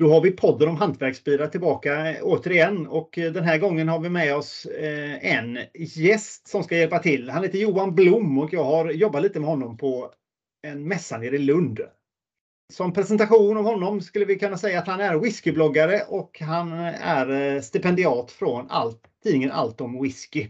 Då 0.00 0.12
har 0.12 0.20
vi 0.20 0.30
podden 0.30 0.68
om 0.68 0.76
hantverksbilar 0.76 1.46
tillbaka 1.46 2.10
eh, 2.10 2.16
återigen 2.22 2.86
och 2.86 3.18
eh, 3.18 3.32
den 3.32 3.44
här 3.44 3.58
gången 3.58 3.88
har 3.88 3.98
vi 3.98 4.08
med 4.08 4.36
oss 4.36 4.66
eh, 4.66 5.34
en 5.34 5.58
gäst 5.74 6.48
som 6.48 6.64
ska 6.64 6.76
hjälpa 6.76 6.98
till. 6.98 7.30
Han 7.30 7.42
heter 7.42 7.58
Johan 7.58 7.94
Blom 7.94 8.38
och 8.38 8.52
jag 8.52 8.64
har 8.64 8.90
jobbat 8.90 9.22
lite 9.22 9.40
med 9.40 9.48
honom 9.48 9.76
på 9.76 10.10
en 10.62 10.88
mässa 10.88 11.18
nere 11.18 11.36
i 11.36 11.38
Lund. 11.38 11.80
Som 12.72 12.92
presentation 12.92 13.56
av 13.56 13.64
honom 13.64 14.00
skulle 14.00 14.24
vi 14.24 14.38
kunna 14.38 14.58
säga 14.58 14.78
att 14.78 14.86
han 14.86 15.00
är 15.00 15.18
whiskybloggare 15.18 16.02
och 16.08 16.40
han 16.40 16.72
är 16.72 17.60
stipendiat 17.60 18.30
från 18.30 18.66
allt, 18.68 19.02
tidningen 19.22 19.50
Allt 19.50 19.80
om 19.80 20.02
whisky. 20.02 20.48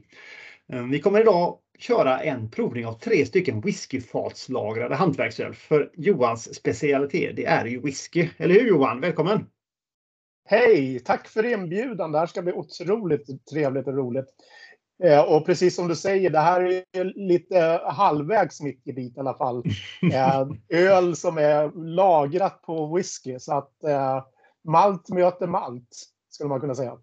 Vi 0.91 1.01
kommer 1.01 1.21
idag 1.21 1.59
köra 1.81 2.21
en 2.21 2.51
provning 2.51 2.87
av 2.87 2.93
tre 2.93 3.27
stycken 3.27 3.61
whiskyfatslagrade 3.61 4.95
hantverksöl. 4.95 5.55
För 5.55 5.91
Johans 5.95 6.55
specialitet, 6.55 7.37
det 7.37 7.45
är 7.45 7.65
ju 7.65 7.81
whisky. 7.81 8.29
Eller 8.37 8.55
hur 8.55 8.69
Johan? 8.69 9.01
Välkommen! 9.01 9.47
Hej! 10.45 11.01
Tack 11.01 11.29
för 11.29 11.45
inbjudan. 11.45 12.13
Det 12.13 12.19
här 12.19 12.27
ska 12.27 12.43
bli 12.43 12.53
otroligt 12.53 13.47
trevligt 13.51 13.87
och 13.87 13.97
roligt. 13.97 14.27
Eh, 15.05 15.21
och 15.21 15.47
precis 15.47 15.77
som 15.77 15.89
du 15.89 15.97
säger, 15.97 16.31
det 16.31 16.39
här 16.39 16.85
är 16.93 17.05
lite 17.29 17.81
halvvägs 17.85 18.61
mitt 18.61 18.87
gebit 18.87 19.17
i 19.17 19.21
alla 19.21 19.35
fall. 19.35 19.65
Eh, 20.13 20.49
öl 20.69 21.17
som 21.17 21.39
är 21.39 21.73
lagrat 21.95 22.63
på 22.63 22.97
whisky. 22.97 23.39
Så 23.39 23.55
att 23.55 23.85
eh, 23.85 24.25
malt 24.65 25.09
möter 25.09 25.47
malt, 25.47 25.89
skulle 26.31 26.49
man 26.49 26.61
kunna 26.61 26.75
säga. 26.75 26.99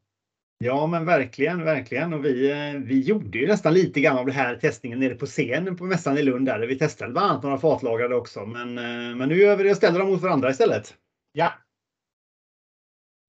Ja 0.58 0.88
men 0.88 1.06
verkligen, 1.06 1.64
verkligen. 1.64 2.14
Och 2.14 2.26
vi, 2.26 2.52
vi 2.86 3.02
gjorde 3.02 3.38
ju 3.38 3.48
nästan 3.48 3.74
lite 3.74 4.02
grann 4.02 4.18
av 4.18 4.26
det 4.26 4.32
här 4.32 4.56
testningen 4.56 5.00
nere 5.00 5.16
på 5.16 5.26
scenen 5.26 5.78
på 5.78 5.84
mässan 5.84 6.18
i 6.18 6.24
Lund 6.24 6.46
där 6.46 6.60
vi 6.60 6.80
testade 6.80 7.12
bland 7.12 7.32
annat 7.32 7.44
några 7.44 7.58
fatlagrade 7.58 8.16
också. 8.16 8.46
Men, 8.46 8.74
men 9.18 9.30
nu 9.30 9.36
gör 9.36 9.58
vi 9.58 9.64
det 9.64 9.72
och 9.72 9.78
ställer 9.78 10.00
dem 10.00 10.10
mot 10.10 10.22
varandra 10.22 10.50
istället. 10.50 10.96
Ja. 11.32 11.54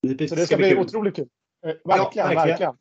Det 0.03 0.29
Så 0.29 0.35
det 0.35 0.47
ska 0.47 0.57
bli 0.57 0.71
kul. 0.71 0.79
otroligt 0.79 1.17
kul. 1.17 1.29
Verkligen, 1.63 1.81
ja, 2.15 2.25
verkligen. 2.25 2.49
verkligen. 2.49 2.77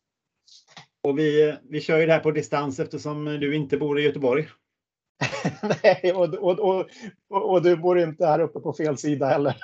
Och 1.03 1.19
vi, 1.19 1.57
vi 1.69 1.81
kör 1.81 1.99
ju 1.99 2.05
det 2.05 2.13
här 2.13 2.19
på 2.19 2.31
distans 2.31 2.79
eftersom 2.79 3.25
du 3.25 3.55
inte 3.55 3.77
bor 3.77 3.99
i 3.99 4.03
Göteborg. 4.03 4.47
Nej, 5.83 6.13
och, 6.13 6.33
och, 6.33 6.59
och, 6.59 6.89
och, 7.51 7.63
du 7.63 7.77
bor 7.77 7.99
inte 7.99 8.25
här 8.25 8.39
uppe 8.39 8.59
på 8.59 8.73
fel 8.73 8.97
sida 8.97 9.25
heller. 9.27 9.57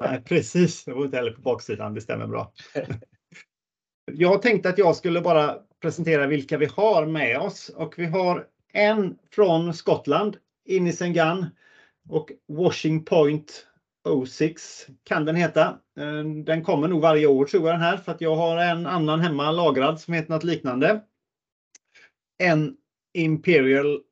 Nej, 0.00 0.22
precis, 0.24 0.86
jag 0.86 0.96
bor 0.96 1.04
inte 1.04 1.16
heller 1.16 1.32
på 1.32 1.40
baksidan, 1.40 1.94
det 1.94 2.00
stämmer 2.00 2.26
bra. 2.26 2.52
Jag 4.14 4.42
tänkte 4.42 4.68
att 4.68 4.78
jag 4.78 4.96
skulle 4.96 5.20
bara 5.20 5.58
presentera 5.80 6.26
vilka 6.26 6.58
vi 6.58 6.66
har 6.66 7.06
med 7.06 7.38
oss 7.38 7.68
och 7.68 7.94
vi 7.98 8.06
har 8.06 8.46
en 8.72 9.18
från 9.30 9.74
Skottland, 9.74 10.36
Innocent 10.64 11.14
Gun 11.14 11.46
och 12.08 12.30
Washing 12.48 13.04
Point 13.04 13.66
06 14.26 14.86
kan 15.04 15.24
den 15.24 15.36
heta. 15.36 15.80
Eh, 15.98 16.24
den 16.44 16.64
kommer 16.64 16.88
nog 16.88 17.00
varje 17.00 17.26
år 17.26 17.44
tror 17.44 17.66
jag 17.66 17.74
den 17.74 17.80
här 17.82 17.96
för 17.96 18.12
att 18.12 18.20
jag 18.20 18.36
har 18.36 18.56
en 18.56 18.86
annan 18.86 19.20
hemma 19.20 19.50
lagrad 19.50 20.00
som 20.00 20.14
heter 20.14 20.30
något 20.30 20.44
liknande. 20.44 21.04
En 22.38 22.76
Imperial 23.14 24.02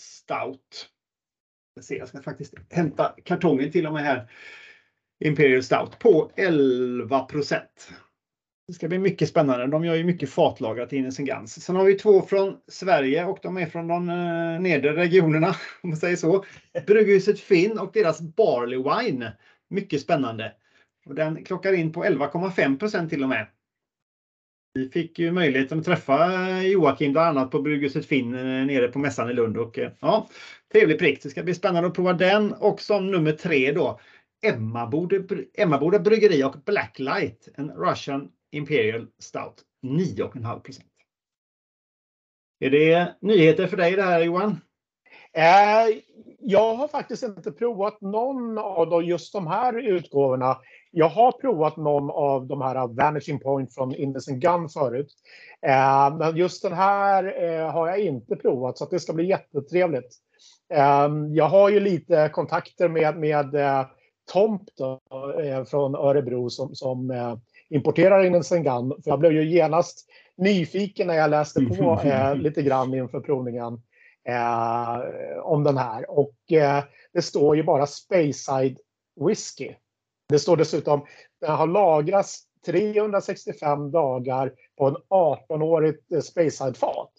Stout. 0.00 0.88
Jag 1.88 2.08
ska 2.08 2.22
faktiskt 2.22 2.54
hämta 2.70 3.14
kartongen 3.24 3.72
till 3.72 3.86
och 3.86 3.92
med 3.92 4.02
här. 4.02 4.30
Imperial 5.24 5.62
Stout 5.62 5.98
på 5.98 6.30
11. 6.36 7.26
Det 8.66 8.72
ska 8.72 8.88
bli 8.88 8.98
mycket 8.98 9.28
spännande. 9.28 9.66
De 9.66 9.84
gör 9.84 9.94
ju 9.94 10.04
mycket 10.04 10.30
fatlagrat 10.30 10.92
i 10.92 10.96
Innocent 10.96 11.28
Guns. 11.28 11.64
Sen 11.64 11.76
har 11.76 11.84
vi 11.84 11.94
två 11.94 12.22
från 12.22 12.56
Sverige 12.68 13.24
och 13.24 13.38
de 13.42 13.58
är 13.58 13.66
från 13.66 13.88
de 13.88 14.08
eh, 14.08 14.60
nedre 14.60 14.96
regionerna, 14.96 15.48
om 15.82 15.90
man 15.90 15.96
säger 15.96 16.16
så. 16.16 16.44
Brygghuset 16.86 17.40
Finn 17.40 17.78
och 17.78 17.90
deras 17.92 18.20
Barley 18.20 18.78
Wine. 18.78 19.32
Mycket 19.70 20.00
spännande. 20.00 20.52
Och 21.06 21.14
den 21.14 21.44
klockar 21.44 21.72
in 21.72 21.92
på 21.92 22.04
11,5 22.04 23.08
till 23.08 23.22
och 23.22 23.28
med. 23.28 23.46
Vi 24.74 24.88
fick 24.88 25.18
ju 25.18 25.32
möjligheten 25.32 25.78
att 25.78 25.84
träffa 25.84 26.48
eh, 26.48 26.66
Joakim 26.66 27.12
bland 27.12 27.38
annat 27.38 27.50
på 27.50 27.62
Brygghuset 27.62 28.06
Finn 28.06 28.34
eh, 28.34 28.66
nere 28.66 28.88
på 28.88 28.98
mässan 28.98 29.30
i 29.30 29.32
Lund. 29.32 29.56
Och, 29.56 29.78
ja, 30.00 30.28
trevlig 30.72 30.98
prick. 30.98 31.22
Det 31.22 31.30
ska 31.30 31.42
bli 31.42 31.54
spännande 31.54 31.88
att 31.88 31.94
prova 31.94 32.12
den. 32.12 32.52
Och 32.52 32.80
som 32.80 33.10
nummer 33.10 33.32
tre 33.32 33.72
då 33.72 34.00
Emmaboda, 34.42 35.16
Emmaboda 35.54 35.98
Bryggeri 35.98 36.44
och 36.44 36.56
Blacklight, 36.64 37.48
en 37.54 37.70
Russian 37.70 38.28
Imperial 38.52 39.06
Stout 39.18 39.62
9,5. 39.82 40.80
Är 42.60 42.70
det 42.70 43.14
nyheter 43.20 43.66
för 43.66 43.76
dig 43.76 43.96
det 43.96 44.02
här 44.02 44.20
Johan? 44.20 44.60
Eh, 45.32 45.98
jag 46.38 46.74
har 46.74 46.88
faktiskt 46.88 47.22
inte 47.22 47.52
provat 47.52 48.00
någon 48.00 48.58
av 48.58 49.04
just 49.04 49.32
de 49.32 49.46
här 49.46 49.78
utgåvorna. 49.78 50.58
Jag 50.90 51.08
har 51.08 51.32
provat 51.32 51.76
någon 51.76 52.10
av 52.10 52.46
de 52.46 52.60
här 52.60 52.86
Vanishing 52.86 53.38
Point 53.38 53.74
från 53.74 53.94
Innocent 53.94 54.42
Gun 54.42 54.68
förut. 54.68 55.12
Eh, 55.66 56.16
men 56.16 56.36
just 56.36 56.62
den 56.62 56.72
här 56.72 57.42
eh, 57.44 57.72
har 57.72 57.88
jag 57.88 57.98
inte 57.98 58.36
provat 58.36 58.78
så 58.78 58.86
det 58.86 59.00
ska 59.00 59.12
bli 59.12 59.28
jättetrevligt. 59.28 60.16
Ehm, 60.74 61.34
jag 61.34 61.48
har 61.48 61.68
ju 61.70 61.80
lite 61.80 62.30
kontakter 62.32 62.88
med, 62.88 63.16
med 63.16 63.54
eh, 63.54 63.86
Tomp 64.32 64.62
då, 64.76 65.00
eh, 65.40 65.64
från 65.64 65.94
Örebro 65.94 66.50
som, 66.50 66.74
som 66.74 67.10
eh, 67.10 67.36
importerar 67.72 68.24
in 68.24 68.34
en 68.34 68.44
Sengan. 68.44 68.88
För 68.88 69.10
jag 69.10 69.18
blev 69.18 69.32
ju 69.32 69.44
genast 69.44 70.06
nyfiken 70.36 71.06
när 71.06 71.14
jag 71.14 71.30
läste 71.30 71.60
på 71.60 72.00
eh, 72.04 72.34
lite 72.36 72.62
grann 72.62 72.94
inför 72.94 73.20
provningen 73.20 73.82
eh, 74.28 74.98
om 75.42 75.64
den 75.64 75.76
här. 75.76 76.10
Och 76.10 76.52
eh, 76.52 76.84
det 77.12 77.22
står 77.22 77.56
ju 77.56 77.62
bara 77.62 77.86
Speyside 77.86 78.78
Whisky. 79.26 79.74
Det 80.28 80.38
står 80.38 80.56
dessutom 80.56 81.06
den 81.40 81.50
har 81.50 81.66
lagrats 81.66 82.42
365 82.66 83.90
dagar 83.90 84.52
på 84.78 84.88
en 84.88 84.96
18-årigt 85.10 86.14
eh, 86.14 86.20
Speyside-fat. 86.20 87.10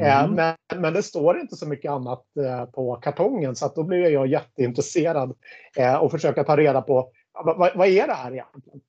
Eh, 0.00 0.24
mm. 0.24 0.34
Men, 0.34 0.80
men, 0.80 0.92
det 0.92 1.02
står 1.02 1.40
inte 1.40 1.56
så 1.56 1.68
mycket 1.68 1.90
annat 1.90 2.24
eh, 2.36 2.64
på 2.64 2.96
kartongen 2.96 3.56
så 3.56 3.66
att 3.66 3.74
då 3.74 3.82
blir 3.82 4.10
jag 4.10 4.26
jätteintresserad 4.26 5.34
och 6.00 6.10
försöka 6.10 6.44
ta 6.44 6.56
reda 6.56 6.82
på 6.82 7.10
vad, 7.44 7.76
vad 7.76 7.88
är 7.88 8.06
det 8.06 8.12
här 8.12 8.32
egentligen? 8.32 8.80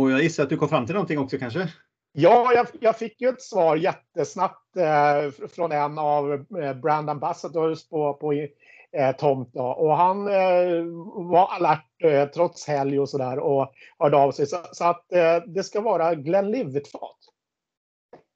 Och 0.00 0.10
jag 0.10 0.22
gissar 0.22 0.42
att 0.42 0.48
du 0.48 0.56
kom 0.56 0.68
fram 0.68 0.86
till 0.86 0.94
någonting 0.94 1.18
också 1.18 1.38
kanske? 1.38 1.68
Ja, 2.12 2.52
jag, 2.54 2.66
jag 2.80 2.98
fick 2.98 3.20
ju 3.20 3.28
ett 3.28 3.42
svar 3.42 3.76
jättesnabbt 3.76 4.76
eh, 4.76 5.48
från 5.48 5.72
en 5.72 5.98
av 5.98 6.32
eh, 6.62 6.74
brand 6.74 7.10
ambassadors 7.10 7.88
på, 7.88 8.14
på 8.14 8.32
eh, 8.32 9.16
Tomt. 9.18 9.50
Då. 9.52 9.64
Och 9.64 9.96
han 9.96 10.26
eh, 10.26 10.84
var 11.30 11.48
alert 11.54 12.04
eh, 12.04 12.28
trots 12.28 12.66
helg 12.66 13.00
och 13.00 13.08
sådär 13.08 13.38
och 13.38 13.72
hörde 13.98 14.16
av 14.16 14.32
sig. 14.32 14.46
Så, 14.46 14.56
så 14.72 14.84
att 14.84 15.12
eh, 15.12 15.36
det 15.46 15.62
ska 15.62 15.80
vara 15.80 16.14
Glenlivet-fat. 16.14 17.18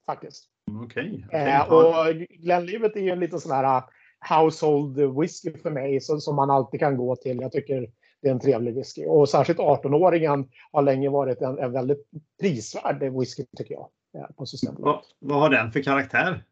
Faktiskt. 0.06 0.44
Okej. 0.84 1.24
Okay, 1.28 1.62
okay. 1.62 1.76
och 1.76 2.14
Glenlivet 2.14 2.96
är 2.96 3.00
ju 3.00 3.10
en 3.10 3.20
liten 3.20 3.40
sån 3.40 3.52
här 3.52 3.82
household 4.30 5.20
whisky 5.20 5.58
för 5.58 5.70
mig 5.70 6.00
så, 6.00 6.20
som 6.20 6.36
man 6.36 6.50
alltid 6.50 6.80
kan 6.80 6.96
gå 6.96 7.16
till. 7.16 7.40
Jag 7.40 7.52
tycker 7.52 7.88
det 8.24 8.30
är 8.30 8.32
en 8.32 8.40
trevlig 8.40 8.74
whisky. 8.74 9.06
Och 9.06 9.28
särskilt 9.28 9.58
18-åringen 9.58 10.48
har 10.72 10.82
länge 10.82 11.08
varit 11.08 11.40
en, 11.40 11.58
en 11.58 11.72
väldigt 11.72 12.06
prisvärd 12.40 13.02
whisky 13.02 13.44
tycker 13.56 13.74
jag. 13.74 13.88
På 14.36 14.46
vad, 14.78 15.00
vad 15.18 15.40
har 15.40 15.50
den 15.50 15.72
för 15.72 15.82
karaktär? 15.82 16.44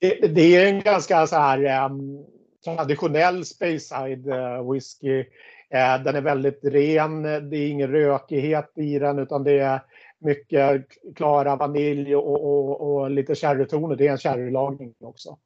Det, 0.00 0.34
det 0.34 0.56
är 0.56 0.66
en 0.66 0.80
ganska 0.80 1.26
så 1.26 1.36
här 1.36 1.86
um, 1.86 2.24
traditionell 2.64 3.44
Speyside 3.44 4.26
uh, 4.26 4.72
whisky. 4.72 5.20
Uh, 5.20 6.04
den 6.04 6.16
är 6.16 6.20
väldigt 6.20 6.60
ren. 6.62 7.22
Det 7.22 7.56
är 7.56 7.70
ingen 7.70 7.90
rökighet 7.90 8.72
i 8.76 8.98
den 8.98 9.18
utan 9.18 9.44
det 9.44 9.58
är 9.58 9.80
mycket 10.18 10.86
klara 11.16 11.56
vanilj 11.56 12.16
och, 12.16 12.44
och, 12.44 12.80
och 12.80 13.10
lite 13.10 13.34
sherrytoner. 13.34 13.96
Det 13.96 14.06
är 14.06 14.12
en 14.12 14.18
sherrylagning 14.18 14.94
också. 15.00 15.38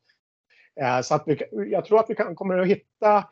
Så 1.03 1.15
att 1.15 1.23
vi, 1.27 1.39
jag 1.73 1.85
tror 1.85 2.01
att 2.01 2.11
vi 2.11 2.15
kan, 2.15 2.35
kommer 2.35 2.59
att 2.59 2.67
hitta 2.67 3.25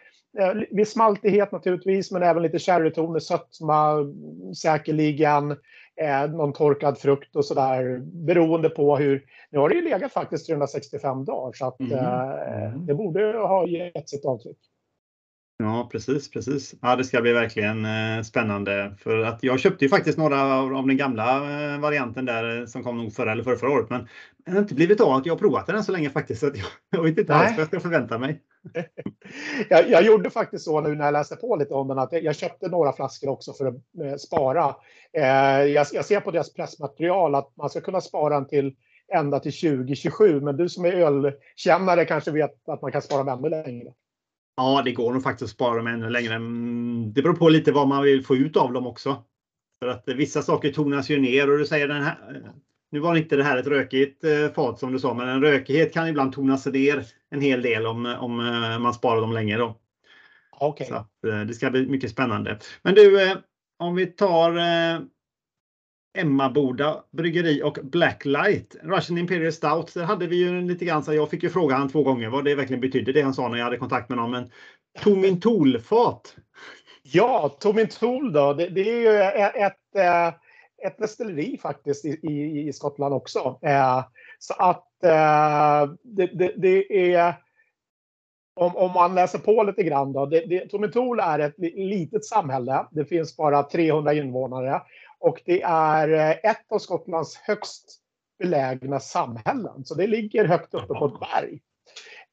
Viss 0.70 0.96
maltighet 0.96 1.52
naturligtvis, 1.52 2.10
men 2.10 2.22
även 2.22 2.42
lite 2.42 2.58
sherrytoner, 2.58 3.18
sötma, 3.18 3.96
säkerligen 4.62 5.50
eh, 5.96 6.30
någon 6.30 6.52
torkad 6.52 6.98
frukt 6.98 7.36
och 7.36 7.44
sådär 7.44 7.98
beroende 8.02 8.68
på 8.68 8.96
hur. 8.96 9.24
Nu 9.50 9.58
har 9.58 9.68
det 9.68 9.74
ju 9.74 9.82
legat 9.82 10.12
faktiskt 10.12 10.46
365 10.46 11.24
dagar 11.24 11.52
så 11.52 11.66
att 11.66 11.80
mm. 11.80 11.92
eh, 11.92 12.78
det 12.78 12.94
borde 12.94 13.38
ha 13.38 13.66
gett 13.66 14.08
sitt 14.08 14.24
avtryck. 14.24 14.58
Ja 15.56 15.88
precis, 15.92 16.30
precis. 16.30 16.74
Ja, 16.82 16.96
det 16.96 17.04
ska 17.04 17.20
bli 17.20 17.32
verkligen 17.32 17.84
eh, 17.84 18.22
spännande 18.22 18.94
för 18.98 19.22
att 19.22 19.42
jag 19.42 19.60
köpte 19.60 19.84
ju 19.84 19.88
faktiskt 19.88 20.18
några 20.18 20.58
av 20.58 20.86
den 20.86 20.96
gamla 20.96 21.36
eh, 21.36 21.80
varianten 21.80 22.24
där 22.24 22.60
eh, 22.60 22.66
som 22.66 22.82
kom 22.84 22.96
nog 22.96 23.12
förra 23.12 23.32
eller 23.32 23.42
förra, 23.42 23.56
förra 23.56 23.70
året. 23.70 23.90
Men 23.90 24.08
det 24.44 24.50
har 24.50 24.58
inte 24.58 24.74
blivit 24.74 25.00
av 25.00 25.12
att 25.12 25.26
jag 25.26 25.34
har 25.34 25.38
provat 25.38 25.66
den 25.66 25.84
så 25.84 25.92
länge 25.92 26.10
faktiskt. 26.10 26.40
Så 26.40 26.46
jag, 26.46 26.56
jag 26.90 27.02
vet 27.02 27.18
inte 27.18 27.34
alls 27.34 27.50
vad 27.50 27.60
jag 27.60 27.66
ska 27.66 27.80
förvänta 27.80 28.18
mig. 28.18 28.42
jag, 29.68 29.90
jag, 29.90 30.04
gjorde 30.04 30.30
faktiskt 30.30 30.64
så 30.64 30.80
nu 30.80 30.94
när 30.94 31.04
jag 31.04 31.12
läste 31.12 31.36
på 31.36 31.56
lite 31.56 31.74
om 31.74 31.88
den 31.88 31.98
att 31.98 32.12
jag 32.12 32.36
köpte 32.36 32.68
några 32.68 32.92
flaskor 32.92 33.28
också 33.28 33.52
för 33.52 33.66
att 33.66 34.20
spara. 34.20 34.74
Jag, 35.12 35.68
jag, 35.70 36.04
ser 36.04 36.20
på 36.20 36.30
deras 36.30 36.54
pressmaterial 36.54 37.34
att 37.34 37.56
man 37.56 37.70
ska 37.70 37.80
kunna 37.80 38.00
spara 38.00 38.34
den 38.34 38.48
till 38.48 38.76
ända 39.14 39.40
till 39.40 39.52
2027. 39.52 40.40
Men 40.40 40.56
du 40.56 40.68
som 40.68 40.84
är 40.84 40.92
ölkännare 40.92 42.04
kanske 42.04 42.30
vet 42.30 42.68
att 42.68 42.82
man 42.82 42.92
kan 42.92 43.02
spara 43.02 43.32
ännu 43.32 43.48
längre. 43.48 43.92
Ja, 44.56 44.82
det 44.84 44.92
går 44.92 45.12
nog 45.12 45.22
faktiskt 45.22 45.42
att 45.42 45.54
spara 45.54 45.76
dem 45.76 45.86
ännu 45.86 46.10
längre. 46.10 46.34
Mm, 46.34 47.12
det 47.12 47.22
beror 47.22 47.34
på 47.34 47.48
lite 47.48 47.72
vad 47.72 47.88
man 47.88 48.02
vill 48.02 48.24
få 48.24 48.36
ut 48.36 48.56
av 48.56 48.72
dem 48.72 48.86
också. 48.86 49.22
För 49.78 49.88
att 49.88 50.08
vissa 50.08 50.42
saker 50.42 50.72
tonas 50.72 51.10
ju 51.10 51.20
ner 51.20 51.50
och 51.50 51.58
du 51.58 51.66
säger 51.66 51.88
den 51.88 52.02
här. 52.02 52.42
Nu 52.90 53.00
var 53.00 53.16
inte 53.16 53.36
det 53.36 53.44
här 53.44 53.56
ett 53.56 53.66
rökigt 53.66 54.24
eh, 54.24 54.52
fat 54.54 54.78
som 54.78 54.92
du 54.92 54.98
sa, 54.98 55.14
men 55.14 55.28
en 55.28 55.40
rökighet 55.40 55.92
kan 55.92 56.08
ibland 56.08 56.32
tonas 56.32 56.66
ner 56.66 57.06
en 57.30 57.40
hel 57.40 57.62
del 57.62 57.86
om, 57.86 58.06
om 58.06 58.40
eh, 58.40 58.78
man 58.78 58.94
sparar 58.94 59.20
dem 59.20 59.32
länge. 59.32 59.56
Då. 59.56 59.80
Okay. 60.60 60.86
Så 60.86 60.94
att, 60.94 61.24
eh, 61.24 61.40
det 61.40 61.54
ska 61.54 61.70
bli 61.70 61.86
mycket 61.86 62.10
spännande. 62.10 62.58
Men 62.82 62.94
du, 62.94 63.36
om 63.78 63.94
vi 63.94 64.06
tar 64.06 64.50
Emmaboda 66.14 67.04
bryggeri 67.10 67.62
och 67.62 67.78
Blacklight. 67.82 68.76
Russian 68.82 69.18
Imperial 69.18 69.52
Stout. 69.52 69.94
Där 69.94 70.04
hade 70.04 70.26
vi 70.26 70.36
ju 70.36 70.60
lite 70.60 70.84
grann 70.84 71.04
så 71.04 71.14
jag 71.14 71.30
fick 71.30 71.42
ju 71.42 71.50
fråga 71.50 71.76
han 71.76 71.88
två 71.88 72.02
gånger 72.02 72.28
vad 72.28 72.44
det 72.44 72.54
verkligen 72.54 72.80
betydde 72.80 73.12
det 73.12 73.22
han 73.22 73.34
sa 73.34 73.48
när 73.48 73.58
jag 73.58 73.64
hade 73.64 73.76
kontakt 73.76 74.08
med 74.08 74.18
honom. 74.18 74.30
Men 74.30 74.50
Tomintolfat. 75.02 76.36
Ja, 77.02 77.56
Tomintol 77.60 78.32
då. 78.32 78.52
Det, 78.52 78.68
det, 78.68 78.80
är 78.80 79.00
ju 79.00 79.18
ett, 79.18 79.56
ett, 79.56 80.36
ett 80.86 80.98
destilleri 80.98 81.58
faktiskt 81.62 82.04
i, 82.04 82.08
i, 82.08 82.68
i 82.68 82.72
Skottland 82.72 83.14
också. 83.14 83.58
Så 84.38 84.54
att 84.58 84.86
det, 86.02 86.26
det, 86.26 86.54
det, 86.56 87.12
är 87.14 87.34
om, 88.56 88.76
om 88.76 88.92
man 88.92 89.14
läser 89.14 89.38
på 89.38 89.62
lite 89.62 89.82
grann 89.82 90.12
då. 90.12 90.26
Det, 90.26 90.44
det, 90.46 90.74
är 90.74 91.38
ett 91.38 91.54
litet 91.58 92.24
samhälle. 92.24 92.86
Det 92.90 93.04
finns 93.04 93.36
bara 93.36 93.62
300 93.62 94.14
invånare 94.14 94.80
och 95.24 95.42
det 95.44 95.62
är 95.62 96.08
eh, 96.08 96.50
ett 96.50 96.72
av 96.72 96.78
Skottlands 96.78 97.36
högst 97.36 98.00
belägna 98.38 99.00
samhällen. 99.00 99.84
Så 99.84 99.94
det 99.94 100.06
ligger 100.06 100.44
högt 100.44 100.74
uppe 100.74 100.94
på 100.94 101.06
ett 101.06 101.20
berg. 101.20 101.60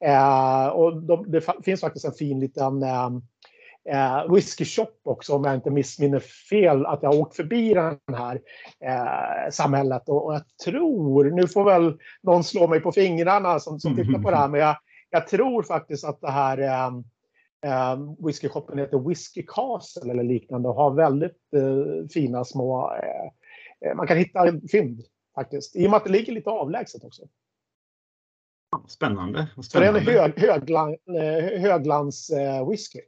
Eh, 0.04 0.66
och 0.66 1.02
de, 1.02 1.30
det 1.30 1.64
finns 1.64 1.80
faktiskt 1.80 2.04
en 2.04 2.12
fin 2.12 2.40
liten 2.40 2.82
eh, 2.82 3.10
eh, 3.90 4.32
whisky 4.32 4.64
shop 4.64 4.92
också 5.04 5.34
om 5.34 5.44
jag 5.44 5.54
inte 5.54 5.70
missminner 5.70 6.20
fel 6.50 6.86
att 6.86 7.02
jag 7.02 7.12
har 7.12 7.20
åkt 7.20 7.36
förbi 7.36 7.74
det 7.74 7.98
här 8.16 8.40
eh, 8.84 9.50
samhället 9.50 10.08
och, 10.08 10.26
och, 10.26 10.34
jag 10.34 10.42
tror, 10.64 11.24
nu 11.24 11.48
får 11.48 11.64
väl 11.64 11.98
någon 12.22 12.44
slå 12.44 12.66
mig 12.66 12.80
på 12.80 12.92
fingrarna 12.92 13.60
som, 13.60 13.80
som 13.80 13.96
tittar 13.96 14.22
på 14.22 14.30
det 14.30 14.36
här, 14.36 14.48
men 14.48 14.60
jag, 14.60 14.76
jag 15.10 15.26
tror 15.28 15.62
faktiskt 15.62 16.04
att 16.04 16.20
det 16.20 16.30
här 16.30 16.58
eh, 16.58 16.90
eh, 17.64 17.98
whiskyshoppen 18.26 18.78
heter 18.78 19.08
Whiskey 19.08 19.44
Castle 19.46 20.10
eller 20.10 20.22
liknande 20.22 20.68
och 20.68 20.74
har 20.74 20.90
väldigt 20.94 21.54
eh, 21.56 22.06
fina 22.14 22.44
små, 22.44 22.94
eh, 22.94 23.88
eh, 23.90 23.96
man 23.96 24.06
kan 24.06 24.16
hitta 24.16 24.52
fynd 24.72 25.02
faktiskt, 25.34 25.76
i 25.76 25.86
och 25.86 25.90
med 25.90 25.96
att 25.96 26.04
det 26.04 26.10
ligger 26.10 26.32
lite 26.32 26.50
avlägset 26.50 27.04
också. 27.04 27.22
Spännande. 28.88 29.48
Spännande. 29.62 29.62
Så 29.62 29.78
det 29.78 29.86
är 29.86 29.94
en 29.94 30.06
hög, 30.06 30.38
högland, 30.40 30.96
eh, 31.08 31.60
höglands 31.60 32.30
eh, 32.30 32.68
whisky. 32.68 33.00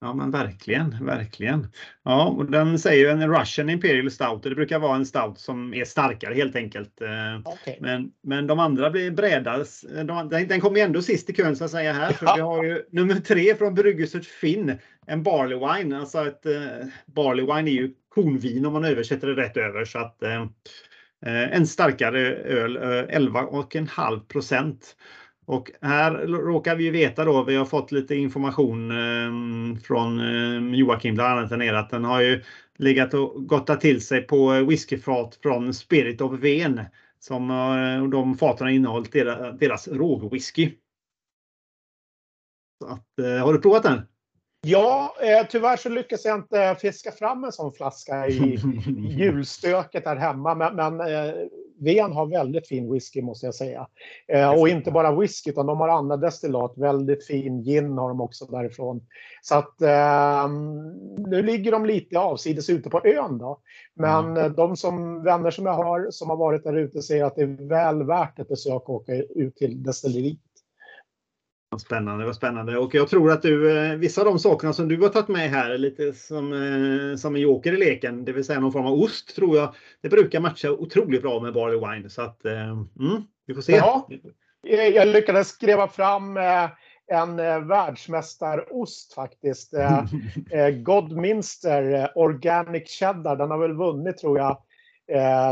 Ja 0.00 0.14
men 0.14 0.30
verkligen, 0.30 1.06
verkligen. 1.06 1.66
Ja, 2.02 2.28
och 2.28 2.50
den 2.50 2.78
säger 2.78 3.04
ju 3.04 3.22
en 3.22 3.38
Russian 3.38 3.70
Imperial 3.70 4.10
Stout. 4.10 4.42
Det 4.42 4.54
brukar 4.54 4.78
vara 4.78 4.96
en 4.96 5.06
stout 5.06 5.38
som 5.38 5.74
är 5.74 5.84
starkare 5.84 6.34
helt 6.34 6.56
enkelt. 6.56 7.00
Eh, 7.00 7.52
okay. 7.52 7.76
Men, 7.80 8.10
men 8.22 8.46
de 8.46 8.58
andra 8.58 8.90
blir 8.90 9.10
brädas. 9.10 9.84
De, 10.04 10.28
den 10.28 10.60
kommer 10.60 10.80
ändå 10.80 11.02
sist 11.02 11.30
i 11.30 11.32
kön 11.32 11.56
så 11.56 11.64
att 11.64 11.70
säga 11.70 11.92
här. 11.92 12.12
För 12.12 12.36
vi 12.36 12.40
har 12.40 12.64
ju 12.64 12.82
nummer 12.90 13.14
tre 13.14 13.54
från 13.54 13.74
Bryggerset 13.74 14.26
Finn. 14.26 14.78
En 15.06 15.22
Barley 15.22 15.58
Wine. 15.58 15.98
Alltså 15.98 16.26
ett 16.26 16.46
uh, 16.46 16.88
Barley 17.06 17.46
Wine 17.46 17.70
är 17.70 17.74
ju 17.74 17.94
kornvin 18.08 18.66
om 18.66 18.72
man 18.72 18.84
översätter 18.84 19.26
det 19.26 19.42
rätt 19.42 19.56
över. 19.56 19.84
Så 19.84 19.98
att 19.98 20.18
uh, 20.22 20.46
en 21.26 21.66
starkare 21.66 22.34
öl, 22.36 22.76
uh, 22.76 22.82
11,5 22.82 24.20
procent. 24.20 24.96
Och 25.48 25.70
här 25.82 26.12
råkar 26.26 26.76
vi 26.76 26.90
veta 26.90 27.24
då, 27.24 27.44
vi 27.44 27.56
har 27.56 27.64
fått 27.64 27.92
lite 27.92 28.14
information 28.14 28.90
eh, 28.90 29.80
från 29.80 30.20
eh, 30.20 30.78
Joakim 30.78 31.14
bland 31.14 31.38
annat 31.38 31.50
där 31.50 31.72
att 31.72 31.90
den 31.90 32.04
har 32.04 32.20
ju 32.20 32.42
legat 32.76 33.14
och 33.14 33.46
gottat 33.46 33.80
till 33.80 34.00
sig 34.00 34.22
på 34.22 34.50
whiskyfat 34.50 35.38
från 35.42 35.74
Spirit 35.74 36.20
of 36.20 36.32
Ven. 36.40 36.80
Som 37.18 37.50
eh, 37.50 38.08
de 38.10 38.34
faten 38.38 38.66
har 38.66 38.74
innehållit 38.74 39.12
deras, 39.60 39.88
rågwhisky. 39.88 40.72
Så 42.82 42.88
att, 42.88 43.42
har 43.42 43.52
du 43.52 43.60
provat 43.60 43.82
den? 43.82 44.02
Ja, 44.60 45.14
eh, 45.22 45.46
tyvärr 45.50 45.76
så 45.76 45.88
lyckas 45.88 46.24
jag 46.24 46.38
inte 46.38 46.76
fiska 46.80 47.12
fram 47.12 47.44
en 47.44 47.52
sån 47.52 47.72
flaska 47.72 48.28
i 48.28 48.58
julstöket 49.18 50.04
här 50.04 50.16
hemma. 50.16 50.54
Men, 50.54 50.76
men 50.76 51.00
eh, 51.00 51.34
Ven 51.80 52.12
har 52.12 52.26
väldigt 52.26 52.68
fin 52.68 52.92
whisky 52.92 53.22
måste 53.22 53.46
jag 53.46 53.54
säga. 53.54 53.86
Eh, 54.28 54.60
och 54.60 54.68
inte 54.68 54.90
bara 54.90 55.20
whisky 55.20 55.50
utan 55.50 55.66
de 55.66 55.80
har 55.80 55.88
andra 55.88 56.16
destillat. 56.16 56.72
Väldigt 56.76 57.26
fin 57.26 57.62
gin 57.64 57.98
har 57.98 58.08
de 58.08 58.20
också 58.20 58.44
därifrån. 58.44 59.00
Så 59.42 59.54
att 59.54 59.82
eh, 59.82 60.48
nu 61.16 61.42
ligger 61.42 61.72
de 61.72 61.86
lite 61.86 62.18
avsides 62.18 62.70
ute 62.70 62.90
på 62.90 63.00
ön 63.04 63.38
då. 63.38 63.60
Men 63.94 64.36
mm. 64.36 64.52
de 64.52 64.76
som, 64.76 65.22
vänner 65.22 65.50
som 65.50 65.66
jag 65.66 65.74
har 65.74 66.10
som 66.10 66.30
har 66.30 66.36
varit 66.36 66.64
där 66.64 66.76
ute 66.76 67.02
säger 67.02 67.24
att 67.24 67.36
det 67.36 67.42
är 67.42 67.68
väl 67.68 68.02
värt 68.02 68.38
ett 68.38 68.48
besök 68.48 68.82
att 68.82 68.88
åka 68.88 69.14
ut 69.14 69.56
till 69.56 69.82
destilleriet. 69.82 70.38
Spännande, 71.76 72.24
vad 72.24 72.36
spännande. 72.36 72.78
Och 72.78 72.94
jag 72.94 73.08
tror 73.08 73.32
att 73.32 73.42
du, 73.42 73.78
eh, 73.78 73.96
vissa 73.96 74.20
av 74.20 74.24
de 74.24 74.38
sakerna 74.38 74.72
som 74.72 74.88
du 74.88 75.00
har 75.00 75.08
tagit 75.08 75.28
med 75.28 75.50
här 75.50 75.70
är 75.70 75.78
lite 75.78 76.12
som, 76.12 76.52
eh, 76.52 77.16
som 77.16 77.34
en 77.34 77.40
joker 77.40 77.72
i 77.72 77.76
leken, 77.76 78.24
det 78.24 78.32
vill 78.32 78.44
säga 78.44 78.60
någon 78.60 78.72
form 78.72 78.86
av 78.86 78.92
ost 78.92 79.36
tror 79.36 79.56
jag. 79.56 79.74
Det 80.02 80.08
brukar 80.08 80.40
matcha 80.40 80.70
otroligt 80.70 81.22
bra 81.22 81.40
med 81.40 81.52
barley 81.52 81.78
wine 81.78 82.10
så 82.10 82.22
att 82.22 82.44
eh, 82.44 82.70
mm, 82.70 83.22
vi 83.46 83.54
får 83.54 83.62
se. 83.62 83.72
Ja, 83.72 84.08
jag 84.94 85.08
lyckades 85.08 85.48
skriva 85.48 85.88
fram 85.88 86.36
en 87.06 87.36
världsmästarost 87.68 89.14
faktiskt. 89.14 89.74
Godminster 90.82 92.12
Organic 92.14 92.88
Cheddar. 92.90 93.36
Den 93.36 93.50
har 93.50 93.58
väl 93.58 93.72
vunnit 93.72 94.18
tror 94.18 94.38
jag 94.38 94.62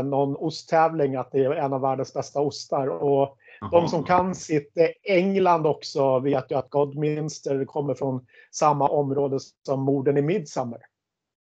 någon 0.05 0.35
osttävling 0.35 1.15
att 1.15 1.31
det 1.31 1.43
är 1.43 1.51
en 1.51 1.73
av 1.73 1.81
världens 1.81 2.13
bästa 2.13 2.39
ostar. 2.39 2.87
Och 2.87 3.37
de 3.71 3.87
som 3.87 4.03
kan 4.03 4.35
sitt 4.35 4.73
England 5.03 5.67
också 5.67 6.19
vet 6.19 6.51
ju 6.51 6.55
att 6.55 6.69
Godminster 6.69 7.65
kommer 7.65 7.93
från 7.93 8.25
samma 8.51 8.89
område 8.89 9.39
som 9.65 9.81
morden 9.81 10.17
i 10.17 10.21
Midsummer. 10.21 10.79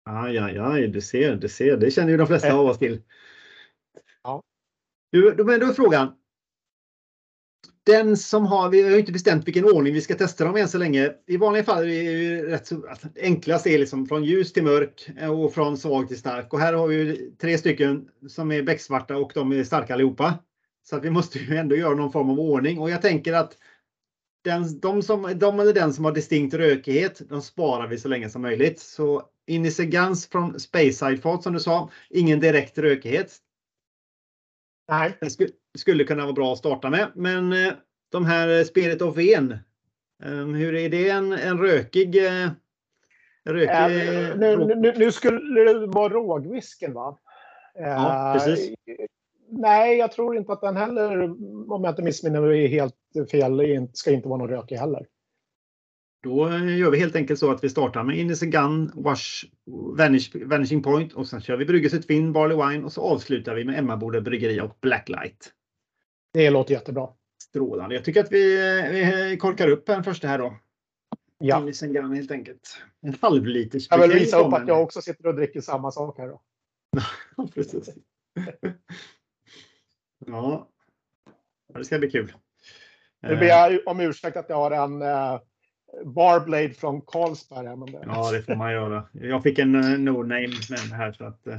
Aj, 0.06 0.38
aj, 0.38 0.57
aj, 0.57 0.88
du 0.88 1.01
ser, 1.01 1.36
du 1.36 1.50
ser. 1.50 1.77
Det 1.77 1.92
känner 1.92 2.10
ju 2.10 2.18
de 2.18 2.27
flesta 2.27 2.54
av 2.54 2.65
oss 2.65 2.77
till. 2.77 3.01
Ja. 4.24 4.42
Du, 5.12 5.44
men 5.44 5.60
då 5.60 5.65
är 5.65 5.74
frågan. 5.74 6.13
Den 7.86 8.18
som 8.18 8.45
har, 8.45 8.69
vi 8.69 8.92
har 8.92 8.98
inte 8.98 9.12
bestämt 9.12 9.48
vilken 9.48 9.65
ordning 9.65 9.94
vi 9.94 10.01
ska 10.01 10.15
testa 10.15 10.45
dem 10.45 10.56
än 10.56 10.68
så 10.68 10.77
länge. 10.77 11.13
I 11.27 11.38
vanliga 11.38 11.63
fall 11.63 11.83
är 11.83 12.13
det 12.13 12.45
rätt 12.51 12.67
så, 12.67 12.89
alltså, 12.89 13.08
enklast 13.22 13.67
är 13.67 13.79
liksom 13.79 14.05
från 14.05 14.24
ljus 14.24 14.53
till 14.53 14.63
mörk 14.63 15.10
och 15.29 15.53
från 15.53 15.77
svag 15.77 16.08
till 16.08 16.20
stark. 16.20 16.53
Och 16.53 16.60
här 16.60 16.74
har 16.74 16.88
vi 16.88 17.32
tre 17.41 17.58
stycken 17.58 18.10
som 18.27 18.51
är 18.51 18.63
becksvarta 18.63 19.17
och 19.17 19.32
de 19.34 19.51
är 19.51 19.63
starka 19.63 19.93
allihopa. 19.93 20.34
Så 20.84 20.96
att 20.96 21.06
vi 21.06 21.10
måste 21.10 21.40
ju 21.40 21.58
ändå 21.58 21.75
göra 21.75 21.96
någon 21.96 22.12
form 22.12 22.30
av 22.30 22.40
ordning 22.40 22.80
och 22.80 22.90
jag 22.90 23.02
tänker 23.02 23.34
att 23.34 23.58
den, 24.44 24.80
de, 24.80 25.02
som, 25.02 25.40
de 25.40 25.60
eller 25.60 25.74
den 25.74 25.94
som 25.94 26.06
har 26.06 26.12
distinkt 26.12 26.54
rökighet, 26.54 27.22
de 27.30 27.42
sparar 27.42 27.88
vi 27.88 27.98
så 27.98 28.08
länge 28.08 28.30
som 28.30 28.42
möjligt. 28.42 28.80
Så 28.80 29.24
Inise 29.48 29.86
Guns 29.86 30.28
från 30.28 30.60
Speyside 30.60 31.22
Fat 31.22 31.44
som 31.44 31.54
du 31.54 31.60
sa, 31.60 31.90
ingen 32.10 32.40
direkt 32.40 32.78
rökighet. 32.78 33.38
Nej. 34.88 35.18
Det 35.22 35.30
skulle, 35.30 35.50
skulle 35.78 36.04
kunna 36.04 36.24
vara 36.24 36.34
bra 36.34 36.54
att 36.54 36.60
starta 36.60 36.90
med. 36.90 37.12
Men 37.16 37.54
eh, 37.54 37.74
de 38.12 38.25
här 38.25 38.63
Spirit 38.63 39.02
of 39.02 39.18
En, 39.18 39.52
eh, 40.24 40.46
hur 40.46 40.75
är 40.75 40.90
det 40.90 41.10
en, 41.10 41.34
en 41.34 41.58
rökig 41.58 42.25
eh, 42.25 42.50
Rökig, 43.46 43.70
äh, 43.70 44.38
nu, 44.38 44.75
nu, 44.75 44.94
nu, 44.98 45.12
skulle 45.12 45.63
det 45.63 45.88
vara 45.88 46.13
rågvisken 46.13 46.94
va? 46.94 47.20
Ja, 47.74 48.34
precis 48.38 48.74
nej, 49.60 49.98
jag 49.98 50.12
tror 50.12 50.38
inte 50.38 50.53
att 50.53 50.62
den 50.62 50.77
heller, 50.77 51.24
om 51.72 51.83
jag 51.83 51.91
inte 51.91 52.01
missminner 52.01 52.41
mig 52.41 52.67
helt 52.67 52.95
fel, 53.31 53.88
ska 53.93 54.12
inte 54.12 54.27
vara 54.27 54.39
någon 54.39 54.50
rökig 54.50 54.75
heller. 54.75 55.07
Då 56.24 56.50
gör 56.60 56.91
vi 56.91 57.00
helt 57.00 57.15
enkelt 57.15 57.39
så 57.39 57.51
att 57.51 57.63
vi 57.63 57.69
startar 57.69 58.03
med 58.03 58.17
Innocent 58.17 58.51
Gun, 58.51 58.91
Wash, 58.95 59.45
Vanish, 59.98 60.36
Vanishing 60.45 60.83
Point 60.83 61.13
och 61.13 61.27
sen 61.27 61.41
kör 61.41 61.57
vi 61.57 61.65
Bryggeset 61.65 62.10
Vin, 62.10 62.33
Barley 62.33 62.57
Wine 62.57 62.86
och 62.86 62.93
så 62.93 63.01
avslutar 63.01 63.55
vi 63.55 63.65
med 63.65 63.79
Emmaboda 63.79 64.22
Bryggeri 64.22 64.62
och 64.62 64.77
Blacklight. 64.81 65.51
Det 66.33 66.50
låter 66.50 66.74
jättebra. 66.74 67.10
Strålande. 67.43 67.95
Jag 67.95 68.05
tycker 68.05 68.24
att 68.24 68.31
vi, 68.31 68.55
vi 69.29 69.38
korkar 69.38 69.67
upp 69.67 69.86
den 69.86 70.03
första 70.03 70.27
här 70.27 70.38
då. 70.38 70.57
Ja. 71.38 71.62
Innocent 71.62 71.93
Gun 71.93 72.13
helt 72.13 72.31
enkelt. 72.31 72.77
En 73.01 73.15
halvliters. 73.22 73.88
Jag 73.89 74.07
vill 74.07 74.19
visa 74.19 74.39
upp 74.39 74.53
att 74.53 74.67
jag 74.67 74.83
också 74.83 75.01
sitter 75.01 75.27
och 75.27 75.36
dricker 75.36 75.62
samma 75.62 75.91
sak 75.91 76.17
här 76.17 76.27
då. 76.27 76.41
Precis. 77.53 77.89
Ja, 80.27 80.68
det 81.74 81.86
ska 81.86 82.00
bli 82.00 82.12
kul. 82.12 82.34
Nu 83.22 83.36
ber 83.36 83.46
jag 83.46 83.80
om 83.86 84.00
ursäkt 84.00 84.38
att 84.38 84.50
jag 84.50 84.56
har 84.56 84.72
en 84.72 85.01
uh, 85.01 85.39
Barblade 86.06 86.70
från 86.70 87.01
Carlsberg. 87.01 87.65
Men 87.65 87.86
det... 87.86 88.03
Ja, 88.06 88.32
det 88.32 88.44
får 88.44 88.56
man 88.56 88.74
göra. 88.74 89.03
Jag 89.12 89.44
fick 89.44 89.60
en 89.60 89.75
uh, 89.75 90.00
no-name 90.00 90.53
med 90.70 90.80
här. 90.80 91.12
Så 91.12 91.25
att, 91.25 91.48
uh, 91.48 91.56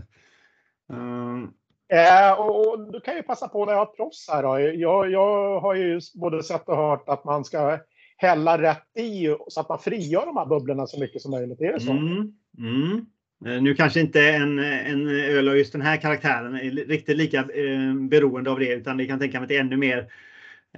uh, 1.92 2.40
och 2.40 2.92
du 2.92 3.00
kan 3.00 3.16
ju 3.16 3.22
passa 3.22 3.48
på 3.48 3.64
när 3.64 3.72
jag 3.72 3.78
har 3.78 3.86
proffs 3.86 4.28
här. 4.28 4.42
Då. 4.42 4.60
Jag, 4.60 5.10
jag 5.10 5.60
har 5.60 5.74
ju 5.74 6.00
både 6.14 6.42
sett 6.42 6.68
och 6.68 6.76
hört 6.76 7.08
att 7.08 7.24
man 7.24 7.44
ska 7.44 7.78
hälla 8.16 8.62
rätt 8.62 8.96
i 8.96 9.36
så 9.48 9.60
att 9.60 9.68
man 9.68 9.78
frigör 9.78 10.26
de 10.26 10.36
här 10.36 10.46
bubblorna 10.46 10.86
så 10.86 11.00
mycket 11.00 11.22
som 11.22 11.30
möjligt. 11.30 11.60
Är 11.60 11.72
det 11.72 11.80
så? 11.80 11.90
Mm, 11.90 12.32
mm. 12.58 13.06
Eh, 13.46 13.62
nu 13.62 13.74
kanske 13.74 14.00
inte 14.00 14.28
en, 14.28 14.58
en 14.58 15.08
öl 15.08 15.48
av 15.48 15.58
just 15.58 15.72
den 15.72 15.82
här 15.82 15.96
karaktären 15.96 16.54
är 16.54 16.70
riktigt 16.70 17.16
lika 17.16 17.38
eh, 17.38 17.94
beroende 17.94 18.50
av 18.50 18.58
det 18.58 18.74
utan 18.74 18.96
det 18.96 19.06
kan 19.06 19.18
tänka 19.18 19.38
mig 19.38 19.44
att 19.44 19.48
det 19.48 19.56
är 19.56 19.60
ännu 19.60 19.76
mer 19.76 19.98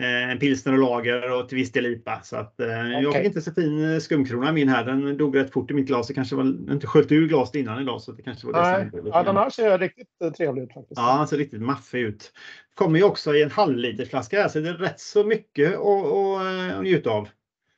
eh, 0.01 0.31
en 0.31 0.39
pilsner 0.39 0.73
och 0.73 0.79
lager 0.79 1.33
och 1.33 1.49
till 1.49 1.59
viss 1.59 1.73
del 1.73 1.87
IPA. 1.87 2.21
Så 2.23 2.37
att, 2.37 2.61
eh, 2.61 2.67
okay. 2.67 3.03
Jag 3.03 3.15
fick 3.15 3.25
inte 3.25 3.41
så 3.41 3.53
fin 3.53 3.93
eh, 3.93 3.99
skumkrona 3.99 4.53
min 4.53 4.69
här. 4.69 4.85
Den 4.85 5.17
dog 5.17 5.37
rätt 5.37 5.53
fort 5.53 5.71
i 5.71 5.75
mitt 5.75 5.87
glas. 5.87 6.07
Det 6.07 6.15
kanske 6.15 6.37
var 6.37 6.73
inte 6.73 6.87
sköljt 6.87 7.13
ur 7.13 7.29
glaset 7.29 7.55
innan 7.55 7.83
idag. 7.83 8.03
Så 8.03 8.13
det 8.13 8.23
kanske 8.23 8.47
var 8.47 8.63
Nej, 8.63 8.89
det 8.93 9.09
ja, 9.09 9.23
den 9.23 9.37
här 9.37 9.51
ser 9.51 9.79
riktigt 9.79 10.09
eh, 10.25 10.31
trevlig 10.31 10.63
ut 10.63 10.73
faktiskt. 10.73 11.01
Ja, 11.01 11.19
den 11.19 11.29
ser 11.29 11.37
riktigt 11.37 11.63
maffig 11.63 12.01
ut. 12.01 12.33
Kommer 12.75 12.99
ju 12.99 13.05
också 13.05 13.35
i 13.35 13.43
en 13.43 13.51
halvlitersflaska 13.51 14.41
här 14.43 14.49
så 14.49 14.61
det 14.61 14.69
är 14.69 14.75
rätt 14.75 15.01
så 15.01 15.25
mycket 15.25 15.75
att, 15.75 16.07
att, 16.07 16.77
att 16.77 16.83
njuta 16.83 17.11
av. 17.11 17.29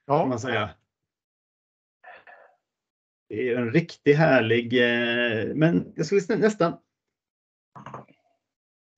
Ja. 0.07 0.21
Kan 0.21 0.28
man 0.28 0.38
säga. 0.38 0.71
Det 3.28 3.49
är 3.49 3.56
en 3.56 3.73
riktigt 3.73 4.16
härlig, 4.16 4.75
eh, 4.75 5.54
men 5.54 5.92
jag 5.97 6.06
skulle 6.06 6.37
nästan 6.37 6.78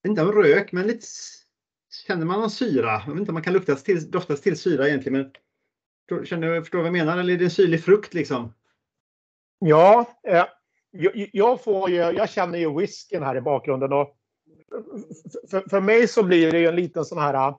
inte 0.06 0.22
av 0.22 0.32
rök, 0.32 0.72
men 0.72 0.86
lite 0.86 1.06
känner 2.06 2.26
man 2.26 2.40
någon 2.40 2.50
syra. 2.50 3.02
Jag 3.06 3.12
vet 3.12 3.20
inte 3.20 3.30
om 3.30 3.34
man 3.34 3.42
kan 3.42 3.52
luktas 3.52 3.82
till, 3.82 4.10
doftas 4.10 4.40
till 4.40 4.58
syra 4.58 4.88
egentligen, 4.88 5.18
men 6.10 6.24
känner 6.26 6.54
du, 6.54 6.62
förstår 6.62 6.78
vad 6.78 6.86
jag 6.86 6.92
menar? 6.92 7.18
Eller 7.18 7.34
är 7.34 7.38
det 7.38 7.44
en 7.44 7.50
syrlig 7.50 7.84
frukt 7.84 8.14
liksom? 8.14 8.54
Ja, 9.58 10.18
eh, 10.28 10.44
jag, 10.90 11.30
jag, 11.32 11.64
får 11.64 11.90
ju, 11.90 11.96
jag 11.96 12.30
känner 12.30 12.58
ju 12.58 12.78
whiskyn 12.78 13.22
här 13.22 13.36
i 13.36 13.40
bakgrunden 13.40 13.92
och 13.92 14.16
för, 15.50 15.68
för 15.68 15.80
mig 15.80 16.08
så 16.08 16.22
blir 16.22 16.52
det 16.52 16.58
ju 16.58 16.66
en 16.66 16.76
liten 16.76 17.04
sån 17.04 17.18
här 17.18 17.48
eh, 17.48 17.56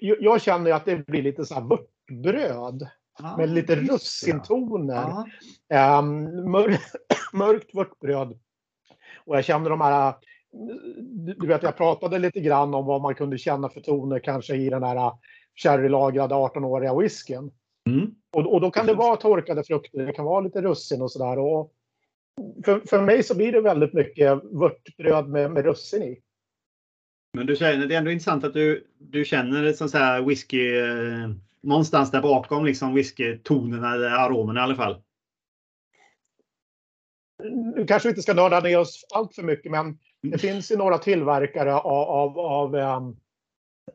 jag 0.00 0.42
känner 0.42 0.72
att 0.72 0.84
det 0.84 1.06
blir 1.06 1.22
lite 1.22 1.44
så 1.44 1.54
här 1.54 1.62
vörtbröd 1.62 2.88
ah, 3.18 3.36
med 3.36 3.48
lite 3.48 3.76
russintoner. 3.76 5.24
Ah. 5.74 5.98
Um, 5.98 6.50
mör, 6.50 6.76
mörkt 7.32 7.74
vörtbröd. 7.74 8.38
Och 9.26 9.36
jag 9.36 9.44
känner 9.44 9.70
de 9.70 9.80
här 9.80 10.14
du 11.36 11.46
vet, 11.46 11.62
jag 11.62 11.76
pratade 11.76 12.18
lite 12.18 12.40
grann 12.40 12.74
om 12.74 12.86
vad 12.86 13.02
man 13.02 13.14
kunde 13.14 13.38
känna 13.38 13.68
för 13.68 13.80
toner 13.80 14.18
kanske 14.18 14.56
i 14.56 14.70
den 14.70 14.82
här 14.82 15.12
sherrylagrade 15.56 16.34
18-åriga 16.34 16.94
whiskyn. 16.94 17.50
Mm. 17.88 18.14
Och, 18.32 18.54
och 18.54 18.60
då 18.60 18.70
kan 18.70 18.86
det 18.86 18.94
vara 18.94 19.16
torkade 19.16 19.64
frukter, 19.64 20.06
det 20.06 20.12
kan 20.12 20.24
vara 20.24 20.40
lite 20.40 20.62
russin 20.62 21.02
och 21.02 21.12
sådär. 21.12 21.36
För, 22.64 22.80
för 22.80 23.02
mig 23.02 23.22
så 23.22 23.36
blir 23.36 23.52
det 23.52 23.60
väldigt 23.60 23.92
mycket 23.92 24.40
vörtbröd 24.44 25.28
med, 25.28 25.50
med 25.50 25.64
russin 25.64 26.02
i. 26.02 26.20
Men 27.36 27.46
du 27.46 27.56
känner, 27.56 27.86
det 27.86 27.94
är 27.94 27.98
ändå 27.98 28.10
intressant 28.10 28.44
att 28.44 28.54
du, 28.54 28.86
du 28.98 29.24
känner 29.24 29.72
som 29.72 29.88
så 29.88 29.98
här 29.98 30.22
whisky 30.22 30.78
eh, 30.78 31.30
någonstans 31.64 32.10
där 32.10 32.22
bakom 32.22 32.64
liksom 32.64 32.94
whiskytonerna 32.94 33.94
eller 33.94 34.10
aromerna 34.10 34.60
i 34.60 34.62
alla 34.62 34.76
fall. 34.76 35.02
Nu 37.76 37.86
kanske 37.86 38.08
vi 38.08 38.10
inte 38.10 38.22
ska 38.22 38.34
nörda 38.34 38.60
ner 38.60 38.78
oss 38.78 39.06
allt 39.14 39.34
för 39.34 39.42
mycket 39.42 39.72
men 39.72 39.98
det 40.22 40.38
finns 40.38 40.72
ju 40.72 40.76
några 40.76 40.98
tillverkare 40.98 41.74
av, 41.74 42.08
av, 42.08 42.38
av 42.38 42.74
um, 42.74 43.16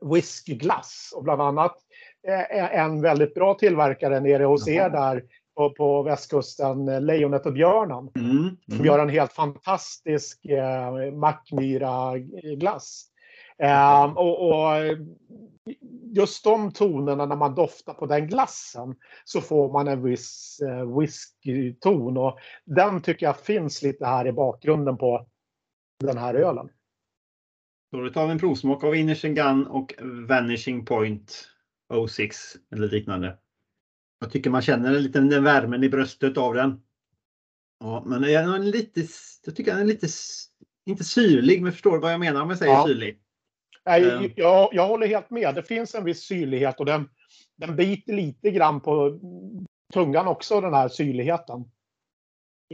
whiskyglass 0.02 1.14
och 1.16 1.24
bland 1.24 1.42
annat 1.42 1.76
eh, 2.28 2.80
en 2.80 3.02
väldigt 3.02 3.34
bra 3.34 3.54
tillverkare 3.54 4.20
nere 4.20 4.44
hos 4.44 4.68
Jaha. 4.68 4.86
er 4.86 4.90
där 4.90 5.24
på, 5.56 5.70
på 5.70 6.04
västkusten, 6.04 6.88
eh, 6.88 7.02
Lejonet 7.02 7.46
och 7.46 7.54
björnen. 7.54 8.10
Mm, 8.16 8.38
mm. 8.38 8.58
Som 8.68 8.86
gör 8.86 9.00
en 9.00 9.10
helt 9.10 9.34
fantastisk 9.34 10.46
eh, 10.46 11.14
Mackmyra-glass. 11.14 13.06
Um, 13.64 14.18
och, 14.18 14.50
och, 14.50 14.98
just 16.12 16.44
de 16.44 16.72
tonerna 16.72 17.26
när 17.26 17.36
man 17.36 17.56
doftar 17.56 17.94
på 17.94 18.06
den 18.06 18.28
glassen 18.28 18.96
så 19.24 19.42
får 19.42 19.74
man 19.74 19.88
en 19.88 20.04
viss 20.04 20.60
uh, 20.64 21.00
whiskyton 21.00 22.18
och 22.18 22.40
den 22.66 23.02
tycker 23.02 23.26
jag 23.26 23.40
finns 23.40 23.82
lite 23.82 24.06
här 24.06 24.28
i 24.28 24.32
bakgrunden 24.32 24.98
på 24.98 25.28
den 26.00 26.18
här 26.18 26.34
ölen. 26.34 26.70
Då 27.92 28.10
tar 28.10 28.26
vi 28.26 28.32
en 28.32 28.40
provsmak 28.40 28.84
av 28.84 28.96
Innersen 28.96 29.36
Gun 29.36 29.68
och 29.68 29.94
Vanishing 30.28 30.86
Point 30.86 31.50
06 32.10 32.38
eller 32.72 32.88
liknande. 32.90 33.38
Jag 34.20 34.32
tycker 34.32 34.50
man 34.50 34.62
känner 34.62 35.00
lite 35.00 35.20
den 35.20 35.44
värmen 35.44 35.84
i 35.84 35.90
bröstet 35.90 36.38
av 36.38 36.54
den. 36.54 36.82
Ja, 37.80 38.04
men 38.06 38.24
jag, 38.24 38.56
är 38.56 38.60
lite, 38.60 39.08
jag 39.46 39.56
tycker 39.56 39.72
den 39.72 39.82
är 39.82 39.86
lite, 39.86 40.08
inte 40.86 41.04
syrlig, 41.04 41.62
men 41.62 41.72
förstår 41.72 42.00
vad 42.00 42.14
jag 42.14 42.20
menar 42.20 42.42
om 42.42 42.50
jag 42.50 42.60
säger 42.60 42.74
ja. 42.74 42.88
syrlig. 42.88 43.20
Nej, 43.90 44.12
ehm. 44.12 44.32
jag, 44.36 44.70
jag 44.72 44.88
håller 44.88 45.08
helt 45.08 45.30
med. 45.30 45.56
Det 45.56 45.64
finns 45.64 45.96
en 45.96 46.04
viss 46.04 46.24
syrlighet 46.24 46.80
och 46.80 46.86
den, 46.86 47.10
den 47.56 47.76
biter 47.76 48.14
lite 48.14 48.52
grann 48.52 48.82
på 48.82 49.20
tungan 49.94 50.28
också, 50.28 50.62
den 50.62 50.74
här 50.74 50.88
syrligheten. 50.88 51.72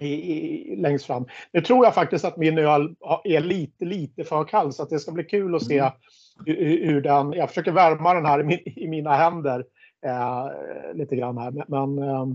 I, 0.02 0.08
i, 0.08 0.76
längst 0.76 1.06
fram. 1.06 1.28
Nu 1.52 1.62
tror 1.62 1.86
jag 1.86 1.94
faktiskt 1.94 2.26
att 2.26 2.38
min 2.38 2.58
öl 2.58 2.96
är 3.24 3.40
lite, 3.40 3.86
lite 3.86 4.24
för 4.24 4.44
kall 4.44 4.74
så 4.74 4.84
att 4.84 4.90
det 4.90 5.00
ska 5.00 5.12
bli 5.12 5.24
kul 5.24 5.56
att 5.56 5.66
se 5.66 5.78
mm. 5.78 5.94
hur, 6.46 6.86
hur 6.86 7.02
den... 7.02 7.34
Jag 7.34 7.50
försöker 7.50 7.72
värma 7.72 8.14
den 8.14 8.26
här 8.26 8.40
i, 8.40 8.44
min, 8.44 8.60
i 8.66 8.88
mina 8.88 9.16
händer 9.16 9.66
eh, 10.06 10.50
lite 10.94 11.16
grann 11.16 11.38
här. 11.38 11.52
Men, 11.68 11.98
eh, 11.98 12.26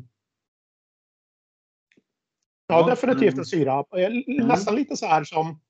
ja, 2.69 2.87
definitivt 2.87 3.39
en 3.39 3.45
syra. 3.45 3.85
Mm. 3.97 4.47
Nästan 4.47 4.75
lite 4.75 4.97
så 4.97 5.07
här 5.07 5.25
som 5.25 5.61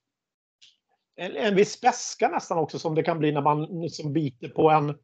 en, 1.21 1.37
en 1.37 1.55
viss 1.55 1.81
beska 1.81 2.29
nästan 2.29 2.59
också 2.59 2.79
som 2.79 2.95
det 2.95 3.03
kan 3.03 3.19
bli 3.19 3.33
när 3.33 3.43
man 3.43 3.83
liksom 3.83 4.13
biter 4.13 4.49
på 4.49 4.71
en 4.71 4.95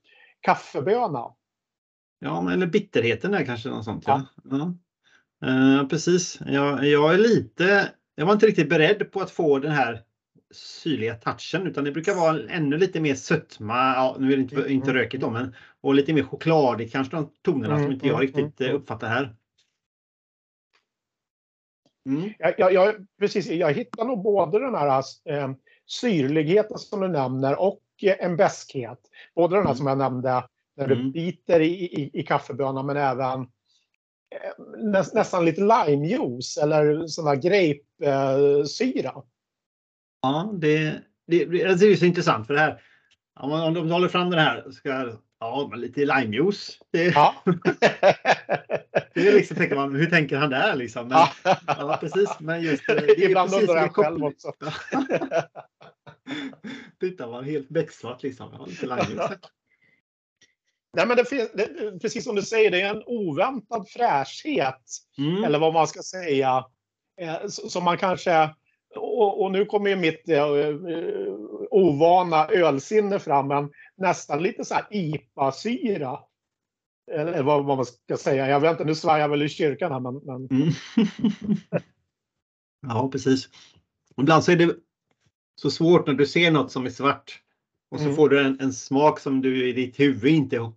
kaffeböna. 0.41 1.25
Ja, 2.19 2.53
eller 2.53 2.67
bitterheten 2.67 3.35
är 3.35 3.45
kanske 3.45 3.69
något 3.69 3.85
sånt. 3.85 4.05
Ja. 4.07 4.27
ja. 4.51 4.75
Uh, 5.49 5.89
precis. 5.89 6.41
Jag, 6.47 6.87
jag 6.87 7.15
är 7.15 7.19
lite, 7.19 7.93
jag 8.15 8.27
var 8.27 8.33
inte 8.33 8.47
riktigt 8.47 8.69
beredd 8.69 9.13
på 9.13 9.21
att 9.21 9.31
få 9.31 9.59
den 9.59 9.73
här 9.73 10.03
syrliga 10.55 11.15
touchen 11.15 11.67
utan 11.67 11.85
det 11.85 11.93
brukar 11.93 12.15
vara 12.15 12.49
ännu 12.49 12.79
lite 12.79 13.01
mer 13.01 13.15
sötma. 13.15 13.75
Ja, 13.75 14.17
nu 14.19 14.33
är 14.33 14.37
det 14.37 14.43
inte, 14.43 14.57
mm. 14.57 14.71
inte 14.71 14.95
rökigt 14.95 15.21
då, 15.21 15.31
men 15.31 15.55
och 15.81 15.95
lite 15.95 16.13
mer 16.13 16.23
chokladigt 16.23 16.93
kanske 16.93 17.17
de 17.17 17.31
tonerna 17.43 17.75
mm, 17.75 17.85
som 17.85 17.93
inte 17.93 18.07
jag 18.07 18.15
mm, 18.15 18.27
riktigt 18.27 18.61
mm, 18.61 18.77
uppfattar 18.77 19.09
här. 19.09 19.37
Mm. 22.07 22.33
Jag, 22.39 22.55
jag, 22.59 22.73
jag, 22.73 23.07
precis, 23.19 23.47
jag 23.47 23.73
hittar 23.73 24.05
nog 24.05 24.23
både 24.23 24.59
den 24.59 24.75
här 24.75 25.05
eh, 25.25 25.51
syrligheten 25.87 26.79
som 26.79 27.01
du 27.01 27.09
nämner 27.09 27.61
och 27.61 27.83
en 28.03 28.37
bäskhet. 28.37 28.99
Både 29.35 29.57
den 29.57 29.67
här 29.67 29.71
mm. 29.71 29.77
som 29.77 29.87
jag 29.87 29.99
nämnde 29.99 30.45
när 30.77 30.89
du 30.89 30.95
mm. 30.95 31.13
biter 31.13 31.61
i, 31.61 31.85
i, 31.85 32.11
i 32.21 32.23
kaffebönan 32.23 32.87
men 32.87 32.97
även 32.97 33.41
eh, 33.41 33.47
nä, 34.79 35.05
nästan 35.15 35.45
lite 35.45 35.61
limejuice 35.61 36.57
eller 36.57 37.07
sån 37.07 37.27
här 37.27 37.37
grapesyra. 37.37 39.09
Eh, 39.09 39.23
ja, 40.23 40.51
det, 40.53 40.95
det, 41.27 41.45
det 41.45 41.87
är 41.87 41.97
så 41.97 42.05
intressant 42.05 42.47
för 42.47 42.55
det 42.55 42.61
här. 42.61 42.83
Om, 43.41 43.53
om 43.53 43.75
de 43.75 43.91
håller 43.91 44.09
fram 44.09 44.31
den 44.31 44.39
här 44.39 44.71
ska 44.71 45.17
Ja, 45.39 45.69
men 45.71 45.81
lite 45.81 46.01
limejuice. 46.01 46.79
Det, 46.93 47.05
ja. 47.05 47.35
det 49.15 49.29
är 49.29 49.33
liksom, 49.33 49.57
tänker 49.57 49.77
man, 49.77 49.95
hur 49.95 50.07
tänker 50.07 50.37
han 50.37 50.51
där 50.51 50.77
liksom? 50.77 51.09
Men, 51.09 51.19
ja, 51.67 51.99
precis. 52.01 52.31
Men 52.41 52.63
just 52.63 52.87
det 52.87 53.19
Ibland 53.25 53.55
undrar 53.55 53.77
jag 53.77 53.95
själv 53.95 54.25
också. 54.25 54.53
Tittar 57.01 57.31
man 57.31 57.45
helt 57.45 57.69
becksvart 57.69 58.23
liksom. 58.23 58.67
Lite. 58.69 59.39
Nej, 60.97 61.07
men 61.07 61.17
det 61.17 61.25
finns, 61.25 61.51
det, 61.55 61.99
precis 62.01 62.25
som 62.25 62.37
du 62.37 62.43
säger, 62.43 62.71
det 62.71 62.81
är 62.81 62.95
en 62.95 63.03
oväntad 63.07 63.89
fräschhet. 63.89 64.83
Mm. 65.19 65.45
Eller 65.45 65.59
vad 65.59 65.73
man 65.73 65.87
ska 65.87 66.03
säga. 66.03 66.65
Eh, 67.21 67.47
som 67.47 67.85
man 67.85 67.99
kanske... 67.99 68.55
Och, 68.97 69.43
och 69.43 69.51
nu 69.51 69.65
kommer 69.65 69.91
ju 69.91 69.97
mitt 69.97 70.29
eh, 70.29 70.47
ovana 71.71 72.49
ölsinne 72.49 73.19
fram. 73.19 73.49
Men 73.49 73.71
nästan 73.97 74.43
lite 74.43 74.65
så 74.65 74.75
här 74.75 74.87
IPA-syra. 74.91 76.19
Eller 77.13 77.43
vad 77.43 77.65
man 77.65 77.85
ska 77.85 78.17
säga. 78.17 78.49
Jag 78.49 78.61
vet 78.61 78.71
inte, 78.71 78.85
nu 78.85 78.95
svär 78.95 79.19
jag 79.19 79.29
väl 79.29 79.43
i 79.43 79.49
kyrkan 79.49 79.93
här 79.93 80.01
men... 80.01 80.15
men... 80.15 80.49
Mm. 80.51 80.73
ja, 82.87 83.09
precis. 83.13 83.49
Ibland 84.21 84.45
så 84.45 84.53
är 84.53 84.57
det 84.57 84.77
så 85.61 85.71
svårt 85.71 86.07
när 86.07 86.15
du 86.15 86.27
ser 86.27 86.51
något 86.51 86.73
som 86.73 86.87
är 86.87 86.91
svart 86.91 87.43
och 87.91 87.99
så 87.99 88.05
mm. 88.05 88.17
får 88.17 88.29
du 88.29 88.41
en, 88.41 88.61
en, 88.61 88.73
smak 88.73 89.21
som 89.21 89.43
du 89.43 89.69
i 89.69 89.73
ditt 89.73 90.01
huvud 90.01 90.33
inte 90.33 90.73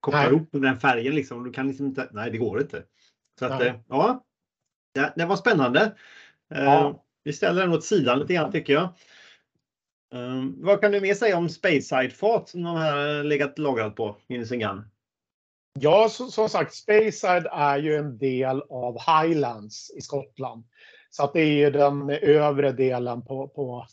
kopplar 0.00 0.30
ihop 0.30 0.52
med 0.52 0.62
den 0.62 0.80
färgen. 0.80 1.14
Liksom. 1.14 1.44
Du 1.44 1.52
kan 1.52 1.68
liksom 1.68 1.86
inte, 1.86 2.08
nej, 2.12 2.30
det 2.30 2.38
går 2.38 2.60
inte. 2.60 2.82
Så 3.38 3.46
att, 3.46 3.62
eh, 3.62 3.74
ja, 3.88 4.24
det, 4.94 5.12
det, 5.16 5.26
var 5.26 5.36
spännande. 5.36 5.94
Ja. 6.48 6.88
Uh, 6.88 6.96
vi 7.24 7.32
ställer 7.32 7.62
den 7.62 7.72
åt 7.72 7.84
sidan 7.84 8.18
lite 8.18 8.34
grann 8.34 8.52
tycker 8.52 8.72
jag. 8.72 8.88
Um, 10.14 10.56
vad 10.58 10.80
kan 10.80 10.92
du 10.92 11.00
mer 11.00 11.14
säga 11.14 11.36
om 11.36 11.48
Speyside-fat 11.48 12.48
som 12.48 12.62
de 12.62 12.76
har 12.76 13.24
legat 13.24 13.58
lagrat 13.58 13.96
på 13.96 14.16
i 14.28 14.44
sin 14.44 14.60
gun? 14.60 14.84
Ja, 15.80 16.08
så, 16.08 16.30
som 16.30 16.48
sagt, 16.48 16.74
Speyside 16.74 17.46
är 17.52 17.78
ju 17.78 17.96
en 17.96 18.18
del 18.18 18.62
av 18.70 18.98
Highlands 18.98 19.90
i 19.90 20.00
Skottland. 20.00 20.64
Så 21.10 21.24
att 21.24 21.32
det 21.32 21.40
är 21.40 21.52
ju 21.52 21.70
den 21.70 22.10
övre 22.10 22.72
delen 22.72 23.22
på, 23.22 23.48
på 23.48 23.78
eh, 23.78 23.86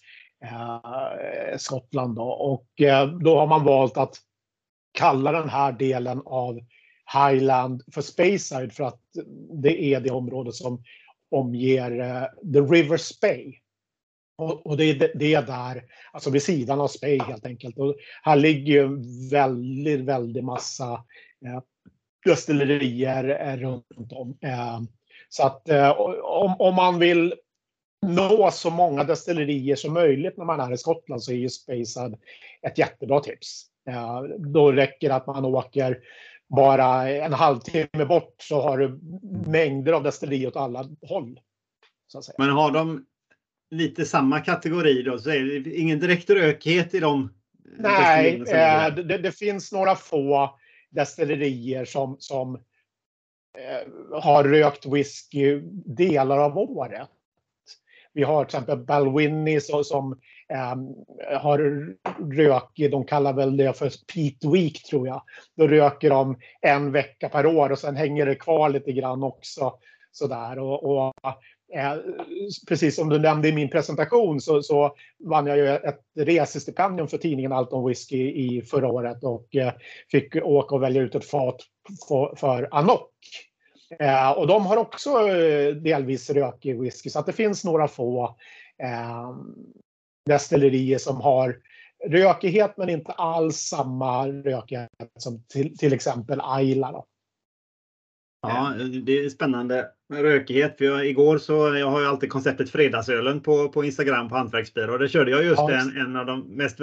Eh, 0.43 1.57
Skottland. 1.57 2.15
Då. 2.15 2.23
Och 2.23 2.81
eh, 2.81 3.07
då 3.07 3.39
har 3.39 3.47
man 3.47 3.63
valt 3.63 3.97
att 3.97 4.17
kalla 4.91 5.31
den 5.31 5.49
här 5.49 5.71
delen 5.71 6.21
av 6.25 6.59
Highland 7.13 7.83
för 7.93 8.01
Speyside 8.01 8.73
för 8.73 8.83
att 8.83 9.01
det 9.63 9.83
är 9.83 9.99
det 9.99 10.11
område 10.11 10.53
som 10.53 10.83
omger 11.31 11.99
eh, 11.99 12.51
The 12.53 12.59
River 12.59 12.97
Spey. 12.97 13.57
Och, 14.37 14.67
och 14.67 14.77
det, 14.77 14.83
är, 14.83 15.11
det 15.15 15.33
är 15.33 15.41
där, 15.41 15.83
alltså 16.11 16.29
vid 16.29 16.43
sidan 16.43 16.81
av 16.81 16.87
Spey 16.87 17.19
helt 17.19 17.45
enkelt. 17.45 17.77
Och 17.77 17.95
här 18.23 18.35
ligger 18.35 18.73
ju 18.73 19.01
väldigt, 19.29 19.99
väldigt 19.99 20.43
massa 20.43 20.93
eh, 21.45 21.61
destillerier 22.25 23.47
eh, 23.47 23.57
runt 23.57 24.11
om. 24.11 24.37
Eh, 24.41 24.81
så 25.29 25.45
att 25.45 25.69
eh, 25.69 25.91
om, 26.21 26.55
om 26.59 26.75
man 26.75 26.99
vill 26.99 27.33
nå 28.01 28.51
så 28.51 28.69
många 28.69 29.03
destillerier 29.03 29.75
som 29.75 29.93
möjligt 29.93 30.37
när 30.37 30.45
man 30.45 30.59
är 30.59 30.73
i 30.73 30.77
Skottland 30.77 31.23
så 31.23 31.31
är 31.31 31.35
ju 31.35 31.49
Speyside 31.49 32.17
ett 32.61 32.77
jättebra 32.77 33.19
tips. 33.19 33.65
Då 34.37 34.71
räcker 34.71 35.09
det 35.09 35.15
att 35.15 35.27
man 35.27 35.45
åker 35.45 35.99
bara 36.47 37.09
en 37.09 37.33
halvtimme 37.33 38.05
bort 38.07 38.35
så 38.37 38.61
har 38.61 38.77
du 38.77 38.99
mängder 39.51 39.93
av 39.93 40.03
destillerier 40.03 40.47
åt 40.47 40.55
alla 40.55 40.89
håll. 41.07 41.39
Men 42.37 42.49
har 42.49 42.71
de 42.71 43.05
lite 43.71 44.05
samma 44.05 44.39
kategori 44.39 45.03
då? 45.03 45.19
Så 45.19 45.29
är 45.29 45.59
det 45.59 45.75
ingen 45.75 45.99
direkt 45.99 46.29
rökighet 46.29 46.93
i 46.93 46.99
dem? 46.99 47.33
Nej, 47.77 48.35
eh, 48.35 48.95
det, 48.95 49.17
det, 49.17 49.31
finns 49.31 49.71
några 49.71 49.95
få 49.95 50.59
destillerier 50.89 51.85
som, 51.85 52.15
som 52.19 52.55
eh, 53.57 54.19
har 54.21 54.43
rökt 54.43 54.85
whisky 54.85 55.61
delar 55.85 56.37
av 56.37 56.57
året. 56.57 57.09
Vi 58.13 58.23
har 58.23 58.45
till 58.45 58.55
exempel 58.55 58.77
Balwinnie 58.77 59.61
som, 59.61 59.83
som 59.83 60.19
eh, 60.53 61.39
har 61.39 61.59
rök, 62.35 62.91
de 62.91 63.05
kallar 63.05 63.33
väl 63.33 63.57
det 63.57 63.77
för 63.77 63.89
Pete 64.13 64.49
Week 64.49 64.83
tror 64.83 65.07
jag. 65.07 65.23
Då 65.57 65.67
röker 65.67 66.09
de 66.09 66.37
en 66.61 66.91
vecka 66.91 67.29
per 67.29 67.45
år 67.45 67.71
och 67.71 67.79
sen 67.79 67.95
hänger 67.95 68.25
det 68.25 68.35
kvar 68.35 68.69
lite 68.69 68.91
grann 68.91 69.23
också. 69.23 69.73
Sådär. 70.11 70.59
Och, 70.59 70.83
och 70.83 71.13
eh, 71.73 71.95
precis 72.67 72.95
som 72.95 73.09
du 73.09 73.19
nämnde 73.19 73.47
i 73.47 73.53
min 73.53 73.69
presentation 73.69 74.41
så, 74.41 74.63
så 74.63 74.95
vann 75.25 75.47
jag 75.47 75.57
ju 75.57 75.67
ett 75.67 75.99
resestipendium 76.15 77.07
för 77.07 77.17
tidningen 77.17 77.51
Allt 77.51 77.73
om 77.73 77.87
whisky 77.87 78.31
i 78.31 78.61
förra 78.61 78.87
året 78.87 79.23
och 79.23 79.55
eh, 79.55 79.73
fick 80.11 80.35
åka 80.35 80.75
och 80.75 80.83
välja 80.83 81.01
ut 81.01 81.15
ett 81.15 81.29
fat 81.29 81.57
för, 82.07 82.35
för 82.35 82.67
Anok. 82.71 83.09
Eh, 83.99 84.31
och 84.31 84.47
de 84.47 84.65
har 84.65 84.77
också 84.77 85.27
eh, 85.27 85.75
delvis 85.75 86.29
rökig 86.29 86.81
whisky 86.81 87.09
så 87.09 87.19
att 87.19 87.25
det 87.25 87.33
finns 87.33 87.63
några 87.63 87.87
få 87.87 88.37
eh, 88.83 89.35
destillerier 90.25 90.97
som 90.97 91.21
har 91.21 91.57
rökighet 92.07 92.77
men 92.77 92.89
inte 92.89 93.11
alls 93.11 93.57
samma 93.57 94.27
rökighet 94.27 94.89
som 95.19 95.43
till, 95.43 95.77
till 95.77 95.93
exempel 95.93 96.39
Ayla. 96.43 96.91
Då. 96.91 97.05
Ja, 98.47 98.73
det 99.03 99.19
är 99.19 99.29
spännande 99.29 99.87
med 100.09 100.21
rökighet. 100.21 100.77
För 100.77 100.85
jag, 100.85 101.07
igår 101.07 101.37
så, 101.37 101.75
jag 101.75 101.87
har 101.87 102.01
ju 102.01 102.07
alltid 102.07 102.29
konceptet 102.29 102.69
Fredagsölen 102.69 103.41
på, 103.41 103.69
på 103.69 103.83
Instagram 103.83 104.29
på 104.29 104.35
Hantverksbyrå. 104.35 104.97
Där 104.97 105.07
körde 105.07 105.31
jag 105.31 105.43
just 105.43 105.57
ja, 105.57 105.71
en, 105.71 105.97
en 105.97 106.15
av 106.15 106.25
de 106.25 106.41
mest 106.41 106.79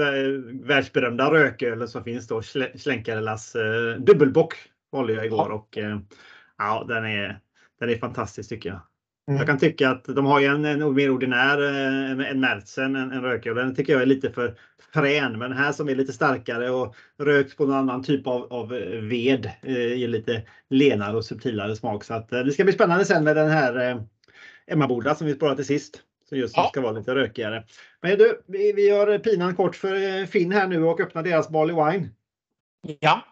världsberömda 0.62 1.32
rökölen 1.32 1.88
som 1.88 2.04
finns 2.04 2.28
då, 2.28 2.42
Slänkarelas 2.74 3.54
eh, 3.54 4.00
dubbelbock 4.00 4.54
valde 4.92 5.12
jag 5.12 5.26
igår. 5.26 5.46
Ja. 5.48 5.54
Och, 5.54 5.78
eh, 5.78 5.98
ja, 6.58 6.84
den 6.88 7.04
är, 7.04 7.40
den 7.80 7.90
är 7.90 7.98
fantastisk 7.98 8.48
tycker 8.48 8.68
jag. 8.68 8.80
Mm. 9.28 9.38
Jag 9.38 9.46
kan 9.46 9.58
tycka 9.58 9.90
att 9.90 10.04
de 10.04 10.26
har 10.26 10.40
ju 10.40 10.46
en, 10.46 10.64
en 10.64 10.94
mer 10.94 11.10
ordinär, 11.10 11.62
eh, 11.62 12.30
en 12.30 12.40
Märzen, 12.40 12.96
en, 12.96 13.12
en 13.12 13.22
rököl. 13.22 13.56
Den 13.56 13.74
tycker 13.74 13.92
jag 13.92 14.02
är 14.02 14.06
lite 14.06 14.30
för 14.30 14.58
frän. 14.92 15.38
Men 15.38 15.50
den 15.50 15.58
här 15.58 15.72
som 15.72 15.88
är 15.88 15.94
lite 15.94 16.12
starkare 16.12 16.70
och 16.70 16.96
rökt 17.18 17.56
på 17.56 17.66
någon 17.66 17.74
annan 17.74 18.02
typ 18.02 18.26
av, 18.26 18.52
av 18.52 18.74
eh, 18.74 19.00
ved 19.00 19.50
eh, 19.62 19.94
ger 19.94 20.08
lite 20.08 20.42
lenare 20.70 21.16
och 21.16 21.24
subtilare 21.24 21.76
smak. 21.76 22.04
Så 22.04 22.14
att, 22.14 22.28
det 22.28 22.52
ska 22.52 22.64
bli 22.64 22.72
spännande 22.72 23.04
sen 23.04 23.24
med 23.24 23.36
den 23.36 23.50
här 23.50 23.90
eh, 23.90 24.02
Emmaboda 24.66 25.14
som 25.14 25.26
vi 25.26 25.34
spårar 25.34 25.54
till 25.54 25.66
sist. 25.66 26.02
Som 26.28 26.38
just 26.38 26.56
ja. 26.56 26.68
ska 26.72 26.80
vara 26.80 26.92
lite 26.92 27.14
rökigare. 27.14 27.64
Men 28.00 28.18
du, 28.18 28.42
vi, 28.46 28.72
vi 28.72 28.88
gör 28.88 29.18
pinan 29.18 29.56
kort 29.56 29.76
för 29.76 30.26
Finn 30.26 30.52
här 30.52 30.66
nu 30.66 30.84
och 30.84 31.00
öppnar 31.00 31.22
deras 31.22 31.48
Barley 31.48 31.76
Wine. 31.76 32.08
Ja. 33.00 33.24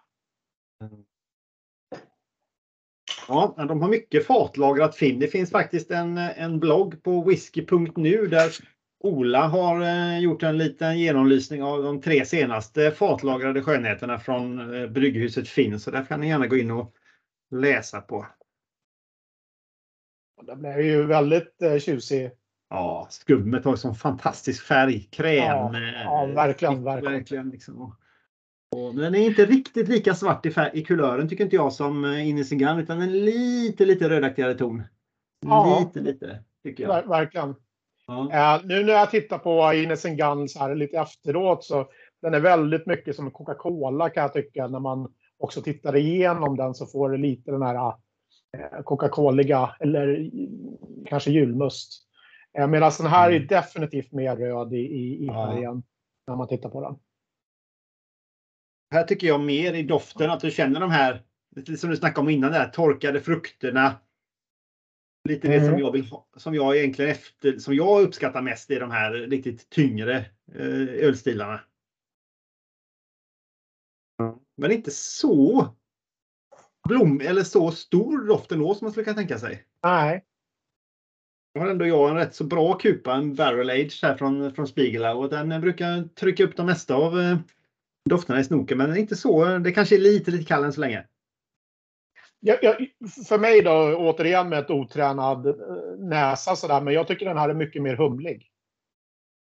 Ja, 3.28 3.54
de 3.68 3.82
har 3.82 3.88
mycket 3.88 4.26
fatlagrat 4.26 4.96
Finn. 4.96 5.18
Det 5.18 5.28
finns 5.28 5.50
faktiskt 5.50 5.90
en, 5.90 6.18
en 6.18 6.60
blogg 6.60 7.02
på 7.02 7.22
whisky.nu 7.22 8.26
där 8.26 8.52
Ola 9.00 9.46
har 9.46 9.80
eh, 9.80 10.18
gjort 10.18 10.42
en 10.42 10.58
liten 10.58 10.98
genomlysning 10.98 11.62
av 11.62 11.82
de 11.82 12.00
tre 12.00 12.24
senaste 12.24 12.90
fatlagrade 12.90 13.62
skönheterna 13.62 14.18
från 14.18 14.74
eh, 14.74 14.90
brygghuset 14.90 15.48
Finn. 15.48 15.80
Så 15.80 15.90
där 15.90 16.04
kan 16.04 16.20
ni 16.20 16.28
gärna 16.28 16.46
gå 16.46 16.56
in 16.56 16.70
och 16.70 16.94
läsa 17.50 18.00
på. 18.00 18.26
Den 20.42 20.58
blev 20.58 20.80
ju 20.80 21.06
väldigt 21.06 21.62
eh, 21.62 21.78
tjusig. 21.78 22.30
Ja, 22.70 23.06
skummet 23.10 23.64
har 23.64 23.76
sån 23.76 23.94
fantastisk 23.94 24.64
färg. 24.64 25.00
Kräm. 25.00 25.44
Ja, 25.44 25.78
ja 26.04 26.26
verkligen. 26.26 26.84
verkligen. 26.84 27.14
verkligen 27.14 27.50
liksom. 27.50 27.96
Och, 28.76 28.94
den 28.94 29.14
är 29.14 29.18
inte 29.18 29.46
riktigt 29.46 29.88
lika 29.88 30.14
svart 30.14 30.46
i, 30.46 30.54
i 30.72 30.82
kulören 30.84 31.28
tycker 31.28 31.44
inte 31.44 31.56
jag 31.56 31.72
som 31.72 32.04
Ines 32.04 32.50
Gun 32.50 32.78
utan 32.78 33.02
en 33.02 33.12
lite 33.24 33.84
lite 33.84 34.08
rödaktigare 34.08 34.54
ton. 34.54 34.82
Ja, 35.46 35.78
lite 35.80 36.00
lite 36.00 36.44
tycker 36.62 36.84
jag. 36.84 36.94
Ver 36.94 37.08
verkligen. 37.08 37.54
Ja. 38.06 38.58
Uh, 38.58 38.66
nu 38.66 38.84
när 38.84 38.92
jag 38.92 39.10
tittar 39.10 39.38
på 39.38 39.74
Ines 39.74 40.02
Gun 40.02 40.48
så 40.48 40.58
här 40.58 40.74
lite 40.74 40.98
efteråt 40.98 41.64
så 41.64 41.86
den 42.22 42.34
är 42.34 42.40
väldigt 42.40 42.86
mycket 42.86 43.16
som 43.16 43.30
Coca-Cola 43.30 44.10
kan 44.10 44.22
jag 44.22 44.32
tycka. 44.32 44.68
När 44.68 44.80
man 44.80 45.12
också 45.38 45.62
tittar 45.62 45.96
igenom 45.96 46.56
den 46.56 46.74
så 46.74 46.86
får 46.86 47.10
det 47.10 47.18
lite 47.18 47.50
den 47.50 47.62
här 47.62 47.74
uh, 47.76 48.82
Coca-Coliga 48.84 49.76
eller 49.80 50.30
kanske 51.06 51.30
julmust. 51.30 52.02
Medan 52.68 52.92
den 52.98 53.06
här 53.06 53.30
mm. 53.30 53.42
är 53.42 53.46
definitivt 53.46 54.12
mer 54.12 54.36
röd 54.36 54.72
i, 54.72 54.76
i, 54.76 55.24
i 55.24 55.26
färgen 55.26 55.62
ja. 55.62 55.82
när 56.26 56.36
man 56.36 56.48
tittar 56.48 56.68
på 56.68 56.80
den. 56.80 56.96
Här 58.90 59.04
tycker 59.04 59.26
jag 59.26 59.40
mer 59.40 59.74
i 59.74 59.82
doften 59.82 60.30
att 60.30 60.40
du 60.40 60.50
känner 60.50 60.80
de 60.80 60.90
här, 60.90 61.22
som 61.76 61.90
du 61.90 61.96
snackade 61.96 62.20
om 62.20 62.28
innan, 62.28 62.52
där, 62.52 62.68
torkade 62.68 63.20
frukterna. 63.20 63.94
Lite 65.28 65.48
mm. 65.48 65.58
det 65.58 65.64
som 65.64 65.74
mm. 65.74 65.84
jag 65.84 65.92
vill 65.92 66.04
ha, 66.04 66.28
som 66.36 66.54
jag 66.54 66.76
egentligen 66.76 67.10
efter, 67.10 67.58
som 67.58 67.74
jag 67.74 68.02
uppskattar 68.02 68.42
mest 68.42 68.70
i 68.70 68.78
de 68.78 68.90
här 68.90 69.12
riktigt 69.12 69.70
tyngre 69.70 70.16
eh, 70.54 71.06
ölstilarna. 71.06 71.60
Men 74.56 74.72
inte 74.72 74.90
så 74.90 75.74
blom 76.88 77.20
eller 77.20 77.42
så 77.42 77.70
stor 77.70 78.26
doft 78.26 78.52
ändå 78.52 78.74
som 78.74 78.84
man 78.84 78.92
skulle 78.92 79.04
kunna 79.04 79.16
tänka 79.16 79.38
sig. 79.38 79.64
Nej. 79.82 80.24
Nu 81.54 81.60
har 81.60 81.68
ändå 81.68 81.86
jag 81.86 82.10
en 82.10 82.16
rätt 82.16 82.34
så 82.34 82.44
bra 82.44 82.78
kupa, 82.78 83.14
en 83.14 83.34
barrel 83.34 83.70
age 83.70 84.00
här 84.02 84.16
från, 84.16 84.54
från 84.54 84.68
Spiegelau 84.68 85.18
och 85.18 85.30
den 85.30 85.60
brukar 85.60 86.08
trycka 86.14 86.44
upp 86.44 86.56
de 86.56 86.66
mesta 86.66 86.94
av 86.94 87.20
eh, 87.20 87.38
dofterna 88.08 88.40
i 88.40 88.44
snoken, 88.44 88.78
men 88.78 88.96
inte 88.96 89.16
så. 89.16 89.58
Det 89.58 89.72
kanske 89.72 89.96
är 89.96 90.00
lite, 90.00 90.30
lite 90.30 90.44
kall 90.44 90.64
än 90.64 90.72
så 90.72 90.80
länge. 90.80 91.04
Ja, 92.40 92.56
ja, 92.62 92.76
för 93.28 93.38
mig 93.38 93.62
då, 93.62 93.96
återigen 93.96 94.48
med 94.48 94.58
ett 94.58 94.70
otränad 94.70 95.46
eh, 95.46 95.54
näsa 95.98 96.56
sådär, 96.56 96.80
men 96.80 96.94
jag 96.94 97.08
tycker 97.08 97.26
den 97.26 97.38
här 97.38 97.48
är 97.48 97.54
mycket 97.54 97.82
mer 97.82 97.96
humlig. 97.96 98.46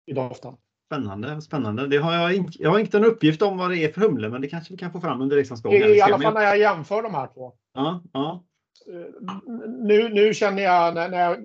I 0.06 0.12
doften. 0.12 0.54
Spännande, 0.86 1.42
spännande. 1.42 1.86
Det 1.86 1.96
har 1.96 2.14
jag, 2.14 2.34
inte, 2.34 2.62
jag 2.62 2.70
har 2.70 2.78
inte 2.78 2.96
en 2.96 3.04
uppgift 3.04 3.42
om 3.42 3.58
vad 3.58 3.70
det 3.70 3.78
är 3.78 3.92
för 3.92 4.00
humle, 4.00 4.28
men 4.28 4.40
det 4.40 4.48
kanske 4.48 4.72
vi 4.72 4.78
kan 4.78 4.92
få 4.92 5.00
fram 5.00 5.20
under 5.20 5.36
resans 5.36 5.62
gång. 5.62 5.72
I, 5.72 5.76
I 5.76 6.00
alla 6.00 6.18
fall 6.18 6.34
när 6.34 6.42
jag 6.42 6.58
jämför 6.58 7.02
de 7.02 7.14
här 7.14 7.26
två. 7.26 7.52
Ja, 7.74 8.02
ja. 8.12 8.44
Eh, 8.86 9.52
nu, 9.68 10.08
nu 10.08 10.34
känner 10.34 10.62
jag, 10.62 10.94
när, 10.94 11.08
när 11.08 11.20
jag 11.20 11.36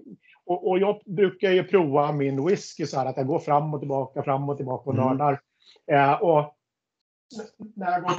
och, 0.45 0.69
och, 0.69 0.79
jag 0.79 1.01
brukar 1.05 1.51
ju 1.51 1.63
prova 1.63 2.11
min 2.11 2.45
whisky 2.45 2.85
så 2.85 2.99
här 2.99 3.05
att 3.05 3.17
jag 3.17 3.27
går 3.27 3.39
fram 3.39 3.73
och 3.73 3.79
tillbaka, 3.79 4.23
fram 4.23 4.49
och 4.49 4.57
tillbaka 4.57 4.89
och 4.89 4.95
mm. 4.95 5.07
nördar. 5.07 5.41
Eh, 5.91 6.13
och 6.13 6.55
när 7.75 7.91
jag 7.91 8.03
går... 8.03 8.13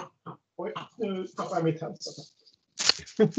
Oj, 0.57 0.73
nu 0.97 1.27
tappade 1.27 1.57
jag 1.57 1.65
mitt 1.65 1.81
headset. 1.81 2.15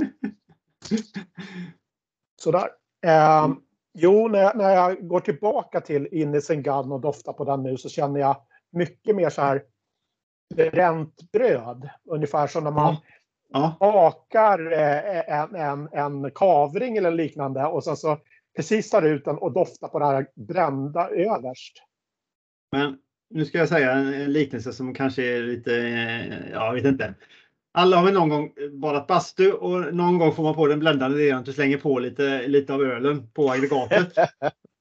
Sådär. 2.42 2.70
Eh, 3.06 3.48
jo, 3.94 4.28
när 4.28 4.40
jag, 4.40 4.58
när 4.58 4.76
jag 4.76 5.08
går 5.08 5.20
tillbaka 5.20 5.82
till 5.82 6.08
Innocent 6.12 6.64
Gun 6.66 6.92
och 6.92 7.02
doftar 7.02 7.34
på 7.34 7.46
den 7.46 7.64
nu 7.64 7.78
så 7.78 7.90
känner 7.90 8.20
jag 8.20 8.42
mycket 8.72 9.16
mer 9.16 9.30
så 9.30 9.42
här 9.42 9.64
bränt 10.56 11.32
bröd. 11.32 11.90
Ungefär 12.06 12.48
som 12.48 12.64
när 12.64 12.72
man 12.72 12.96
ja. 13.50 13.78
bakar 13.80 14.72
eh, 14.72 15.40
en, 15.40 15.56
en, 15.56 15.90
en 15.92 16.32
kavring 16.32 16.98
eller 16.98 17.12
liknande 17.12 17.66
och 17.66 17.84
sen 17.84 17.98
så 17.98 18.18
precis 18.56 18.90
tar 18.90 19.02
ut 19.02 19.26
den 19.26 19.38
och 19.38 19.52
doftar 19.52 19.88
på 19.88 20.00
det 20.00 20.06
här 20.06 20.28
brända 20.36 21.10
överst. 21.10 21.84
Men 22.72 23.00
nu 23.30 23.46
ska 23.46 23.58
jag 23.58 23.70
säga 23.70 23.92
en 23.92 24.34
liknelse 24.34 24.74
som 24.74 24.94
kanske 24.94 25.24
är 25.24 25.42
lite, 25.42 25.72
jag 26.52 26.74
vet 26.74 26.86
inte. 26.86 27.14
Alla 27.74 27.98
har 27.98 28.06
väl 28.06 28.14
någon 28.14 28.30
gång 28.30 28.54
badat 28.72 29.08
bastu 29.08 29.52
och 29.52 29.96
någon 29.96 30.18
gång 30.18 30.34
får 30.34 30.44
man 30.44 30.56
på 30.56 30.68
den 30.68 30.80
bländande 30.80 31.18
delen 31.18 31.40
att 31.40 31.46
du 31.46 31.54
slänger 31.54 31.78
på 31.78 32.00
lite, 32.00 32.48
lite 32.48 32.74
av 32.74 32.82
ölen 32.82 33.30
på 33.32 33.52
aggregatet. 33.52 34.14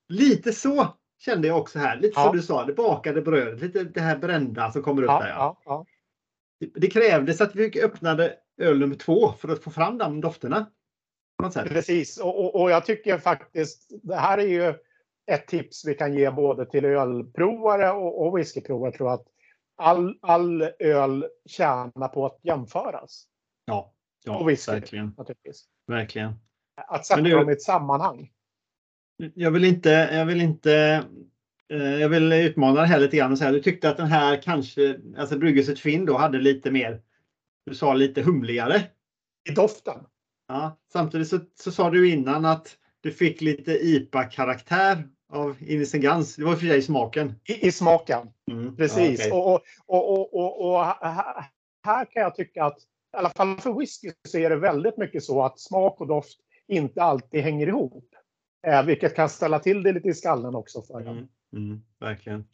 lite 0.09 0.53
så 0.53 0.89
kände 1.19 1.49
jag 1.49 1.59
också 1.59 1.79
här. 1.79 1.97
Lite 1.97 2.13
ja. 2.17 2.25
som 2.25 2.37
du 2.37 2.43
sa, 2.43 2.65
det 2.65 2.73
bakade 2.73 3.23
brödet, 3.23 3.61
lite 3.61 3.85
det 3.85 4.01
här 4.01 4.19
brända 4.19 4.73
som 4.73 4.83
kommer 4.83 5.03
upp 5.03 5.09
ja, 5.09 5.21
där. 5.21 5.29
Ja. 5.29 5.61
Ja, 5.65 5.87
det 6.75 6.87
krävdes 6.87 7.41
att 7.41 7.55
vi 7.55 7.83
öppnade 7.83 8.35
öl 8.61 8.79
nummer 8.79 8.97
två 8.97 9.33
för 9.33 9.49
att 9.49 9.63
få 9.63 9.71
fram 9.71 9.99
de 9.99 10.21
dofterna. 10.21 10.67
Precis, 11.69 12.19
och, 12.19 12.45
och, 12.45 12.63
och, 12.63 12.71
jag 12.71 12.85
tycker 12.85 13.19
faktiskt 13.19 13.91
det 14.03 14.17
här 14.17 14.39
är 14.39 14.47
ju 14.47 14.75
ett 15.27 15.47
tips 15.47 15.85
vi 15.85 15.95
kan 15.95 16.15
ge 16.15 16.31
både 16.31 16.67
till 16.67 16.85
ölprovare 16.85 17.91
och, 17.91 18.27
och 18.27 18.39
whiskyprovare. 18.39 18.93
tror 18.93 19.13
att 19.13 19.27
all, 19.77 20.19
all 20.23 20.63
öl 20.79 21.27
tjänar 21.47 22.09
på 22.09 22.27
att 22.27 22.39
jämföras. 22.43 23.27
Ja, 23.65 23.95
ja 24.25 24.39
och 24.39 24.49
whisky, 24.49 24.73
verkligen. 24.73 25.15
Naturligtvis. 25.19 25.65
Verkligen. 25.87 26.33
Att 26.77 27.07
sätta 27.07 27.21
du, 27.21 27.31
dem 27.31 27.51
i 27.51 27.53
ett 27.53 27.63
sammanhang. 27.63 28.31
Jag 29.35 29.51
vill 29.51 29.65
inte, 29.65 29.91
jag 29.91 30.27
vill 30.27 30.41
inte 30.41 31.05
eh, 31.69 32.01
jag 32.01 32.09
vill 32.09 32.33
utmana 32.33 32.81
det 32.81 32.87
här 32.87 32.99
lite 32.99 33.17
grann 33.17 33.33
och 33.33 33.39
säga 33.39 33.53
du 33.53 33.63
tyckte 33.63 33.91
att 33.91 33.97
den 33.97 34.07
här 34.07 34.43
kanske, 34.43 35.01
alltså 35.17 35.39
Bryggelset 35.39 35.79
Finn 35.79 36.07
då 36.07 36.17
hade 36.17 36.39
lite 36.39 36.71
mer, 36.71 37.03
du 37.67 37.75
sa 37.75 37.95
lite 37.95 38.23
humligare. 38.23 38.83
I 39.51 39.53
doften. 39.53 40.07
Ja, 40.49 40.79
samtidigt 40.93 41.29
så, 41.29 41.41
så 41.55 41.73
sa 41.73 41.91
du 41.91 42.11
innan 42.11 42.45
att 42.45 42.77
du 43.01 43.13
fick 43.13 43.41
lite 43.41 43.73
IPA-karaktär 43.73 45.09
av 45.33 45.57
Innocent 45.61 46.03
Guns. 46.03 46.37
Det 46.37 46.45
var 46.45 46.57
för 46.57 46.67
sig 46.67 46.83
smaken. 46.83 47.35
I, 47.45 47.67
i 47.67 47.73
smaken, 47.73 48.29
mm. 48.51 48.77
precis. 48.77 49.27
Ja, 49.27 49.55
okay. 49.55 49.65
och, 49.87 50.13
och, 50.13 50.35
och, 50.35 50.71
och, 50.71 50.85
här 51.85 52.05
kan 52.05 52.23
jag 52.23 52.35
tycka 52.35 52.65
att 52.65 52.79
i 53.15 53.17
alla 53.17 53.31
fall 53.31 53.61
för 53.61 53.79
whisky 53.79 54.13
så 54.29 54.39
är 54.39 54.51
det 54.51 54.57
väldigt 54.57 54.97
mycket 54.97 55.25
så 55.25 55.45
att 55.45 55.61
smak 55.61 56.01
och 56.01 56.07
doft 56.07 56.39
inte 56.69 57.03
alltid 57.03 57.41
hänger 57.41 57.67
ihop. 57.67 58.05
Eh, 58.67 58.83
vilket 58.83 59.17
kan 59.17 59.29
ställa 59.29 59.59
till 59.59 59.83
det 59.83 59.93
lite 59.93 60.09
i 60.09 60.15
skallen 60.15 60.55
också 60.55 60.83
för 60.83 61.01
mm, 61.01 61.29
mm, 61.53 61.83
verkligen. 62.01 62.45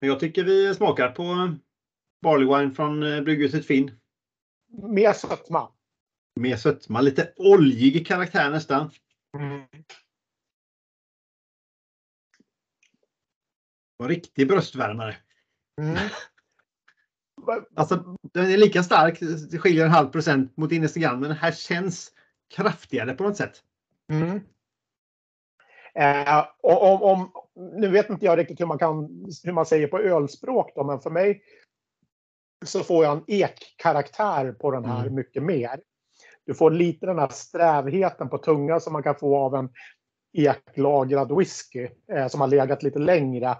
Men 0.00 0.10
jag 0.10 0.20
tycker 0.20 0.44
vi 0.44 0.74
smakar 0.74 1.10
på 1.10 1.54
Barley 2.22 2.46
Wine 2.46 2.74
från 2.74 3.02
eh, 3.02 3.20
Brygghuset 3.20 3.66
Finn. 3.66 3.90
Mer 4.68 5.12
sötma. 5.12 5.68
Mer 6.40 6.56
sötma, 6.56 7.00
lite 7.00 7.32
oljig 7.36 8.06
karaktär 8.06 8.50
nästan. 8.50 8.90
Mm. 9.38 9.62
En 13.98 14.08
riktig 14.08 14.48
bröstvärmare. 14.48 15.16
Mm. 15.80 15.96
Alltså, 17.76 18.16
den 18.22 18.50
är 18.50 18.56
lika 18.56 18.82
stark, 18.82 19.18
det 19.50 19.58
skiljer 19.58 19.84
en 19.84 19.90
halv 19.90 20.08
procent 20.08 20.56
mot 20.56 20.72
Innesegan, 20.72 21.20
men 21.20 21.28
den 21.28 21.38
här 21.38 21.52
känns 21.52 22.12
kraftigare 22.54 23.14
på 23.14 23.24
något 23.24 23.36
sätt. 23.36 23.62
Mm. 24.12 24.40
Eh, 25.94 26.46
om, 26.62 27.02
om, 27.02 27.32
nu 27.54 27.88
vet 27.88 28.10
inte 28.10 28.26
jag 28.26 28.38
riktigt 28.38 28.60
hur 28.60 28.66
man, 28.66 28.78
kan, 28.78 28.94
hur 29.44 29.52
man 29.52 29.66
säger 29.66 29.88
på 29.88 29.98
ölspråk, 29.98 30.72
då, 30.74 30.84
men 30.84 31.00
för 31.00 31.10
mig 31.10 31.42
så 32.64 32.84
får 32.84 33.04
jag 33.04 33.16
en 33.16 33.24
ekkaraktär 33.26 34.52
på 34.52 34.70
den 34.70 34.84
här 34.84 35.02
mm. 35.02 35.14
mycket 35.14 35.42
mer. 35.42 35.80
Du 36.46 36.54
får 36.54 36.70
lite 36.70 37.06
den 37.06 37.18
här 37.18 37.28
strävheten 37.28 38.28
på 38.28 38.38
tungan 38.38 38.80
som 38.80 38.92
man 38.92 39.02
kan 39.02 39.14
få 39.14 39.36
av 39.36 39.54
en 39.54 39.68
eklagrad 40.32 41.38
whisky 41.38 41.88
eh, 42.12 42.28
som 42.28 42.40
har 42.40 42.48
legat 42.48 42.82
lite 42.82 42.98
längre. 42.98 43.56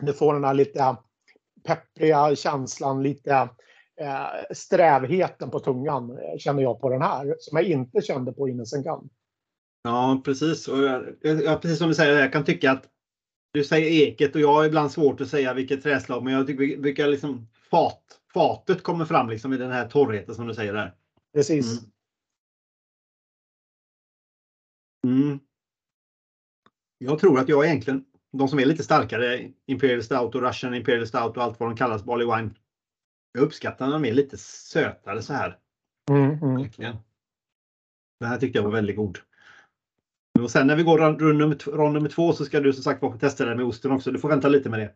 Du 0.00 0.12
får 0.12 0.34
den 0.34 0.44
här 0.44 0.54
lite 0.54 0.96
peppriga 1.64 2.36
känslan, 2.36 3.02
lite 3.02 3.48
eh, 4.00 4.26
strävheten 4.50 5.50
på 5.50 5.60
tungan 5.60 6.10
eh, 6.10 6.38
känner 6.38 6.62
jag 6.62 6.80
på 6.80 6.88
den 6.88 7.02
här 7.02 7.36
som 7.38 7.56
jag 7.56 7.66
inte 7.66 8.02
kände 8.02 8.32
på 8.32 8.48
Innocent 8.48 8.84
Gun. 8.84 9.08
Ja 9.82 10.22
precis 10.24 10.68
och 10.68 10.78
jag, 10.78 11.16
jag, 11.20 11.62
precis 11.62 11.78
som 11.78 11.88
du 11.88 11.94
säger, 11.94 12.20
jag 12.20 12.32
kan 12.32 12.44
tycka 12.44 12.72
att 12.72 12.88
du 13.52 13.64
säger 13.64 14.08
eket 14.08 14.34
och 14.34 14.40
jag 14.40 14.54
har 14.54 14.64
ibland 14.64 14.92
svårt 14.92 15.20
att 15.20 15.28
säga 15.28 15.54
vilket 15.54 15.82
träslag 15.82 16.24
men 16.24 16.32
jag 16.32 16.46
tycker 16.46 16.76
vilka 16.76 17.06
liksom 17.06 17.48
fat, 17.70 18.20
fatet 18.34 18.82
kommer 18.82 19.04
fram 19.04 19.28
liksom 19.28 19.52
i 19.52 19.56
den 19.56 19.70
här 19.70 19.88
torrheten 19.88 20.34
som 20.34 20.46
du 20.46 20.54
säger 20.54 20.72
där. 20.72 20.94
Precis. 21.34 21.80
Mm. 25.06 25.22
Mm. 25.22 25.38
Jag 26.98 27.18
tror 27.18 27.38
att 27.38 27.48
jag 27.48 27.66
egentligen 27.66 28.04
de 28.38 28.48
som 28.48 28.58
är 28.58 28.64
lite 28.64 28.82
starkare, 28.82 29.50
Imperial 29.66 30.02
Stout 30.02 30.34
och 30.34 30.42
Russian 30.42 30.74
Imperial 30.74 31.06
Stout 31.06 31.36
och 31.36 31.42
allt 31.42 31.60
vad 31.60 31.68
de 31.68 31.76
kallas, 31.76 32.04
Barley 32.04 32.26
Wine. 32.26 32.50
Jag 33.32 33.42
uppskattar 33.42 33.86
när 33.86 33.92
de 33.92 34.04
är 34.04 34.12
lite 34.12 34.36
sötare 34.38 35.22
så 35.22 35.32
här. 35.32 35.58
Mm, 36.10 36.30
mm. 36.42 36.68
Den 38.20 38.28
här 38.28 38.38
tyckte 38.38 38.58
jag 38.58 38.64
var 38.64 38.70
väldigt 38.70 38.96
god. 38.96 39.18
Och 40.40 40.50
sen 40.50 40.66
när 40.66 40.76
vi 40.76 40.82
går 40.82 40.98
rond 40.98 41.38
nummer, 41.38 41.70
rond 41.70 41.94
nummer 41.94 42.08
två 42.08 42.32
så 42.32 42.44
ska 42.44 42.60
du 42.60 42.72
som 42.72 42.82
sagt 42.82 43.00
få 43.00 43.12
testa 43.18 43.44
det 43.44 43.56
med 43.56 43.64
osten 43.64 43.92
också. 43.92 44.10
Du 44.10 44.18
får 44.18 44.28
vänta 44.28 44.48
lite 44.48 44.70
med 44.70 44.80
det. 44.80 44.92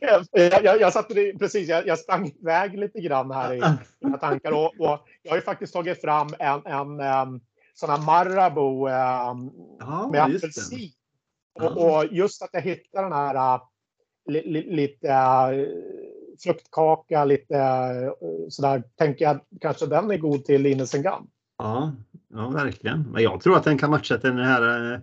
jag, 0.00 0.24
jag, 0.64 0.80
jag 0.80 0.92
satte 0.92 1.14
precis, 1.38 1.68
jag, 1.68 1.86
jag 1.86 1.98
sprang 1.98 2.32
iväg 2.40 2.78
lite 2.78 3.00
grann 3.00 3.30
här 3.30 3.54
i 3.54 3.62
mina 4.00 4.18
tankar. 4.18 4.52
Och, 4.52 4.74
och, 4.78 5.06
jag 5.22 5.30
har 5.30 5.36
ju 5.36 5.42
faktiskt 5.42 5.72
tagit 5.72 6.00
fram 6.00 6.28
en, 6.38 6.66
en, 6.66 7.00
en 7.00 7.40
sån 7.74 7.90
här 7.90 8.06
Marabou 8.06 8.88
ja, 8.88 10.08
med 10.12 10.22
apelsin. 10.22 10.90
Och, 11.56 11.96
och, 11.96 12.04
just 12.10 12.42
att 12.42 12.50
jag 12.52 12.60
hittar 12.60 13.02
den 13.02 13.12
här 13.12 13.54
uh, 13.54 13.62
li, 14.26 14.42
li, 14.46 14.74
lite 14.76 15.08
uh, 15.08 15.68
fruktkaka, 16.38 17.24
lite 17.24 17.54
uh, 17.54 18.48
sådär, 18.48 18.82
tänker 18.96 19.24
jag 19.24 19.40
kanske 19.60 19.86
den 19.86 20.10
är 20.10 20.18
god 20.18 20.44
till 20.44 20.66
Innesengan. 20.66 21.26
Ja, 21.58 21.92
ja, 22.28 22.48
verkligen. 22.48 23.02
Men 23.12 23.22
jag 23.22 23.40
tror 23.40 23.56
att 23.56 23.64
den 23.64 23.78
kan 23.78 23.90
matcha 23.90 24.16
den 24.16 24.38
här 24.38 24.92
uh, 24.92 24.98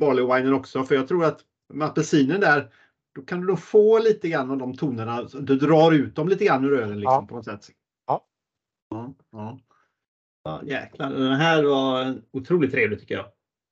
barley 0.00 0.24
winen 0.24 0.54
också, 0.54 0.84
för 0.84 0.94
jag 0.94 1.08
tror 1.08 1.24
att 1.24 1.40
med 1.68 1.88
apelsinen 1.88 2.40
där, 2.40 2.72
då 3.14 3.22
kan 3.22 3.40
du 3.40 3.46
då 3.46 3.56
få 3.56 3.98
lite 3.98 4.28
grann 4.28 4.50
av 4.50 4.58
de 4.58 4.76
tonerna. 4.76 5.22
Du 5.22 5.56
drar 5.56 5.92
ut 5.92 6.16
dem 6.16 6.28
lite 6.28 6.44
grann 6.44 6.64
ur 6.64 6.72
ölen 6.72 7.00
liksom, 7.00 7.12
ja. 7.12 7.26
på 7.28 7.34
något 7.34 7.44
sätt. 7.44 7.68
Ja. 8.06 8.26
Ja, 8.90 9.14
ja. 9.30 9.58
ja. 10.44 10.60
Jäklar, 10.64 11.10
den 11.10 11.32
här 11.32 11.62
var 11.62 12.14
otroligt 12.30 12.72
trevlig 12.72 13.00
tycker 13.00 13.14
jag. 13.14 13.26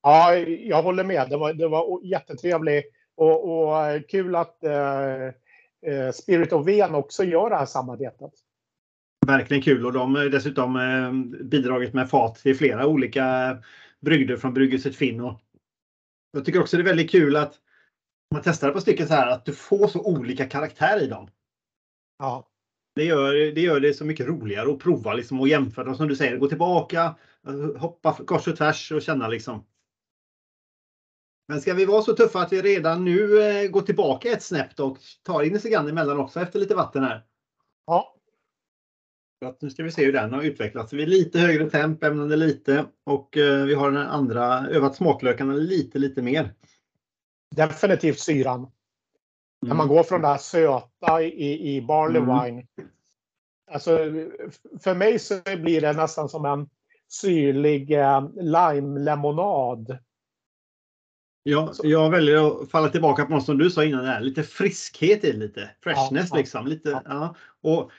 Ja, 0.06 0.34
jag 0.36 0.82
håller 0.82 1.04
med. 1.04 1.30
Det 1.30 1.36
var, 1.36 1.52
det 1.52 1.68
var 1.68 2.00
jättetrevligt 2.04 2.84
och, 3.16 3.68
och 3.68 4.08
kul 4.08 4.36
att 4.36 4.64
eh, 4.64 5.24
eh, 5.86 6.12
Spirit 6.14 6.52
of 6.52 6.66
Ven 6.66 6.94
också 6.94 7.24
gör 7.24 7.50
det 7.50 7.56
här 7.56 7.66
samarbetet. 7.66 8.30
Verkligen 9.26 9.62
kul 9.62 9.86
och 9.86 9.92
de 9.92 10.14
har 10.14 10.24
dessutom 10.24 10.76
eh, 10.76 11.12
bidragit 11.44 11.94
med 11.94 12.10
fat 12.10 12.36
till 12.36 12.56
flera 12.56 12.86
olika 12.86 13.56
brygder 14.00 14.36
från 14.36 14.54
Bryggelset 14.54 14.96
Finn. 14.96 15.20
Och 15.20 15.40
jag 16.32 16.44
tycker 16.44 16.60
också 16.60 16.76
det 16.76 16.82
är 16.82 16.84
väldigt 16.84 17.10
kul 17.10 17.36
att 17.36 17.54
man 18.34 18.42
testar 18.44 18.70
par 18.70 18.80
stycken 18.80 19.08
så 19.08 19.14
här 19.14 19.30
att 19.30 19.44
du 19.44 19.52
får 19.52 19.86
så 19.86 20.00
olika 20.00 20.44
karaktär 20.46 21.02
i 21.02 21.06
dem. 21.06 21.28
Ja. 22.18 22.48
Det 22.94 23.04
gör, 23.04 23.32
det 23.32 23.60
gör 23.60 23.80
det 23.80 23.94
så 23.94 24.04
mycket 24.04 24.26
roligare 24.26 24.72
att 24.72 24.78
prova 24.78 25.14
liksom 25.14 25.40
och 25.40 25.48
jämföra. 25.48 25.94
Som 25.94 26.08
du 26.08 26.16
säger, 26.16 26.36
gå 26.36 26.48
tillbaka, 26.48 27.14
hoppa 27.78 28.12
kors 28.12 28.48
och 28.48 28.56
tvärs 28.56 28.92
och 28.92 29.02
känna 29.02 29.28
liksom. 29.28 29.64
Men 31.48 31.60
ska 31.60 31.74
vi 31.74 31.84
vara 31.84 32.02
så 32.02 32.12
tuffa 32.12 32.40
att 32.40 32.52
vi 32.52 32.62
redan 32.62 33.04
nu 33.04 33.42
eh, 33.42 33.70
går 33.70 33.80
tillbaka 33.82 34.32
ett 34.32 34.42
snäpp 34.42 34.80
och 34.80 34.98
tar 35.22 35.42
in 35.42 35.58
en 35.64 35.88
emellan 35.88 36.20
också 36.20 36.40
efter 36.40 36.58
lite 36.58 36.74
vatten 36.74 37.04
här? 37.04 37.24
Ja. 37.86 38.14
Att 39.44 39.62
nu 39.62 39.70
ska 39.70 39.82
vi 39.82 39.90
se 39.90 40.04
hur 40.04 40.12
den 40.12 40.32
har 40.32 40.42
utvecklats. 40.42 40.92
Vi 40.92 41.02
är 41.02 41.06
lite 41.06 41.38
högre 41.38 41.70
temp, 41.70 42.04
ämnade 42.04 42.36
lite 42.36 42.86
och 43.04 43.36
eh, 43.36 43.64
vi 43.64 43.74
har 43.74 43.90
den 43.90 44.06
andra 44.06 44.68
övat 44.68 44.96
smaklökarna 44.96 45.52
lite, 45.52 45.98
lite 45.98 46.22
mer. 46.22 46.54
Definitivt 47.56 48.18
syran. 48.18 48.58
Mm. 48.58 48.70
När 49.60 49.74
man 49.74 49.88
går 49.88 50.02
från 50.02 50.20
det 50.20 50.28
här 50.28 50.38
söta 50.38 51.22
i, 51.22 51.76
i 51.76 51.82
barley 51.82 52.22
mm. 52.22 52.44
wine. 52.44 52.66
Alltså, 53.70 53.98
för 54.80 54.94
mig 54.94 55.18
så 55.18 55.40
blir 55.44 55.80
det 55.80 55.92
nästan 55.92 56.28
som 56.28 56.44
en 56.44 56.68
syrlig 57.08 57.92
eh, 57.92 58.28
lime-lemonad 58.34 59.98
Ja, 61.46 61.72
jag 61.82 62.10
väljer 62.10 62.62
att 62.62 62.70
falla 62.70 62.88
tillbaka 62.88 63.24
på 63.24 63.32
något 63.32 63.44
som 63.44 63.58
du 63.58 63.70
sa 63.70 63.84
innan, 63.84 64.04
där. 64.04 64.20
lite 64.20 64.42
friskhet 64.42 65.24
i 65.24 65.32
lite. 65.32 65.70
Freshness 65.80 66.28
ja, 66.30 66.36
liksom. 66.36 66.66
Lite, 66.66 66.90
ja. 66.90 67.02
ja. 67.04 67.34
Och 67.62 67.90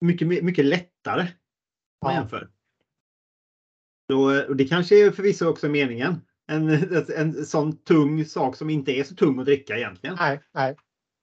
mycket, 0.00 0.44
mycket 0.44 0.64
lättare 0.64 1.22
om 2.00 2.06
man 2.06 2.14
jämför. 2.14 2.50
Och 4.48 4.56
det 4.56 4.64
kanske 4.64 5.06
är 5.06 5.10
förvisso 5.10 5.46
också 5.46 5.68
meningen. 5.68 6.20
En, 6.46 6.68
en 7.16 7.46
sån 7.46 7.76
tung 7.76 8.24
sak 8.24 8.56
som 8.56 8.70
inte 8.70 8.92
är 8.92 9.04
så 9.04 9.14
tung 9.14 9.38
att 9.38 9.46
dricka 9.46 9.76
egentligen. 9.76 10.16
Nej, 10.20 10.40
nej. 10.54 10.76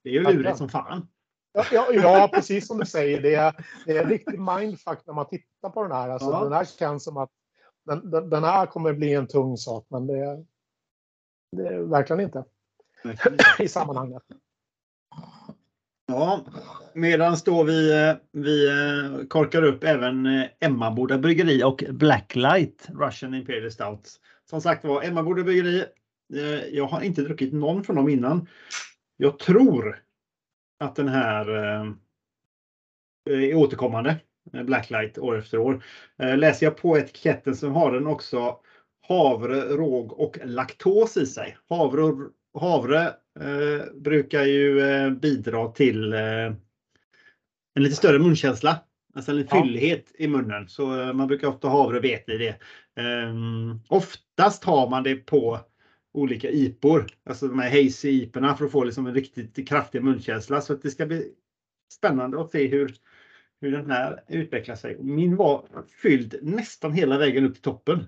Det 0.04 0.10
är 0.10 0.14
ju 0.14 0.24
lurigt 0.24 0.58
som 0.58 0.70
fan. 0.70 1.08
Ja, 1.54 1.66
ja, 1.72 1.94
ja, 1.94 2.30
precis 2.34 2.68
som 2.68 2.78
du 2.78 2.86
säger. 2.86 3.22
Det 3.22 3.36
är, 3.36 3.66
det 3.86 3.98
är 3.98 4.04
en 4.04 4.10
riktig 4.10 4.40
mindfuck 4.40 5.00
när 5.06 5.14
man 5.14 5.28
tittar 5.28 5.70
på 5.70 5.84
den 5.84 5.92
här. 5.92 6.10
Alltså, 6.10 6.30
ja. 6.30 6.44
Den 6.44 6.54
här 6.54 6.66
känns 6.66 7.04
som 7.04 7.18
att 7.18 7.30
den, 7.86 8.12
den, 8.12 8.30
den, 8.30 8.44
här 8.44 8.66
kommer 8.66 8.94
bli 8.94 9.14
en 9.14 9.28
tung 9.28 9.58
sak, 9.58 9.86
men 9.90 10.08
det, 10.08 10.46
verkligen 11.90 12.20
inte. 12.20 12.44
I 13.60 13.68
sammanhanget. 13.68 14.24
Ja, 16.08 16.46
medan 16.94 17.38
då 17.46 17.64
vi, 17.64 18.14
vi 18.32 18.68
eh, 18.70 19.28
korkar 19.28 19.64
upp 19.64 19.84
även 19.84 20.26
eh, 20.26 20.48
Emmaboda 20.60 21.18
bryggeri 21.18 21.64
och 21.64 21.84
Blacklight 21.90 22.88
Russian 22.90 23.34
Imperial 23.34 23.72
Stout. 23.72 24.10
Som 24.50 24.62
sagt 24.62 24.84
var, 24.84 25.04
Emmaboda 25.04 25.44
bryggeri. 25.44 25.86
Eh, 26.34 26.66
jag 26.66 26.86
har 26.86 27.02
inte 27.02 27.22
druckit 27.22 27.54
någon 27.54 27.84
från 27.84 27.96
dem 27.96 28.10
innan. 28.10 28.48
Jag 29.18 29.40
tror 29.40 30.04
att 30.80 30.96
den 30.96 31.08
här 31.08 31.50
eh, 31.56 31.92
är 33.30 33.56
återkommande. 33.56 34.20
eh, 34.54 34.64
Blacklight 34.64 35.18
år 35.18 35.38
efter 35.38 35.58
år. 35.58 35.84
Eh, 36.20 36.38
läser 36.38 36.66
jag 36.66 36.78
på 36.78 36.98
etiketten 36.98 37.56
så 37.56 37.70
har 37.70 37.92
den 37.92 38.08
också 38.08 38.60
havre, 39.18 39.62
råg 39.62 40.20
och 40.20 40.38
laktos 40.46 41.18
i 41.18 41.26
sig. 41.26 41.58
Havre, 41.70 42.14
havre 42.60 43.02
eh, 43.40 43.86
brukar 43.96 44.44
ju 44.44 44.80
eh, 44.82 45.10
bidra 45.10 45.68
till 45.72 46.14
eh, 46.14 46.46
en 47.76 47.84
lite 47.84 47.96
större 47.96 48.20
munkänsla. 48.20 48.80
Alltså 49.14 49.32
en 49.32 49.48
Ja. 49.52 49.64
fyllighet 49.64 50.12
i 50.18 50.28
munnen. 50.28 50.70
Så 50.70 51.02
eh, 51.02 51.14
man 51.14 51.28
brukar 51.28 51.48
ofta 51.48 51.68
ha 51.68 51.84
havre 51.84 51.98
och 51.98 52.04
vete 52.04 52.32
i 52.32 52.38
det. 52.38 52.56
Ehm, 53.02 53.80
oftast 53.88 54.64
har 54.64 54.90
man 54.90 55.04
det 55.04 55.16
på 55.16 55.60
olika 56.14 56.50
IPor, 56.50 57.08
alltså 57.26 57.48
de 57.48 57.60
här 57.60 57.70
hazy 57.84 58.10
iporna 58.10 58.56
för 58.56 58.66
att 58.66 58.72
få 58.72 58.84
liksom 58.84 59.08
en 59.08 59.14
riktigt 59.14 59.68
kraftig 59.68 60.04
munkänsla. 60.04 60.62
Så 60.62 60.74
att 60.74 60.82
det 60.82 60.92
ska 60.92 61.06
bli 61.06 61.32
spännande 61.94 62.42
att 62.42 62.52
se 62.52 62.68
hur, 62.68 62.96
hur 63.62 63.72
den 63.72 63.92
här 63.92 64.24
utvecklar 64.28 64.76
sig. 64.76 64.98
Min 65.00 65.36
var 65.36 65.66
fylld 66.02 66.40
nästan 66.42 66.94
hela 66.94 67.18
vägen 67.18 67.46
upp 67.46 67.54
till 67.54 67.62
toppen. 67.62 68.06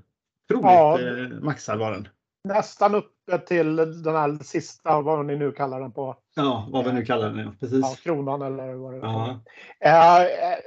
Otroligt 0.54 0.66
Ja. 0.66 1.00
eh, 1.00 1.42
maxad 1.44 1.80
var 1.80 1.92
den. 1.92 2.08
Nästan 2.48 2.96
uppe 2.96 3.38
till 3.38 3.76
den 3.76 4.16
här 4.16 4.44
sista, 4.44 5.02
vad 5.02 5.26
ni 5.26 5.36
nu 5.36 5.52
kallar 5.52 5.80
den 5.82 5.92
på. 5.92 6.16
Ja, 6.36 6.68
vad 6.72 6.86
vi 6.86 6.92
nu 6.94 7.06
kallar 7.06 7.30
den. 7.30 7.38
ja. 7.40 7.52
Precis. 7.60 7.80
Ja, 7.82 7.96
kronan 8.04 8.42
eller 8.42 8.74
vad 8.74 8.94
det 8.94 8.98
Ja. 9.00 9.40
Eh, 9.80 10.22
eh, 10.22 10.58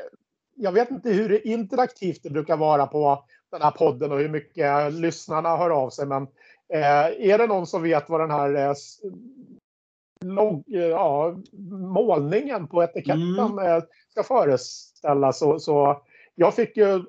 Jag 0.59 0.73
vet 0.73 0.91
inte 0.91 1.11
hur 1.11 1.47
interaktivt 1.47 2.23
det 2.23 2.31
brukar 2.31 2.57
vara 2.57 2.87
på 2.87 3.25
den 3.53 3.63
här 3.63 3.71
podden 3.71 4.13
och 4.13 4.19
hur 4.19 4.29
mycket 4.29 4.93
lyssnarna 4.93 5.57
hör 5.57 5.71
av 5.71 5.91
sig. 5.91 6.07
Men 6.07 6.27
är 7.19 7.39
det 7.39 7.47
någon 7.47 7.67
som 7.67 7.83
vet 7.83 8.09
vad 8.09 8.21
den 8.21 8.31
här 8.31 8.75
log, 10.25 10.65
ja, 10.67 11.37
målningen 11.81 12.67
på 12.69 12.83
etiketten 12.83 13.39
Mm. 13.39 13.83
ska 14.11 14.23
föreställa 14.23 15.33
så, 15.33 15.59
så 15.59 16.03
jag 16.35 16.55
fick 16.55 16.77
ju 16.77 17.05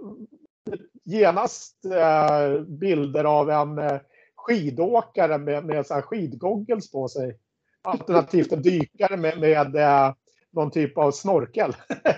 genast 1.07 1.85
eh, 1.85 2.61
bilder 2.61 3.23
av 3.23 3.49
en 3.49 3.77
eh, 3.79 3.99
skidåkare 4.35 5.37
med, 5.37 5.65
med 5.65 5.85
så 5.85 5.93
här 5.93 6.01
skidgoggles 6.01 6.91
på 6.91 7.07
sig. 7.07 7.37
Alternativt 7.83 8.51
en 8.51 8.61
dykare 8.61 9.17
med, 9.17 9.39
med 9.39 9.75
eh, 9.75 10.13
någon 10.53 10.71
typ 10.71 10.97
av 10.97 11.11
snorkel. 11.11 11.75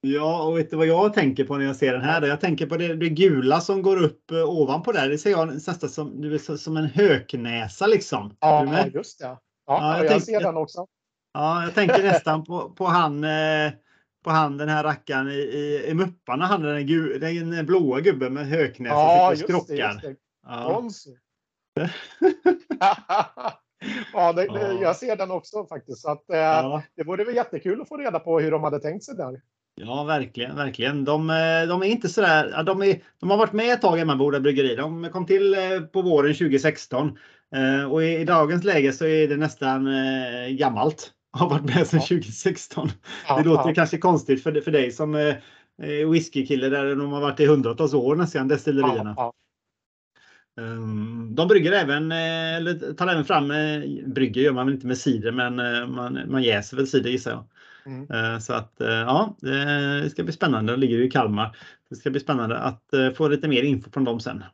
Ja, 0.00 0.42
och 0.42 0.58
vet 0.58 0.70
du 0.70 0.76
vad 0.76 0.86
jag 0.86 1.14
tänker 1.14 1.44
på 1.44 1.56
när 1.56 1.64
jag 1.64 1.76
ser 1.76 1.92
den 1.92 2.02
här? 2.02 2.22
Jag 2.22 2.40
tänker 2.40 2.66
på 2.66 2.76
det, 2.76 2.94
det 2.94 3.08
gula 3.08 3.60
som 3.60 3.82
går 3.82 4.02
upp 4.02 4.30
ovanpå 4.46 4.92
där. 4.92 5.08
Det 5.08 5.18
ser 5.18 5.30
jag 5.30 5.48
nästan 5.48 5.88
som, 5.88 6.38
som 6.58 6.76
en 6.76 6.84
höknäsa 6.86 7.86
liksom. 7.86 8.36
Ja, 8.40 8.86
just 8.86 9.18
det. 9.20 9.24
Ja, 9.26 9.38
Ja, 9.66 9.94
jag 9.96 10.04
jag, 10.04 10.10
tänkte- 10.10 10.26
ser 10.26 10.40
den 10.40 10.56
också. 10.56 10.86
Ja, 11.34 11.62
jag 11.64 11.74
tänker 11.74 12.02
nästan 12.02 12.44
på, 12.44 12.70
på 12.70 12.84
han 12.84 13.24
eh, 13.24 13.72
på 14.26 14.32
han 14.32 14.56
den 14.56 14.68
här 14.68 14.84
rackaren 14.84 15.28
i, 15.28 15.34
i, 15.34 15.86
i 15.88 15.94
Mupparna. 15.94 16.46
Han 16.46 16.62
den, 16.62 16.86
gu, 16.86 17.18
den 17.18 17.66
blåa 17.66 18.00
gubben 18.00 18.34
med 18.34 18.46
höknäsa 18.46 18.94
Ja, 18.94 19.30
och 19.30 19.66
det. 19.68 20.00
Ja. 20.46 20.82
Ja, 24.12 24.32
det, 24.32 24.42
det, 24.42 24.48
Ja. 24.60 24.78
jag 24.82 24.96
ser 24.96 25.16
den 25.16 25.30
också 25.30 25.66
faktiskt. 25.66 26.02
Så 26.02 26.10
att, 26.10 26.30
eh, 26.30 26.38
Ja. 26.38 26.82
Det 26.96 27.04
vore 27.04 27.24
väl 27.24 27.34
jättekul 27.34 27.80
att 27.80 27.88
få 27.88 27.96
reda 27.96 28.18
på 28.18 28.40
hur 28.40 28.50
de 28.50 28.64
hade 28.64 28.80
tänkt 28.80 29.04
sig 29.04 29.14
där. 29.16 29.40
ja, 29.74 30.04
verkligen, 30.04 30.56
verkligen. 30.56 31.04
De, 31.04 31.30
eh, 31.30 31.68
de 31.68 31.82
är 31.82 31.86
inte 31.86 32.08
sådär, 32.08 32.62
de, 32.62 32.82
är, 32.82 33.00
de 33.20 33.30
har 33.30 33.36
varit 33.36 33.52
med 33.52 33.72
ett 33.72 33.80
tag 33.82 34.00
Emmaboda 34.00 34.40
bryggeri. 34.40 34.76
De 34.76 35.08
kom 35.12 35.26
till 35.26 35.54
eh, 35.54 35.80
på 35.92 36.02
våren 36.02 36.34
2016 36.34 37.18
eh, 37.56 37.92
och 37.92 38.04
i, 38.04 38.16
i 38.16 38.24
dagens 38.24 38.64
läge 38.64 38.92
så 38.92 39.06
är 39.06 39.28
det 39.28 39.36
nästan 39.36 39.86
eh, 39.86 40.48
gammalt. 40.48 41.12
Har 41.36 41.50
varit 41.50 41.64
med 41.64 41.86
sedan 41.86 42.00
Ja. 42.00 42.06
2016. 42.06 42.88
Ja, 43.28 43.36
Det 43.36 43.44
låter 43.44 43.68
ja. 43.68 43.74
kanske 43.74 43.98
konstigt 43.98 44.42
för, 44.42 44.60
för 44.60 44.70
dig 44.70 44.90
som 44.92 45.14
eh, 45.14 45.36
eh, 45.82 46.10
whiskykille 46.10 46.68
där 46.68 46.96
de 46.96 47.12
har 47.12 47.20
varit 47.20 47.40
i 47.40 47.46
hundratals 47.46 47.94
år 47.94 48.16
nästan, 48.16 48.48
destillerierna. 48.48 49.14
Ja, 49.16 49.32
Um, 50.60 51.34
de 51.34 51.48
brygger 51.48 51.72
även, 51.72 52.12
eh, 52.12 52.56
eller 52.56 52.92
tar 52.94 53.06
även 53.08 53.24
fram, 53.24 53.50
eh, 53.50 53.80
brygger 54.06 54.42
gör 54.42 54.52
man 54.52 54.66
väl 54.66 54.74
inte 54.74 54.86
med 54.86 54.98
cider 54.98 55.32
men 55.32 55.58
eh, 55.58 55.86
man, 55.86 56.20
man 56.26 56.42
jäser 56.42 56.76
väl 56.76 56.86
cider 56.86 57.10
gissar 57.10 57.30
jag. 57.30 57.44
ja. 57.84 58.14
Mm. 58.14 58.40
Så 58.40 58.52
att 58.52 58.74
ja, 58.78 59.36
det 59.40 60.10
ska 60.10 60.22
bli 60.22 60.32
spännande. 60.32 60.72
De 60.72 60.80
ligger 60.80 60.96
ju 60.96 61.04
i 61.06 61.10
Kalmar. 61.10 61.56
Det 61.90 61.96
ska 61.96 62.10
bli 62.10 62.20
spännande 62.20 62.58
att 62.58 62.84
få 63.16 63.28
lite 63.28 63.48
mer 63.48 63.62
info 63.62 63.90
från 63.90 64.04
dem 64.04 64.20
sen. 64.20 64.44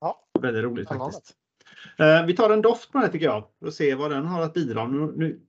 Ja. 0.00 0.24
Väldigt 0.40 0.64
roligt 0.64 0.88
faktiskt. 0.88 1.34
Vi 2.26 2.36
tar 2.36 2.50
en 2.50 2.62
doft 2.62 2.92
på 2.92 2.98
den 2.98 3.04
här 3.04 3.12
tycker 3.12 3.26
jag 3.26 3.44
och 3.60 3.72
ser 3.72 3.96
vad 3.96 4.10
den 4.10 4.26
har 4.26 4.42
att 4.42 4.54
bidra 4.54 4.86
med. 4.88 5.16
Nu, 5.16 5.40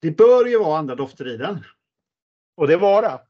det 0.00 0.10
bör 0.10 0.44
ju 0.46 0.58
vara 0.58 0.78
andra 0.78 0.94
dofter 0.94 1.28
i 1.28 1.36
den. 1.36 1.64
Och 2.56 2.66
det 2.68 2.76
var 2.76 3.02
det. 3.02 3.20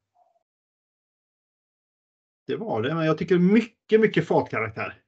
Det 2.47 2.57
var 2.57 2.83
det, 2.83 2.95
men 2.95 3.07
jag 3.07 3.19
tycker 3.19 3.39
mycket, 3.39 4.01
mycket 4.01 4.27
fatkaraktär. 4.27 5.03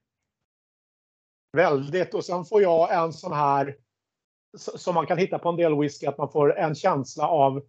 Väldigt. 1.56 2.14
Och 2.14 2.24
sen 2.24 2.44
får 2.44 2.62
jag 2.62 3.04
en 3.04 3.12
sån 3.12 3.32
här 3.32 3.76
som 4.58 4.94
man 4.94 5.06
kan 5.06 5.18
hitta 5.18 5.38
på 5.38 5.48
en 5.48 5.56
del 5.56 5.78
whisky, 5.78 6.06
att 6.06 6.18
man 6.18 6.32
får 6.32 6.58
en 6.58 6.74
känsla 6.74 7.28
av 7.28 7.66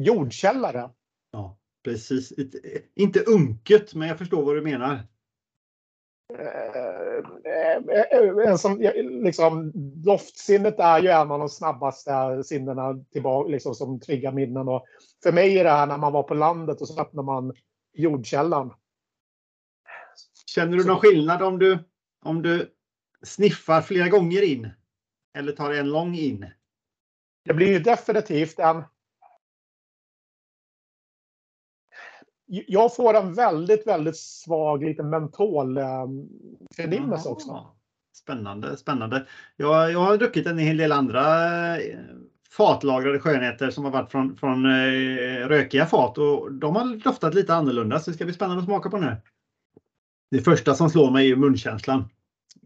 jordkällare. 0.00 0.90
Ja, 1.30 1.58
precis. 1.84 2.32
Ett- 2.32 2.54
Inte 2.94 3.20
unket, 3.24 3.94
men 3.94 4.08
jag 4.08 4.18
förstår 4.18 4.44
vad 4.44 4.54
du 4.56 4.62
menar. 4.62 5.00
Eh, 6.34 8.18
eh, 8.18 8.48
En 8.48 8.58
som, 8.58 8.80
liksom, 9.24 9.72
doftsinnet 10.04 10.78
är 10.78 11.02
ju 11.02 11.08
en 11.08 11.30
av 11.30 11.38
de 11.38 11.48
snabbaste 11.48 12.44
sinnena 12.44 13.04
tillbaka, 13.12 13.50
liksom, 13.50 13.74
som 13.74 14.00
triggar 14.00 14.32
minnen. 14.32 14.68
Och 14.68 14.86
för 15.22 15.32
mig 15.32 15.58
är 15.58 15.64
det 15.64 15.70
här 15.70 15.86
när 15.86 15.98
man 15.98 16.12
var 16.12 16.22
på 16.22 16.34
landet 16.34 16.80
och 16.80 16.88
så 16.88 17.00
öppnar 17.00 17.22
man 17.22 17.54
jordkällan. 17.94 18.74
Känner 20.46 20.76
du 20.76 20.84
någon 20.84 21.00
skillnad 21.00 21.42
om 21.42 21.58
du, 21.58 21.78
om 22.24 22.42
du 22.42 22.74
sniffar 23.22 23.80
flera 23.80 24.08
gånger 24.08 24.42
in? 24.42 24.70
Eller 25.34 25.52
tar 25.52 25.72
en 25.72 25.88
lång 25.88 26.14
in? 26.14 26.46
Det 27.44 27.54
blir 27.54 27.68
ju 27.68 27.78
definitivt 27.78 28.58
en... 28.58 28.82
Jag 32.48 32.96
får 32.96 33.14
en 33.14 33.34
väldigt, 33.34 33.86
väldigt 33.86 34.16
svag 34.16 34.84
liten 34.84 35.10
mentolförnimmelse 35.10 37.28
också. 37.28 37.48
Jaha. 37.48 37.66
Spännande, 38.12 38.76
spännande. 38.76 39.26
Jag, 39.56 39.92
jag 39.92 39.98
har 39.98 40.16
druckit 40.16 40.46
en 40.46 40.58
hel 40.58 40.76
del 40.76 40.92
andra 40.92 41.22
eh, 41.76 41.98
fatlagrade 42.50 43.20
skönheter 43.20 43.70
som 43.70 43.84
har 43.84 43.90
varit 43.90 44.10
från, 44.10 44.36
från 44.36 44.66
eh, 44.66 45.48
rökiga 45.48 45.86
fat 45.86 46.18
och 46.18 46.52
de 46.52 46.76
har 46.76 46.96
doftat 46.96 47.34
lite 47.34 47.54
annorlunda 47.54 47.98
så 47.98 48.10
det 48.10 48.14
ska 48.14 48.24
bli 48.24 48.34
spännande 48.34 48.60
att 48.60 48.66
smaka 48.66 48.90
på 48.90 48.96
den 48.96 49.08
här. 49.08 49.20
Det 50.30 50.40
första 50.40 50.74
som 50.74 50.90
slår 50.90 51.10
mig 51.10 51.30
är 51.30 51.36
munkänslan. 51.36 52.04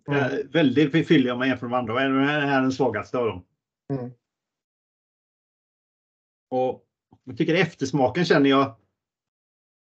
Mm. 0.08 0.20
Eh, 0.20 0.30
väldigt 0.52 1.08
fyllig 1.08 1.32
om 1.32 1.38
man 1.38 1.48
jämför 1.48 1.68
med 1.68 1.78
andra. 1.78 1.94
och 1.94 2.00
Den 2.00 2.28
här 2.28 2.40
är 2.40 2.60
den 2.60 2.72
svagaste 2.72 3.18
av 3.18 3.26
dem. 3.26 3.44
Mm. 3.92 4.10
Och 6.50 6.84
jag 7.24 7.38
tycker 7.38 7.54
eftersmaken 7.54 8.24
känner 8.24 8.50
jag. 8.50 8.74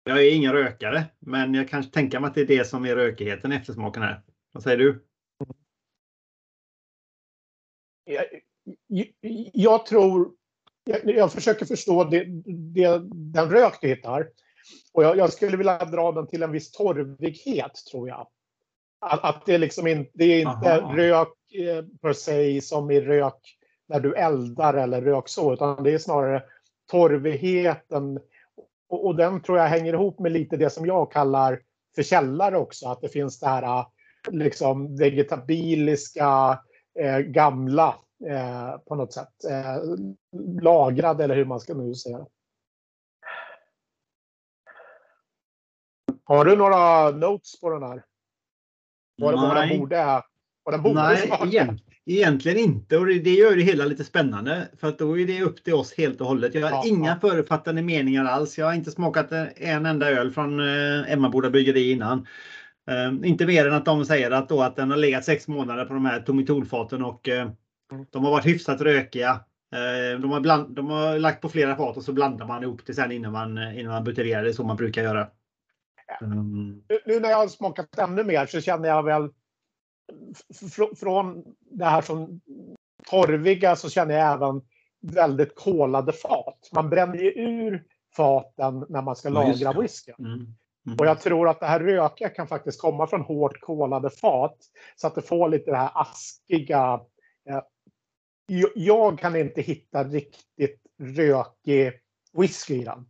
Jag 0.04 0.24
är 0.24 0.36
ingen 0.36 0.54
rökare, 0.54 1.06
men 1.20 1.54
jag 1.54 1.70
kan 1.70 1.92
tänka 1.92 2.20
mig 2.20 2.28
att 2.28 2.36
det 2.36 2.42
är 2.42 2.46
det 2.46 2.68
som 2.68 2.86
är 2.86 2.96
rökigheten 2.96 3.54
i 3.54 3.56
eftersmaken 3.56 4.04
här. 4.04 4.22
Vad 4.52 4.64
säger 4.64 4.78
du? 4.78 5.06
Jag, 8.06 8.26
jag, 9.54 9.86
tror... 9.86 10.32
Jag, 10.84 11.06
jag 11.06 11.32
försöker 11.32 11.66
förstå 11.66 12.04
det, 12.04 12.26
det, 12.74 13.02
den 13.14 13.50
rök 13.50 13.78
du 13.82 13.88
hittar. 13.88 14.30
Och 14.94 15.04
jag, 15.04 15.18
jag 15.18 15.34
skulle 15.34 15.58
vilja 15.58 15.86
dra 15.86 16.12
den 16.12 16.28
till 16.28 16.44
en 16.44 16.52
viss 16.52 16.72
torvighet, 16.72 17.72
tror 17.92 18.10
jag. 18.10 18.28
Att, 19.00 19.24
att 19.24 19.46
det, 19.46 19.58
liksom 19.58 19.88
in, 19.88 20.10
det 20.14 20.26
är 20.26 20.40
inte 20.40 20.82
Aha. 20.82 20.96
rök 20.96 21.54
eh, 21.54 21.86
per 22.02 22.14
se 22.14 22.62
som 22.62 22.92
i 22.92 23.02
rök 23.02 23.58
när 23.88 24.00
du 24.00 24.16
eldar 24.16 24.74
eller 24.74 25.02
rök 25.02 25.28
så, 25.28 25.54
utan 25.54 25.84
det 25.84 25.94
är 25.94 25.98
snarare 25.98 26.44
torvigheten. 26.92 28.20
Och, 28.90 29.06
och 29.06 29.16
den 29.16 29.42
tror 29.42 29.58
jag 29.58 29.68
hänger 29.68 29.94
ihop 29.94 30.20
med 30.20 30.32
lite 30.32 30.58
det 30.58 30.70
som 30.70 30.86
jag 30.86 31.12
kallar 31.12 31.62
för 31.96 32.04
källare 32.04 32.58
också. 32.58 32.88
Att 32.88 33.02
det 33.02 33.10
finns 33.10 33.40
det 33.40 33.48
här 33.48 33.86
liksom 34.32 34.96
vegetabiliska, 34.96 36.60
eh, 37.00 37.18
gamla 37.18 37.96
eh, 38.30 38.78
på 38.78 38.96
något 38.96 39.14
sätt. 39.14 39.44
Eh, 39.50 39.84
lagrad 40.62 41.22
eller 41.22 41.36
hur 41.36 41.46
man 41.46 41.60
ska 41.60 41.74
nu 41.74 41.96
säga. 41.96 42.26
Har 46.24 46.46
du 46.46 46.56
några 46.56 47.12
notes 47.12 47.60
på 47.60 47.70
den 47.70 47.84
här? 47.84 48.06
Vad, 49.18 49.34
vad 49.34 49.56
den 49.56 49.68
Nej. 49.68 49.80
borde, 49.80 50.24
vad 50.64 50.74
den 50.74 50.84
borde 50.84 51.04
Nej, 51.04 51.18
smaka? 51.18 51.78
Igen, 52.06 52.28
egentligen 52.28 52.58
inte. 52.58 52.98
Och 52.98 53.06
det, 53.06 53.30
gör 53.34 53.56
det 53.56 53.62
hela 53.62 53.86
lite 53.86 54.04
spännande. 54.04 54.68
För 54.80 54.88
att 54.88 55.00
då 55.00 55.20
är 55.20 55.28
det 55.28 55.42
upp 55.42 55.64
till 55.64 55.74
oss 55.74 55.94
helt 55.98 56.22
och 56.22 56.28
hållet. 56.28 56.54
Jag 56.56 56.62
har 56.62 56.72
Ja, 56.72 56.84
inga 56.86 57.10
ja. 57.10 57.30
förutfattade 57.30 57.82
meningar 57.82 58.26
alls. 58.26 58.58
Jag 58.58 58.66
har 58.66 58.74
inte 58.74 58.92
smakat 58.92 59.32
en 59.56 59.86
enda 59.86 60.10
öl 60.12 60.32
från 60.32 60.60
eh, 60.60 61.12
Emmaboda 61.12 61.50
bryggeri 61.50 61.92
innan. 61.92 62.28
Eh, 62.90 63.30
inte 63.30 63.46
mer 63.46 63.68
än 63.68 63.74
att 63.74 63.86
de 63.86 64.06
säger 64.06 64.32
att, 64.32 64.50
då 64.50 64.62
att 64.62 64.76
den 64.76 64.90
har 64.92 64.98
legat 64.98 65.26
sex 65.26 65.48
månader 65.48 65.86
på 65.86 65.94
de 65.94 66.06
här 66.06 66.20
tomitolfaten 66.20 67.04
och 67.04 67.30
eh, 67.30 67.50
Mm. 67.92 68.06
de 68.10 68.24
har 68.24 68.32
varit 68.32 68.46
hyfsat 68.46 68.82
rökiga. 68.82 69.40
De 70.22 70.32
har, 70.32 70.40
bland, 70.40 70.76
de 70.76 70.90
har 70.90 71.20
lagt 71.20 71.42
på 71.42 71.50
flera 71.50 71.76
fat 71.76 71.98
och 71.98 72.04
så 72.04 72.14
blandar 72.14 72.48
man 72.48 72.64
ihop 72.64 72.82
det 72.86 72.94
sen 72.94 73.12
innan 73.12 73.32
man, 73.32 73.58
innan 73.58 73.94
man 73.94 74.04
buteljerar. 74.04 74.44
Det 74.44 74.50
är 74.50 74.54
så 74.54 74.64
man 74.64 74.78
brukar 74.78 75.04
göra. 75.04 75.28
Um. 76.22 76.84
Nu 77.06 77.20
när 77.20 77.30
jag 77.30 77.38
har 77.38 77.48
smakat 77.48 77.98
ännu 77.98 78.24
mer 78.24 78.46
så 78.46 78.62
känner 78.62 78.90
jag 78.90 79.04
väl 79.04 79.30
från 81.00 81.44
det 81.60 81.86
här 81.86 82.02
som 82.02 82.42
torviga 83.10 83.76
så 83.76 83.90
känner 83.90 84.16
jag 84.16 84.34
även 84.34 84.62
väldigt 85.02 85.56
kolade 85.56 86.14
fat. 86.14 86.70
Man 86.74 86.90
bränner 86.90 87.18
ju 87.18 87.30
ur 87.30 87.84
faten 88.16 88.86
när 88.90 89.02
man 89.02 89.16
ska 89.16 89.30
lagra 89.30 89.82
whiskyn. 89.82 90.16
Mm. 90.20 90.56
Mm. 90.86 91.00
Och 91.00 91.06
jag 91.06 91.22
tror 91.22 91.50
att 91.50 91.60
det 91.60 91.66
här 91.66 91.80
rökiga 91.80 92.30
kan 92.30 92.48
faktiskt 92.48 92.82
komma 92.82 93.08
från 93.08 93.22
hårt 93.22 93.60
kolade 93.62 94.10
fat 94.10 94.58
så 94.96 95.08
att 95.08 95.16
det 95.16 95.22
får 95.22 95.50
lite 95.50 95.72
det 95.72 95.78
här 95.78 95.92
askiga. 95.94 97.02
Jag 98.76 99.20
kan 99.20 99.36
inte 99.36 99.62
hitta 99.62 100.04
riktigt 100.04 100.82
rökig 101.00 101.92
whisky 102.38 102.76
i 102.76 102.84
den. 102.84 103.06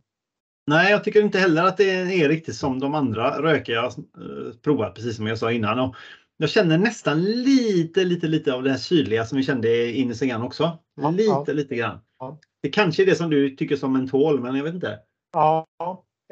Nej, 0.66 0.90
jag 0.90 1.04
tycker 1.04 1.22
inte 1.22 1.38
heller 1.38 1.64
att 1.64 1.76
det 1.76 1.90
är 1.90 2.28
riktigt 2.28 2.56
som 2.56 2.80
de 2.80 2.94
andra 2.94 3.42
rökiga 3.42 3.76
jag 3.76 3.84
eh, 3.84 4.56
provat, 4.62 4.94
precis 4.94 5.16
som 5.16 5.26
jag 5.26 5.38
sa 5.38 5.52
innan. 5.52 5.80
Och 5.80 5.96
jag 6.44 6.50
känner 6.50 6.78
nästan 6.78 7.22
lite, 7.22 8.04
lite, 8.04 8.26
lite 8.26 8.54
av 8.54 8.62
det 8.62 8.70
här 8.70 8.76
sydliga 8.76 9.24
som 9.24 9.38
vi 9.38 9.44
kände 9.44 9.68
i 9.68 10.00
Innesengan 10.00 10.42
också. 10.42 10.78
Ja, 10.94 11.10
lite, 11.10 11.44
ja. 11.46 11.52
lite 11.52 11.76
grann. 11.76 12.00
Ja. 12.18 12.38
Det 12.62 12.68
kanske 12.68 13.02
är 13.02 13.06
det 13.06 13.16
som 13.16 13.30
du 13.30 13.56
tycker 13.56 13.76
som 13.76 13.92
mentol, 13.92 14.40
men 14.40 14.56
jag 14.56 14.64
vet 14.64 14.74
inte. 14.74 14.98
Ja, 15.32 15.66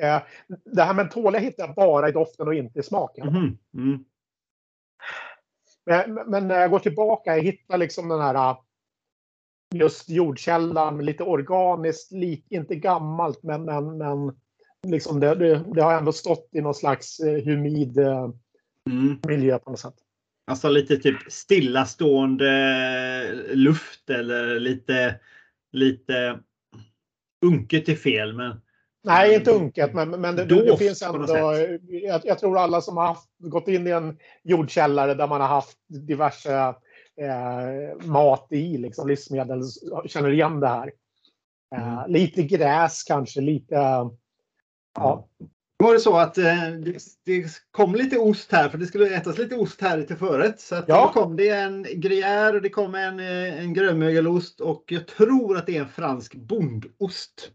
eh, 0.03 0.23
det 0.65 0.83
här 0.83 0.95
mentol 0.95 1.35
hittar 1.35 1.67
jag 1.67 1.75
bara 1.75 2.09
i 2.09 2.13
doften 2.13 2.47
och 2.49 2.55
inte 2.55 2.79
i 2.79 2.83
smaken. 2.83 3.29
Mm. 3.29 3.59
Mm. 3.75 4.05
Men, 5.87 6.31
men, 6.31 6.49
när 6.49 6.61
jag 6.61 6.71
går 6.71 6.79
tillbaka, 6.79 7.37
jag 7.37 7.45
hittar 7.45 7.79
liksom 7.79 8.09
den 8.09 8.21
här 8.21 8.57
just 9.75 10.09
jordkällan, 10.09 11.05
lite 11.05 11.25
organiskt, 11.25 12.13
lite, 12.13 12.55
inte 12.55 12.75
gammalt, 12.75 13.43
men, 13.43 13.65
men, 13.65 13.99
men 13.99 14.33
liksom 14.83 15.21
det, 15.21 15.35
det, 15.35 15.65
det, 15.75 15.83
har 15.83 15.95
ändå 15.95 16.13
stått 16.13 16.49
i 16.53 16.61
någon 16.61 16.75
slags 16.75 17.21
eh, 17.21 17.45
humid 17.45 17.99
eh, 17.99 18.31
mm. 18.91 19.21
miljö 19.29 19.59
på 19.59 19.71
något 19.71 19.81
sätt. 19.81 19.95
Alltså 20.47 20.69
lite 20.69 20.97
typ 20.97 21.17
stillastående 21.29 22.53
luft 23.53 24.11
eller 24.11 24.61
lite, 24.61 25.21
lite 25.73 26.39
unket 27.45 27.89
är 27.89 27.95
fel 27.95 28.33
men 28.33 28.61
Nej, 29.05 29.35
inte 29.35 29.51
unket, 29.51 29.95
men, 29.95 30.11
men 30.11 30.37
det, 30.37 30.45
det 30.45 30.77
finns 30.77 31.03
ändå. 31.03 31.37
Jag, 31.89 32.21
jag, 32.25 32.39
tror 32.39 32.59
alla 32.59 32.81
som 32.81 32.97
har 32.97 33.07
haft, 33.07 33.29
gått 33.39 33.69
in 33.69 33.87
i 33.87 33.91
en 33.91 34.19
jordkällare 34.43 35.15
där 35.15 35.29
man 35.29 35.41
har 35.41 35.49
haft 35.49 35.79
diverse 35.89 36.75
eh, 37.17 38.07
mat 38.07 38.47
i, 38.51 38.79
liksom 38.79 39.09
livsmedel, 39.09 39.63
känner 40.07 40.31
igen 40.31 40.61
det 40.61 40.69
här. 40.69 40.93
Eh, 41.75 41.99
mm. 41.99 42.11
Lite 42.11 42.43
gräs 42.43 43.03
kanske, 43.03 43.41
lite. 43.41 43.75
Ja. 44.95 45.29
Var 45.83 45.95
det 45.95 46.01
så 46.01 46.17
att 46.17 46.39
eh, 46.39 46.45
det, 46.85 46.99
det, 47.25 47.47
kom 47.71 47.95
lite 47.95 48.19
ost 48.19 48.53
här, 48.53 48.69
för 48.69 48.79
det 48.79 48.87
skulle 48.87 49.17
ätas 49.17 49.39
lite 49.39 49.57
ost 49.57 49.81
här 49.81 50.03
till 50.03 50.17
förrätt. 50.17 50.61
Så 50.61 50.75
att 50.75 50.85
ja. 50.89 51.13
då 51.15 51.21
kom 51.21 51.37
det 51.37 51.49
en 51.49 51.87
gruyère 51.87 52.55
och 52.55 52.63
det 52.63 52.69
kom 52.69 52.95
en, 52.95 53.21
eh, 53.21 53.61
en 53.61 53.75
grönmögelost 53.75 54.61
och 54.61 54.85
jag 54.87 55.07
tror 55.07 55.57
att 55.57 55.67
det 55.67 55.77
är 55.77 55.81
en 55.81 55.89
fransk 55.89 56.35
bondost. 56.35 57.51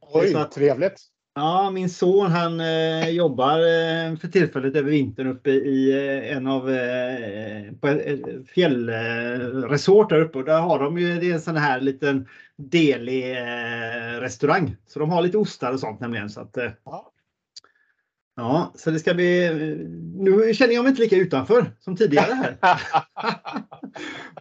Oj, 0.00 0.34
att, 0.34 0.52
trevligt! 0.52 1.02
Ja, 1.34 1.70
min 1.70 1.90
son 1.90 2.30
han 2.30 2.60
eh, 2.60 3.08
jobbar 3.08 3.58
eh, 3.58 4.16
för 4.16 4.28
tillfället 4.28 4.76
över 4.76 4.90
vintern 4.90 5.26
uppe 5.26 5.50
i 5.50 5.92
eh, 5.92 6.36
en 6.36 6.46
av 6.46 6.70
eh, 6.70 7.72
på 7.80 7.88
ett 7.88 8.48
fjällresort 8.48 10.10
där 10.10 10.20
uppe 10.20 10.38
och 10.38 10.44
där 10.44 10.60
har 10.60 10.78
de 10.78 10.98
ju 10.98 11.20
det 11.20 11.30
är 11.30 11.34
en 11.34 11.40
sån 11.40 11.56
här 11.56 11.80
liten 11.80 12.28
delig 12.56 13.30
eh, 13.30 14.20
restaurang. 14.20 14.76
Så 14.86 14.98
de 14.98 15.10
har 15.10 15.22
lite 15.22 15.38
ostar 15.38 15.72
och 15.72 15.80
sånt 15.80 16.00
nämligen. 16.00 16.30
Så 16.30 16.40
att, 16.40 16.58
ja. 16.84 17.12
Ja, 18.38 18.72
så 18.74 18.90
det 18.90 18.98
ska 18.98 19.14
bli. 19.14 19.50
Nu 20.14 20.54
känner 20.54 20.74
jag 20.74 20.82
mig 20.82 20.90
inte 20.90 21.02
lika 21.02 21.16
utanför 21.16 21.76
som 21.80 21.96
tidigare 21.96 22.34
här. 22.34 22.56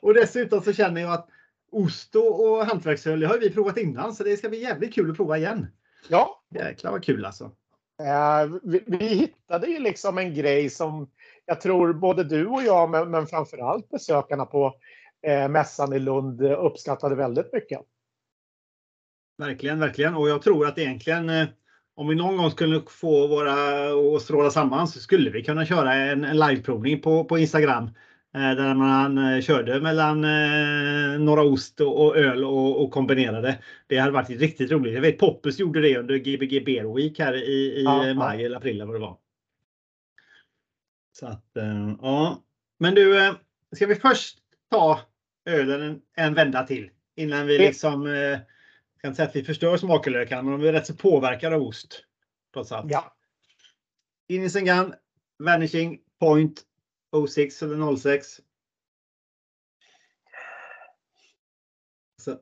och 0.01 0.13
dessutom 0.13 0.61
så 0.61 0.73
känner 0.73 1.01
jag 1.01 1.13
att 1.13 1.27
ost 1.71 2.15
och 2.15 2.65
hantverksöl 2.65 3.23
har 3.23 3.37
vi 3.37 3.49
provat 3.49 3.77
innan 3.77 4.15
så 4.15 4.23
det 4.23 4.37
ska 4.37 4.49
bli 4.49 4.61
jävligt 4.61 4.93
kul 4.93 5.11
att 5.11 5.17
prova 5.17 5.37
igen. 5.37 5.67
Ja. 6.07 6.43
Jäklar 6.55 6.91
vad 6.91 7.03
kul 7.03 7.25
alltså. 7.25 7.43
Uh, 8.01 8.57
vi, 8.63 8.83
vi, 8.87 9.05
hittade 9.05 9.67
ju 9.67 9.79
liksom 9.79 10.17
en 10.17 10.33
grej 10.33 10.69
som 10.69 11.09
jag 11.45 11.61
tror 11.61 11.93
både 11.93 12.23
du 12.23 12.45
och 12.45 12.63
jag, 12.63 12.89
men, 12.89 13.11
men 13.11 13.27
framförallt 13.27 13.89
besökarna 13.89 14.45
på 14.45 14.65
uh, 15.27 15.47
mässan 15.47 15.93
i 15.93 15.99
Lund 15.99 16.41
uppskattade 16.41 17.15
väldigt 17.15 17.53
mycket. 17.53 17.81
Verkligen, 19.37 19.79
verkligen. 19.79 20.15
Och 20.15 20.29
jag 20.29 20.41
tror 20.41 20.67
att 20.67 20.77
egentligen 20.77 21.29
uh, 21.29 21.47
om 21.97 22.07
vi 22.07 22.15
någon 22.15 22.37
gång 22.37 22.51
skulle 22.51 22.81
få 22.87 23.27
våra 23.27 23.55
att 24.15 24.21
stråla 24.21 24.49
samman 24.49 24.87
så 24.87 24.99
skulle 24.99 25.29
vi 25.29 25.43
kunna 25.43 25.65
köra 25.65 25.93
en, 25.93 26.23
en 26.23 26.37
liveprovning 26.37 27.01
på, 27.01 27.23
på 27.23 27.37
Instagram 27.37 27.89
Eh, 28.37 28.55
där 28.55 28.73
man 28.73 29.17
eh, 29.17 29.41
körde 29.41 29.79
mellan 29.79 30.23
eh, 30.23 31.19
några 31.19 31.43
ost 31.43 31.81
och 31.81 32.17
öl 32.17 32.43
och, 32.43 32.83
och 32.83 32.91
kombinerade. 32.91 33.59
Det 33.87 33.97
hade 33.97 34.11
varit 34.11 34.29
riktigt 34.29 34.71
roligt. 34.71 34.93
Jag 34.93 35.01
vet 35.01 35.17
Poppus 35.17 35.59
gjorde 35.59 35.81
det 35.81 35.97
under 35.97 36.17
Gbg 36.17 36.65
Beer 36.65 36.95
Week 36.95 37.19
här 37.19 37.33
i, 37.33 37.79
i 37.79 37.83
ja, 37.83 38.13
maj 38.13 38.45
eller 38.45 38.57
april 38.57 38.75
eller 38.75 38.85
vad 38.85 38.95
det 38.95 38.99
var. 38.99 39.17
Så 41.11 41.27
att, 41.27 41.51
ja. 42.01 42.43
Men 42.79 42.95
du, 42.95 43.33
ska 43.75 43.85
vi 43.85 43.95
först 43.95 44.37
ta 44.71 44.99
ölen 45.45 45.81
en, 45.81 46.01
en 46.15 46.33
vända 46.33 46.63
till 46.63 46.89
innan 47.15 47.47
vi 47.47 47.57
liksom 47.57 48.07
jag 49.01 49.09
kan 49.09 49.15
säga 49.15 49.27
att 49.27 49.35
vi 49.35 49.43
förstör 49.43 49.77
smaklökarna, 49.77 50.41
men 50.41 50.59
de 50.59 50.67
är 50.67 50.73
rätt 50.73 50.87
så 50.87 50.95
påverkade 50.95 51.55
av 51.55 51.61
ost. 51.61 52.03
Trots 52.53 52.71
allt. 52.71 52.91
Ja. 52.91 53.15
Gun, 54.27 54.93
Vanishing, 55.43 55.99
Point, 56.19 56.63
06 57.29 57.63
eller 57.63 57.97
06. 57.97 58.27
Så, 62.21 62.39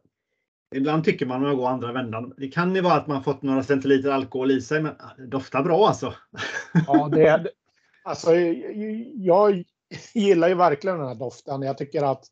ibland 0.75 1.03
tycker 1.03 1.25
man 1.25 1.37
att 1.37 1.47
man 1.47 1.57
går 1.57 1.67
andra 1.67 1.91
vändan. 1.91 2.33
Det 2.37 2.47
kan 2.47 2.75
ju 2.75 2.81
vara 2.81 2.93
att 2.93 3.07
man 3.07 3.23
fått 3.23 3.41
några 3.41 3.63
centiliter 3.63 4.09
alkohol 4.09 4.51
i 4.51 4.61
sig, 4.61 4.81
men 4.81 4.95
det 5.17 5.27
doftar 5.27 5.63
bra 5.63 5.87
alltså. 5.87 6.13
Ja, 6.87 7.09
det 7.11 7.27
är, 7.27 7.49
alltså, 8.03 8.35
jag 9.13 9.63
gillar 10.13 10.47
ju 10.47 10.55
verkligen 10.55 10.97
den 10.97 11.07
här 11.07 11.15
doften. 11.15 11.61
Jag 11.61 11.77
tycker 11.77 12.03
att 12.03 12.25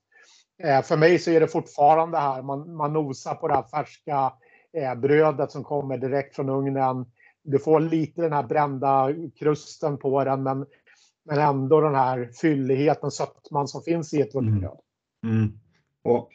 för 0.84 0.98
mig 0.98 1.20
så 1.20 1.32
är 1.32 1.40
det 1.40 1.48
fortfarande 1.48 2.18
här, 2.18 2.42
man, 2.42 2.76
man 2.76 2.94
nosar 2.94 3.36
på 3.36 3.48
det 3.48 3.54
här 3.54 3.64
färska 3.64 4.34
eh, 4.78 4.96
brödet 4.96 5.52
som 5.52 5.64
kommer 5.64 5.98
direkt 5.98 6.36
från 6.36 6.50
ugnen. 6.50 7.06
Du 7.44 7.60
får 7.60 7.80
lite 7.80 8.22
den 8.22 8.34
här 8.34 8.44
brända 8.44 9.10
krusten 9.40 9.98
på 9.98 10.24
den, 10.24 10.44
men 10.44 10.66
men 11.26 11.40
ändå 11.40 11.82
den 11.82 11.96
här 11.96 12.32
fylligheten, 12.42 13.12
sötman 13.12 13.68
som 13.68 13.82
finns 13.82 14.14
i 14.14 14.22
ett 14.22 14.36
vårtbröd. 14.36 14.80
Mm. 15.24 15.36
Mm. 15.38 15.60
Och 16.04 16.32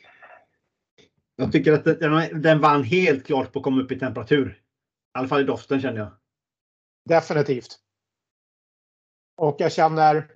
jag 1.36 1.52
tycker 1.52 1.72
att 1.72 1.84
den, 1.84 2.42
den 2.42 2.60
vann 2.60 2.84
helt 2.84 3.26
klart 3.26 3.52
på 3.52 3.58
att 3.58 3.64
komma 3.64 3.82
upp 3.82 3.92
i 3.92 3.98
temperatur. 3.98 4.48
I 4.48 5.18
alla 5.18 5.28
fall 5.28 5.40
i 5.40 5.44
doften 5.44 5.80
känner 5.80 5.98
jag. 5.98 6.10
Definitivt. 7.04 7.78
Och 9.36 9.56
jag 9.58 9.72
känner 9.72 10.30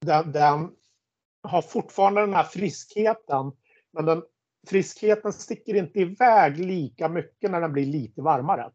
den, 0.00 0.32
den 0.32 0.70
har 1.44 1.62
fortfarande 1.62 2.20
den 2.20 2.34
här 2.34 2.44
friskheten. 2.44 3.52
Men 3.92 4.04
den 4.04 4.22
friskheten 4.68 5.32
sticker 5.32 5.74
inte 5.74 6.00
iväg 6.00 6.58
lika 6.58 7.08
mycket 7.08 7.50
när 7.50 7.60
den 7.60 7.72
blir 7.72 7.86
lite 7.86 8.22
varmare. 8.22 8.70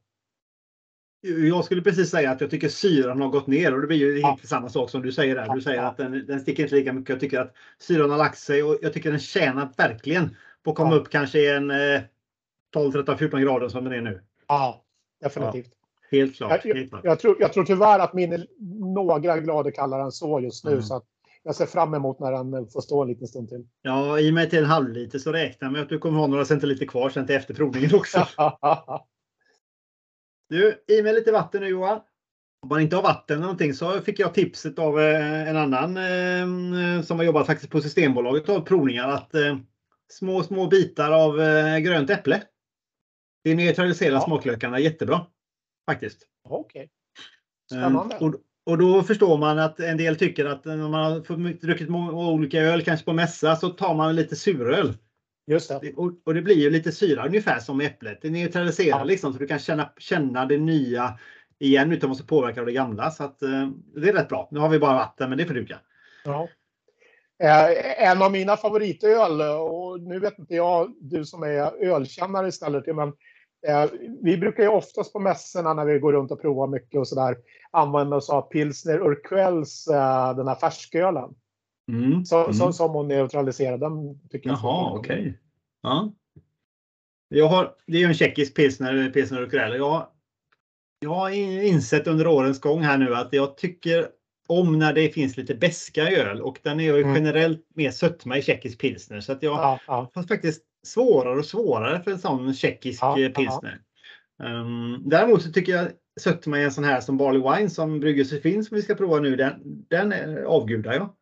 Jag 1.22 1.66
skulle 1.66 1.82
precis 1.82 2.10
säga 2.10 2.32
att 2.32 2.42
jag 2.42 2.50
tycker 2.50 2.70
syran 2.70 3.22
har 3.22 3.30
gått 3.30 3.48
ner 3.48 3.74
och 3.74 3.82
det 3.82 3.88
blir 3.88 3.98
ju 3.98 4.20
ja. 4.20 4.32
inte 4.32 4.48
samma 4.48 4.70
sak 4.70 4.90
som 4.90 5.02
du 5.02 5.12
säger 5.12 5.36
där. 5.36 5.56
Du 5.56 5.62
säger 5.62 5.84
att 5.84 5.98
den, 5.98 6.26
den 6.26 6.40
sticker 6.40 6.64
inte 6.64 6.76
lika 6.76 6.94
mycket. 6.94 7.10
Jag 7.10 7.20
tycker 7.20 7.40
att 7.40 7.54
syran 7.80 8.10
har 8.10 8.18
lagt 8.18 8.38
sig 8.38 8.64
och 8.64 8.78
jag 8.82 8.94
tycker 8.94 9.12
den 9.12 9.20
tjänar 9.20 9.70
verkligen 9.78 10.36
på 10.64 10.72
att 10.72 10.78
komma 10.78 10.92
ja. 10.92 10.98
upp 10.98 11.10
kanske 11.10 11.56
en 11.56 11.72
eh, 11.72 12.02
12, 12.74 12.92
13, 12.92 13.18
14 13.18 13.42
grader 13.42 13.70
som 13.70 13.84
den 13.84 13.94
är 13.94 14.02
nu. 14.02 14.22
Ja, 14.48 14.84
definitivt. 15.22 15.72
Ja, 15.72 16.18
helt 16.18 16.36
klart. 16.36 16.66
Jag, 16.66 16.76
helt 16.76 16.90
klart. 16.90 17.04
Jag, 17.04 17.20
tror, 17.20 17.36
jag 17.40 17.54
tror 17.54 17.64
tyvärr 17.64 18.00
att 18.00 18.14
min 18.14 18.34
är 18.34 18.48
några 18.96 19.20
grader 19.40 19.72
kallare 19.72 20.04
än 20.04 20.12
så 20.12 20.40
just 20.40 20.66
nu. 20.66 20.72
Mm. 20.72 20.84
Så 20.84 20.96
att 20.96 21.06
jag 21.50 21.56
ser 21.56 21.66
fram 21.66 21.94
emot 21.94 22.20
när 22.20 22.32
den 22.32 22.68
får 22.68 22.82
stå 22.82 23.02
en 23.02 23.08
liten 23.08 23.28
stund 23.28 23.50
till. 23.50 23.68
Ja, 23.82 24.20
i 24.20 24.30
och 24.30 24.34
med 24.34 24.50
till 24.50 24.60
en 24.60 24.66
halvliter 24.66 25.20
så 25.20 25.32
räknar 25.32 25.66
jag 25.66 25.74
med 25.74 25.82
att 25.82 25.90
du 25.90 26.00
kommer 26.00 26.20
ha 26.20 26.28
några 26.28 26.46
centiliter 26.46 26.86
kvar 26.86 27.10
sen 27.10 27.26
till 27.26 27.36
efterprovningen 27.36 27.96
också. 27.96 28.28
Du, 30.50 30.84
i 30.88 31.02
med 31.02 31.16
lite 31.16 31.32
vatten 31.32 31.62
nu 31.62 31.68
Johan. 31.68 32.00
Om 32.62 32.70
man 32.70 32.82
inte 32.82 32.96
har 32.96 33.04
vatten 33.04 33.36
eller 33.36 33.46
någonting 33.46 33.74
så 33.74 34.02
fick 34.02 34.20
jag 34.20 34.34
tipset 34.34 34.80
av 34.80 35.00
eh, 35.00 35.50
en 35.50 35.58
annan 35.58 35.98
eh, 35.98 37.02
som 37.02 37.18
har 37.18 37.24
jobbat 37.26 37.48
faktiskt 37.48 37.72
på 37.72 37.82
Systembolaget 37.82 38.50
av 38.50 38.62
provningar 38.62 39.10
att 39.10 39.36
eh, 39.36 39.58
små, 40.12 40.44
små 40.44 40.68
bitar 40.68 41.12
av 41.12 41.38
grönt 41.80 42.10
äpple. 42.10 42.44
Det 43.44 43.56
neutraliserar 43.56 44.14
ja. 44.14 44.22
smaklökarna 44.22 44.80
jättebra. 44.80 45.26
Faktiskt. 45.86 46.28
Okej. 46.44 46.80
Okay. 46.82 46.90
Spännande. 47.72 48.18
Och, 48.18 48.36
och 48.70 48.78
då 48.78 49.04
förstår 49.04 49.38
man 49.38 49.60
att 49.60 49.80
en 49.80 49.98
del 49.98 50.16
tycker 50.16 50.46
att 50.46 50.66
när 50.66 50.78
man 50.78 50.94
har 50.94 51.54
druckit 51.62 51.90
olika 51.90 52.60
öl, 52.62 52.82
kanske 52.82 53.06
på 53.06 53.14
mässa, 53.14 53.56
så 53.56 53.70
tar 53.70 53.96
man 53.96 54.16
lite 54.16 54.36
suröl. 54.36 54.94
Just 55.48 55.70
det. 55.70 55.94
Och, 55.94 56.12
och 56.26 56.34
det 56.34 56.42
blir 56.42 56.56
ju 56.56 56.70
lite 56.70 56.92
syra 56.92 57.26
ungefär 57.26 57.60
som 57.60 57.82
äpplet. 57.82 58.20
Det 58.22 58.30
neutraliserar 58.30 58.98
Ja. 58.98 59.04
liksom 59.04 59.34
så 59.34 59.40
du 59.40 59.48
kan 59.48 59.60
känna, 59.60 59.90
känna 59.98 60.46
det 60.46 60.58
nya 60.58 61.20
igen 61.60 61.92
utan 61.92 62.12
att 62.12 62.18
vara 62.18 62.18
så 62.18 62.26
påverkad 62.26 62.60
av 62.60 62.66
det 62.66 62.72
gamla. 62.72 63.12
Så 63.12 63.24
att, 63.24 63.42
eh, 63.42 63.70
det 63.96 64.10
är 64.10 64.14
rätt 64.14 64.30
bra. 64.30 64.48
Nu 64.52 64.60
har 64.60 64.70
vi 64.70 64.80
bara 64.80 64.94
vatten 64.94 65.30
men 65.30 65.38
det 65.38 65.44
duga. 65.44 65.80
Ja. 66.26 66.48
Eh, 67.44 68.10
en 68.10 68.22
av 68.22 68.32
mina 68.32 68.58
favoritöl, 68.58 69.42
och 69.42 70.00
nu 70.02 70.20
vet 70.20 70.40
inte 70.40 70.56
jag, 70.56 70.96
du 71.02 71.26
som 71.26 71.44
är 71.44 71.84
ölkännare 71.86 72.48
istället, 72.48 72.96
men 72.96 73.14
vi 74.22 74.38
brukar 74.38 74.64
ju 74.64 74.70
oftast 74.70 75.14
på 75.14 75.20
mässorna 75.20 75.74
när 75.74 75.86
vi 75.86 76.00
går 76.00 76.14
runt 76.14 76.32
och 76.32 76.42
provar 76.42 76.68
mycket 76.68 77.00
och 77.00 77.08
sådär 77.08 77.38
använda 77.72 78.16
oss 78.16 78.30
av 78.30 78.42
pilsner 78.42 79.00
Urquells, 79.00 79.88
eh, 79.88 80.36
den 80.36 80.48
här 80.48 80.56
färskölen. 80.56 81.36
Mm. 81.92 82.26
Så, 82.26 82.40
Mm. 82.44 82.54
som, 82.54 82.74
som 82.74 82.92
hon 82.92 83.08
neutraliserar. 83.08 83.78
Den 83.78 84.20
tycker 84.30 84.50
jag 84.50 84.60
Jaha, 84.64 84.92
okej. 84.94 85.38
Ja. 85.82 86.12
Jag 87.30 87.48
har, 87.48 87.76
det 87.88 87.94
är 87.98 88.00
ju 88.02 88.06
en 88.06 88.14
tjeckisk 88.14 88.56
pilsner, 88.56 89.10
pilsner 89.10 89.42
Urquell. 89.42 89.76
Jag, 89.78 90.08
jag 91.00 91.10
har 91.10 91.30
in- 91.30 91.62
insett 91.62 92.08
under 92.08 92.28
årens 92.28 92.60
gång 92.62 92.82
här 92.82 92.98
nu 92.98 93.16
att 93.16 93.34
jag 93.34 93.58
tycker 93.58 94.08
om 94.48 94.80
när 94.80 94.94
det 94.94 95.10
finns 95.10 95.38
lite 95.38 95.56
beska 95.56 96.10
i 96.12 96.16
öl 96.16 96.42
och 96.42 96.60
den 96.64 96.80
är 96.80 96.84
ju 96.84 97.02
Mm. 97.02 97.16
generellt 97.16 97.66
mer 97.76 97.92
sötma 97.92 98.38
i 98.38 98.42
tjeckisk 98.42 98.80
pilsner. 98.82 99.20
Så 99.22 99.32
att 99.32 99.44
jag 99.44 99.54
Ja, 99.54 99.80
ja. 99.88 100.10
har 100.14 100.24
faktiskt 100.24 100.64
svårare 100.84 101.40
och 101.40 101.46
svårare 101.46 102.04
för 102.04 102.12
en 102.12 102.20
sån 102.20 102.54
tjeckisk 102.54 103.04
Ja, 103.04 103.20
eh, 103.20 103.32
pilsner. 103.32 103.82
Um, 104.44 105.10
däremot 105.10 105.42
så 105.44 105.52
tycker 105.52 105.72
jag 105.72 105.92
sötma 106.20 106.60
i 106.60 106.64
en 106.64 106.72
sån 106.72 106.84
här 106.84 107.02
som 107.02 107.18
Barley 107.18 107.42
Wine 107.42 107.70
som 107.70 108.00
Bryggelser 108.00 108.40
finns 108.40 108.68
som 108.68 108.76
vi 108.76 108.82
ska 108.82 108.96
prova 108.96 109.20
nu, 109.20 109.36
den, 109.36 109.86
den 109.90 110.14
avgudar 110.46 110.94
jag. 110.94 111.16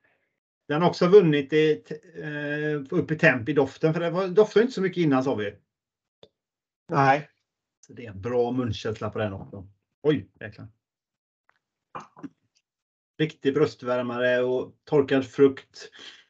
Den 0.67 0.81
har 0.81 0.89
också 0.89 1.07
vunnit 1.07 1.53
i, 1.53 1.83
eh, 2.15 2.97
upp 2.97 3.11
i 3.11 3.17
temp 3.17 3.49
i 3.49 3.53
doften 3.53 3.93
för 3.93 4.01
det 4.01 4.09
var, 4.09 4.27
doftade 4.27 4.63
inte 4.63 4.73
så 4.73 4.81
mycket 4.81 5.01
innan 5.01 5.23
sa 5.23 5.35
vi. 5.35 5.55
Nej. 6.89 7.29
Så 7.87 7.93
det 7.93 8.05
är 8.05 8.11
en 8.11 8.21
bra 8.21 8.51
munkänsla 8.51 9.09
på 9.09 9.19
den 9.19 9.33
också. 9.33 9.67
Oj, 10.03 10.29
jäklar. 10.39 10.67
Riktig 13.17 13.53
bröstvärmare 13.53 14.43
och 14.43 14.75
torkad 14.83 15.25
frukt. 15.25 15.89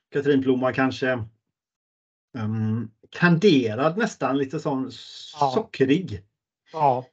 Katrinblomma 0.10 0.74
kanske. 0.74 1.24
Um, 2.34 2.92
kanderad 3.10 3.98
nästan, 3.98 4.38
lite 4.38 4.60
sån 4.60 4.92
Ja. 5.40 5.52
sockrig. 5.56 6.24
Ja. 6.74 7.06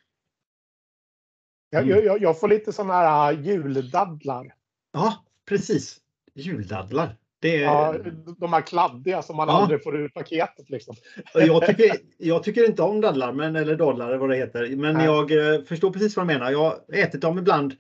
Jag, 1.71 1.83
Mm. 1.91 2.05
jag, 2.05 2.23
jag 2.23 2.41
får 2.41 2.49
lite 2.49 2.73
sådana 2.73 2.93
här 2.95 3.33
äh, 3.33 3.41
juldadlar. 3.41 4.55
Ja, 4.93 5.25
precis. 5.49 6.01
Juldaddlar. 6.35 7.17
Det 7.41 7.57
är, 7.57 7.63
Ja, 7.63 7.95
de 8.39 8.53
här 8.53 8.61
kladdiga 8.61 9.23
som 9.23 9.37
man 9.37 9.49
Ja. 9.49 9.55
aldrig 9.55 9.83
får 9.83 9.97
ur 9.97 10.09
paketet. 10.09 10.71
Liksom. 10.71 10.97
jag, 11.35 11.67
tycker, 11.67 11.97
jag 12.19 12.43
tycker 12.43 12.67
inte 12.67 12.83
om 12.83 13.01
dadlar, 13.01 13.33
men, 13.33 13.57
eller 13.57 13.73
eller 13.73 14.17
vad 14.17 14.31
det 14.31 14.37
heter. 14.37 14.77
Men 14.77 14.95
Nej. 14.95 15.05
jag 15.05 15.55
eh, 15.55 15.63
förstår 15.63 15.91
precis 15.91 16.17
vad 16.17 16.27
du 16.27 16.33
menar. 16.33 16.51
Jag 16.51 16.59
har 16.59 16.81
ätit 16.93 17.21
dem 17.21 17.39
ibland. 17.39 17.75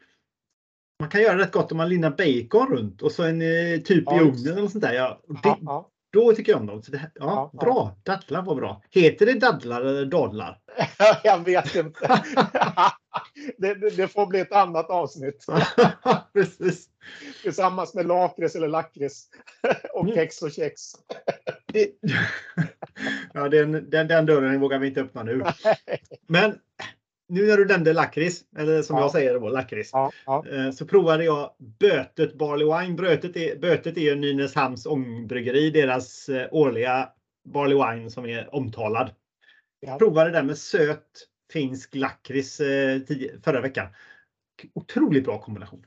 Man 1.00 1.08
kan 1.10 1.22
göra 1.22 1.38
rätt 1.38 1.52
gott 1.52 1.72
om 1.72 1.76
man 1.78 1.88
linnar 1.88 2.10
bacon 2.10 2.76
runt 2.76 3.02
och 3.02 3.12
så 3.12 3.22
en 3.22 3.42
eh, 3.42 3.80
typ 3.80 4.04
Ja, 4.06 4.16
i 4.16 4.20
ugnen 4.20 4.58
eller 4.58 4.68
sånt 4.68 4.84
där. 4.84 4.94
Ja, 4.94 5.20
det, 5.28 5.38
Ja, 5.42 5.58
ja. 5.62 5.90
Då 6.14 6.32
tycker 6.34 6.52
jag 6.52 6.60
om 6.60 6.66
dem. 6.66 6.82
Det, 6.88 6.96
ja, 6.96 7.10
Ja, 7.14 7.50
ja. 7.52 7.58
bra. 7.60 7.96
Dadlar 8.02 8.42
var 8.42 8.54
bra. 8.54 8.82
Heter 8.90 9.26
det 9.26 9.32
dadlar 9.32 9.80
eller 9.80 10.06
dadlar? 10.06 10.58
Jag 11.24 11.44
vet 11.44 11.74
inte. 11.74 12.06
det, 13.58 13.74
det, 13.74 13.90
det 13.90 14.08
får 14.08 14.26
bli 14.26 14.40
ett 14.40 14.52
annat 14.52 14.90
avsnitt. 14.90 15.46
precis. 16.32 16.88
Tillsammans 17.42 17.94
med 17.94 18.06
lakrits 18.06 18.54
eller 18.56 18.68
lakrits. 18.68 19.28
och 19.94 20.02
Mm. 20.04 20.14
kex 20.14 20.42
och 20.42 20.52
kex. 20.52 20.82
Ja, 23.32 23.48
den, 23.48 23.90
den, 23.90 24.08
den 24.08 24.26
dörren 24.26 24.60
vågar 24.60 24.78
vi 24.78 24.86
inte 24.88 25.00
öppna 25.00 25.22
nu. 25.22 25.44
Men 26.26 26.58
nu 27.28 27.46
när 27.46 27.56
du 27.56 27.64
nämnde 27.66 27.92
lakrits, 27.92 28.44
eller 28.58 28.82
som 28.82 28.96
Ja. 28.96 29.02
jag 29.02 29.10
säger 29.10 29.40
då, 29.40 29.48
lakrits, 29.48 29.90
Ja, 29.92 30.10
ja. 30.26 30.44
eh, 30.48 30.70
så 30.70 30.86
provade 30.86 31.24
jag 31.24 31.50
Bötet 31.80 32.34
Barley 32.34 32.66
Wine. 32.66 32.94
Bötet 32.96 33.36
är, 33.36 33.56
Bötet 33.58 33.96
är 33.96 34.00
ju 34.00 34.14
Nynäshamns 34.14 34.86
ångbryggeri, 34.86 35.70
deras 35.70 36.28
eh, 36.28 36.48
årliga 36.50 37.08
Barley 37.48 37.74
Wine 37.96 38.10
som 38.10 38.26
är 38.26 38.54
omtalad. 38.54 39.10
Ja. 39.80 39.98
Provade 39.98 40.30
den 40.30 40.46
med 40.46 40.58
söt 40.58 41.06
finsk 41.52 41.94
lakrits 41.94 42.60
eh, 42.60 43.00
förra 43.44 43.60
veckan. 43.60 43.86
Otroligt 44.74 45.24
bra 45.24 45.38
kombination. 45.40 45.86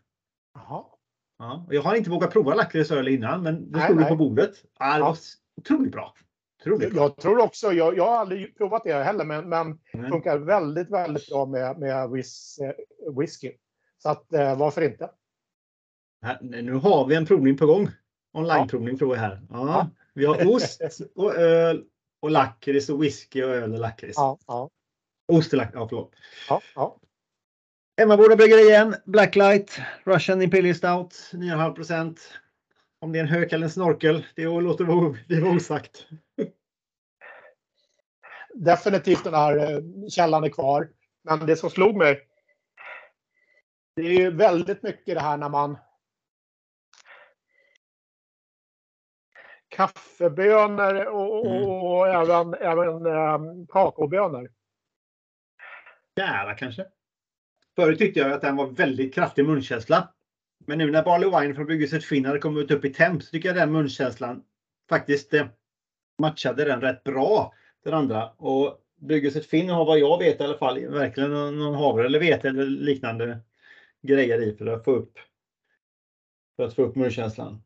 Ja, 1.40 1.68
jag 1.70 1.82
har 1.82 1.96
inte 1.96 2.10
vågat 2.10 2.32
prova 2.34 2.54
lakritsöl 2.56 3.08
innan, 3.08 3.44
men 3.44 3.72
det 3.72 3.78
Nej, 3.78 3.86
stod 3.88 3.98
det 3.98 4.02
nej. 4.02 4.10
på 4.10 4.16
bordet. 4.16 4.52
Ja, 4.80 4.96
det 4.96 5.02
var 5.02 5.18
otroligt 5.62 5.92
bra. 5.92 6.14
Otroligt. 6.62 6.94
Jag 6.96 7.16
tror 7.18 7.40
också, 7.40 7.74
jag, 7.74 7.98
jag 7.98 8.06
har 8.06 8.18
aldrig 8.18 8.58
provat 8.58 8.84
det 8.84 8.94
heller, 8.94 9.26
men, 9.26 9.50
men 9.50 9.80
Mm. 9.94 10.12
funkar 10.12 10.38
väldigt, 10.38 10.90
väldigt 10.90 11.28
bra 11.30 11.46
med, 11.46 11.78
med 11.80 12.10
whis, 12.10 12.60
whisky. 13.18 13.52
Så 13.98 14.10
att, 14.10 14.34
eh, 14.34 14.58
varför 14.58 14.82
inte? 14.82 15.10
Nu 16.42 16.74
har 16.74 17.06
vi 17.08 17.16
en 17.16 17.26
provning 17.26 17.58
på 17.58 17.66
gång. 17.66 17.90
Online-provning 18.34 18.98
tror 18.98 19.16
jag 19.16 19.22
här. 19.22 19.42
Ja, 19.50 19.58
Ja. 19.68 19.90
Vi 20.14 20.26
har 20.26 20.48
ost 20.56 20.82
och 21.16 21.36
öl 21.36 21.84
och 22.20 22.32
lakrits 22.32 22.90
och 22.90 23.04
whisky 23.04 23.44
och 23.44 23.50
öl 23.50 23.74
och 23.74 23.80
lakrits. 23.80 24.18
Ja, 24.18 24.38
ja, 24.48 24.70
Ost 25.28 25.54
och 25.54 25.58
lakrits, 25.58 25.76
ja 25.76 25.88
förlåt. 25.90 26.12
ja, 26.50 26.62
ja. 26.76 26.98
Emmaboda 28.02 28.36
bryggerier, 28.36 28.96
Blacklight, 29.06 29.80
Russian 30.04 30.42
Imperial 30.42 30.76
Stout, 30.76 31.14
9,5 31.34 31.74
procent. 31.74 32.20
Om 33.00 33.12
det 33.12 33.20
är 33.20 33.24
en 33.24 33.30
hök 33.30 33.54
eller 33.54 33.64
en 33.64 33.72
snorkel, 33.72 34.26
det 34.36 34.46
låter 34.46 34.86
det 35.28 35.42
vara 35.42 35.56
osagt. 35.56 36.08
Definitivt 38.60 39.24
den 39.24 39.34
här 39.34 39.58
eh, 39.58 39.80
källan 40.10 40.44
är 40.44 40.50
kvar. 40.50 40.90
Men 41.24 41.46
det 41.46 41.56
som 41.56 41.70
slog 41.70 41.96
mig. 41.96 42.28
Det 43.96 44.02
är 44.02 44.12
ju 44.12 44.32
väldigt 44.32 44.84
mycket 44.84 45.16
det 45.16 45.22
här 45.22 45.38
när 45.38 45.50
man. 45.50 45.78
Kaffebönor 49.70 51.06
och, 51.06 51.40
och, 51.40 51.56
Mm. 51.56 51.70
och 51.70 52.08
även, 52.08 52.54
även 52.54 53.06
um, 53.06 53.68
kakaobönor. 53.68 54.52
Kära 56.18 56.54
kanske. 56.56 56.86
Förut 57.76 58.00
tyckte 58.00 58.20
jag 58.20 58.32
att 58.32 58.42
den 58.42 58.56
var 58.56 58.68
väldigt 58.68 59.14
kraftig 59.16 59.46
munkänsla. 59.46 60.14
Men 60.66 60.78
nu 60.78 60.92
när 60.92 61.04
Barley 61.04 61.30
Wine 61.42 61.56
från 61.56 61.66
Bryggelset 61.66 62.06
Finn 62.06 62.26
hade 62.26 62.40
kommit 62.40 62.72
upp 62.72 62.86
i 62.86 62.94
temp 62.94 63.24
så 63.24 63.30
tycker 63.32 63.50
jag 63.50 63.56
den 63.56 63.72
munkänslan 63.72 64.44
faktiskt 64.90 65.34
eh, 65.34 65.48
matchade 66.22 66.66
den 66.66 66.82
rätt 66.82 67.04
bra. 67.04 67.54
Den 67.88 67.96
andra. 67.96 68.30
Och 68.38 68.82
Bryggelset 68.96 69.46
Finn 69.46 69.70
har 69.70 69.86
vad 69.86 70.00
jag 70.00 70.20
vet 70.20 70.42
i 70.42 70.44
alla 70.44 70.58
fall 70.58 70.88
verkligen 70.88 71.32
någon 71.32 71.76
havre 71.76 72.06
eller 72.06 72.20
vete 72.20 72.50
eller 72.50 72.66
liknande 72.66 73.40
grejer 74.02 74.42
i 74.42 74.56
för 74.56 74.68
att 74.68 74.84
få 74.84 74.92
upp 74.92 75.20
för 76.56 76.64
att 76.64 76.74
få 76.74 76.82
upp 76.82 76.96
munkänslan. 76.96 77.62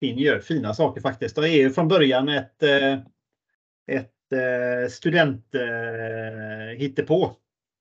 Finn 0.00 0.18
gör 0.18 0.40
fina 0.40 0.74
saker 0.74 1.00
faktiskt. 1.00 1.36
Det 1.36 1.48
är 1.48 1.56
ju 1.56 1.70
från 1.70 1.88
början 1.88 2.28
ett, 2.28 2.62
eh, 2.62 2.92
ett 3.86 4.32
eh, 4.32 4.88
student 4.90 5.54
eh, 5.54 6.76
hittepå. 6.76 7.36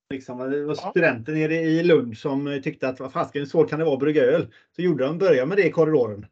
Liksom, 0.09 0.51
det 0.51 0.65
var 0.65 0.75
studenter 0.75 1.33
nere 1.33 1.55
i 1.55 1.83
Lund 1.83 2.17
som 2.17 2.61
tyckte 2.63 2.87
att 2.87 2.99
vad 2.99 3.13
fasiken 3.13 3.41
hur 3.41 3.47
svårt 3.47 3.69
kan 3.69 3.79
det 3.79 3.85
vara 3.85 3.93
att 3.93 3.99
brygga 3.99 4.23
öl? 4.23 4.47
Så 4.75 4.81
gjorde 4.81 5.05
de, 5.05 5.17
började 5.17 5.45
med 5.47 5.57
det 5.57 5.67
i 5.67 5.71
korridoren. 5.71 6.25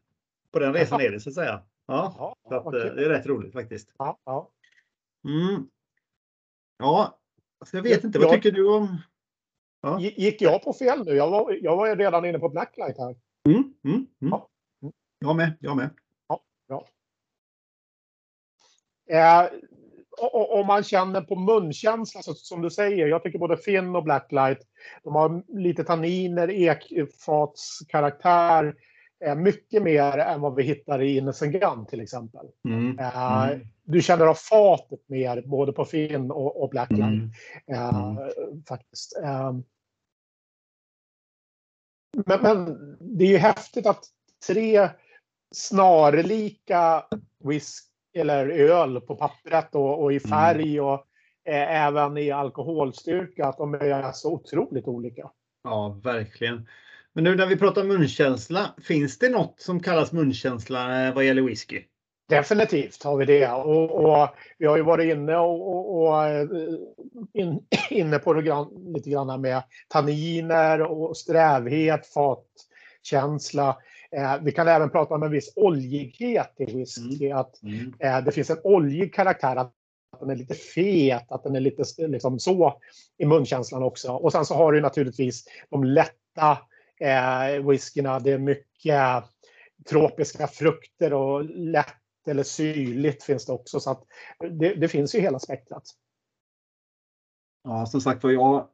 På 0.52 0.58
den 0.58 0.74
resan 0.74 1.00
är 1.00 1.10
det 1.10 1.20
så 1.20 1.28
att 1.28 1.34
säga. 1.34 1.62
Ja, 1.86 2.36
så 2.48 2.54
att, 2.54 2.72
det 2.72 3.04
är 3.04 3.08
rätt 3.08 3.26
roligt 3.26 3.52
faktiskt. 3.52 3.94
ja. 3.98 4.50
Mm. 5.24 5.68
Ja, 6.78 7.18
så 7.64 7.76
jag 7.76 7.82
vet 7.82 8.02
Ja, 8.02 8.06
inte. 8.06 8.18
Vad 8.18 8.28
ja. 8.28 8.32
tycker 8.32 8.52
du 8.52 8.68
om? 8.74 8.96
Ja. 9.80 9.98
Gi- 9.98 10.14
Gick 10.20 10.42
jag 10.42 10.62
på 10.62 10.72
fel 10.72 11.04
nu? 11.04 11.12
Jag 11.12 11.30
var, 11.30 11.58
jag 11.62 11.76
var 11.76 11.86
ju 11.86 11.94
redan 11.94 12.24
inne 12.24 12.38
på 12.38 12.48
Blacklight 12.48 12.98
här. 12.98 13.16
Mm, 13.48 13.58
mm, 13.84 13.94
mm. 13.94 14.06
Ja. 14.20 14.48
Jag 15.18 15.36
med. 15.36 15.52
Jag 15.60 15.76
med. 15.76 15.90
Eh, 19.10 19.44
och- 20.20 20.34
och- 20.34 20.60
om 20.60 20.66
man 20.66 20.82
känner 20.84 21.20
på 21.20 21.36
munkänsla, 21.36 22.22
så, 22.22 22.34
som 22.34 22.62
du 22.62 22.70
säger. 22.70 23.06
Jag 23.06 23.22
tycker 23.22 23.38
både 23.38 23.56
Finn 23.56 23.96
och 23.96 24.04
Blacklight. 24.04 24.58
De 25.02 25.14
har 25.14 25.42
lite 25.58 25.84
tanniner, 25.84 26.50
ekfatskaraktär. 26.50 28.74
Eh, 29.24 29.34
mycket 29.34 29.82
mer 29.82 30.18
än 30.18 30.40
vad 30.40 30.54
vi 30.54 30.62
hittar 30.62 31.02
i 31.02 31.16
Innocent 31.16 31.52
Gun 31.52 31.86
till 31.86 32.00
exempel. 32.00 32.46
Mm. 32.68 32.98
Eh, 32.98 33.44
Mm. 33.52 33.66
Du 33.84 34.02
känner 34.02 34.26
av 34.26 34.34
fatet 34.34 35.08
mer 35.08 35.42
både 35.46 35.72
på 35.72 35.84
Finn 35.84 36.30
och, 36.30 36.62
och 36.62 36.70
Blacklight. 36.70 37.02
Mm. 37.02 37.30
Eh, 37.68 38.18
Faktiskt. 38.68 39.18
Eh, 39.22 39.52
men, 42.26 42.42
men 42.42 42.76
det 43.00 43.24
är 43.24 43.28
ju 43.28 43.36
häftigt 43.36 43.86
att 43.86 44.04
tre 44.46 44.88
snarlika 45.54 47.04
whisky 47.44 47.88
eller 48.14 48.48
öl 48.48 49.00
på 49.00 49.16
pappret 49.16 49.74
och, 49.74 50.02
och 50.02 50.12
i 50.12 50.20
färg 50.20 50.80
och 50.80 51.06
eh, 51.44 51.84
även 51.84 52.18
i 52.18 52.30
alkoholstyrka, 52.30 53.46
att 53.46 53.58
de 53.58 53.74
är 53.74 54.12
så 54.12 54.32
otroligt 54.32 54.88
olika. 54.88 55.30
Ja, 55.64 56.00
verkligen. 56.04 56.68
Men 57.12 57.24
nu 57.24 57.36
när 57.36 57.46
vi 57.46 57.56
pratar 57.56 57.84
munkänsla, 57.84 58.74
finns 58.82 59.18
det 59.18 59.28
något 59.28 59.60
som 59.60 59.80
kallas 59.80 60.12
munkänsla 60.12 61.06
eh, 61.06 61.14
vad 61.14 61.24
gäller 61.24 61.42
whisky? 61.42 61.82
Definitivt 62.36 63.02
har 63.02 63.16
vi 63.16 63.24
det. 63.24 63.48
Och, 63.48 63.90
och 63.90 64.28
vi 64.58 64.66
har 64.66 64.76
ju 64.76 64.82
varit 64.82 65.12
inne 65.12 65.36
och, 65.36 65.68
och, 65.68 66.02
och 66.02 66.26
eh, 66.26 66.48
in, 67.32 67.66
inne 67.90 68.18
på 68.18 68.32
det 68.32 68.42
grann, 68.42 68.92
lite 68.94 69.10
grann 69.10 69.40
med 69.40 69.62
tanniner 69.88 70.82
och 70.82 71.16
strävhet, 71.16 72.06
fatkänsla. 72.06 73.76
Eh, 74.16 74.36
vi 74.42 74.52
kan 74.52 74.68
även 74.68 74.90
prata 74.90 75.14
om 75.14 75.22
en 75.22 75.30
viss 75.30 75.52
oljighet 75.56 76.54
i 76.58 76.64
whisky. 76.64 77.26
Mm. 77.26 77.38
Att 77.38 77.62
mm. 77.62 77.94
eh, 77.98 78.24
det 78.24 78.32
finns 78.32 78.50
en 78.50 78.60
oljig 78.64 79.14
karaktär. 79.14 79.56
Att 79.56 79.72
den 80.20 80.30
är 80.30 80.36
lite 80.36 80.54
fet, 80.54 81.32
att 81.32 81.42
den 81.42 81.56
är 81.56 81.60
lite 81.60 81.84
liksom, 81.98 82.38
så 82.38 82.80
i 83.18 83.26
munkänslan 83.26 83.82
också. 83.82 84.12
Och 84.12 84.32
sen 84.32 84.44
så 84.44 84.54
har 84.54 84.72
du 84.72 84.80
naturligtvis 84.80 85.44
de 85.70 85.84
lätta 85.84 86.58
eh, 87.00 87.66
whiskyna. 87.68 88.18
Det 88.18 88.32
är 88.32 88.38
mycket 88.38 89.24
tropiska 89.90 90.46
frukter 90.46 91.12
och 91.12 91.44
lätt 91.44 92.01
eller 92.28 92.42
syrligt 92.42 93.22
finns 93.22 93.46
det 93.46 93.52
också. 93.52 93.80
Så 93.80 93.90
att 93.90 94.04
det, 94.60 94.74
det 94.74 94.88
finns 94.88 95.14
ju 95.14 95.20
hela 95.20 95.38
spektrat. 95.38 95.84
Ja, 97.64 97.86
som 97.86 98.00
sagt 98.00 98.24
var, 98.24 98.30
jag, 98.30 98.68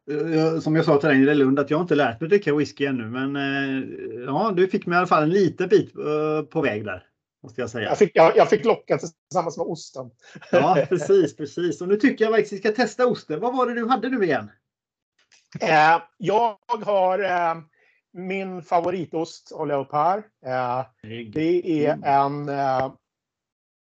som 0.62 0.76
jag 0.76 0.84
sa 0.84 1.00
till 1.00 1.08
dig 1.08 1.18
i 1.18 1.34
Lund, 1.34 1.58
att 1.58 1.70
jag 1.70 1.80
inte 1.80 1.94
lärt 1.94 2.20
mig 2.20 2.28
dricka 2.28 2.54
whisky 2.54 2.86
ännu. 2.86 3.04
Men 3.04 3.36
eh, 3.36 3.84
ja, 4.26 4.52
du 4.56 4.68
fick 4.68 4.86
mig 4.86 4.96
i 4.96 4.98
alla 4.98 5.06
fall 5.06 5.22
en 5.22 5.30
liten 5.30 5.68
bit 5.68 5.96
eh, 5.96 6.42
på 6.50 6.60
väg 6.60 6.84
där. 6.84 7.06
Måste 7.42 7.60
jag 7.60 7.70
säga. 7.70 7.88
Jag 7.88 7.98
fick, 7.98 8.10
jag, 8.14 8.36
jag 8.36 8.50
fick 8.50 8.64
locka 8.64 8.98
tillsammans 8.98 9.58
med 9.58 9.66
osten. 9.66 10.10
Ja, 10.52 10.86
precis, 10.88 11.36
precis. 11.36 11.80
Och 11.80 11.88
nu 11.88 11.96
tycker 11.96 12.24
jag 12.24 12.34
faktiskt 12.34 12.52
vi 12.52 12.58
ska 12.58 12.72
testa 12.72 13.06
osten. 13.06 13.40
Vad 13.40 13.56
var 13.56 13.66
det 13.66 13.74
du 13.74 13.88
hade 13.88 14.08
nu 14.08 14.24
igen? 14.24 14.50
Eh, 15.60 16.02
jag 16.16 16.58
har 16.84 17.18
eh, 17.18 17.54
min 18.12 18.62
favoritost 18.62 19.52
håller 19.52 19.74
jag 19.74 19.80
upp 19.80 19.92
här. 19.92 20.18
Eh, 20.46 20.84
det 21.32 21.86
är 21.86 21.98
en 22.04 22.48
eh, 22.48 22.92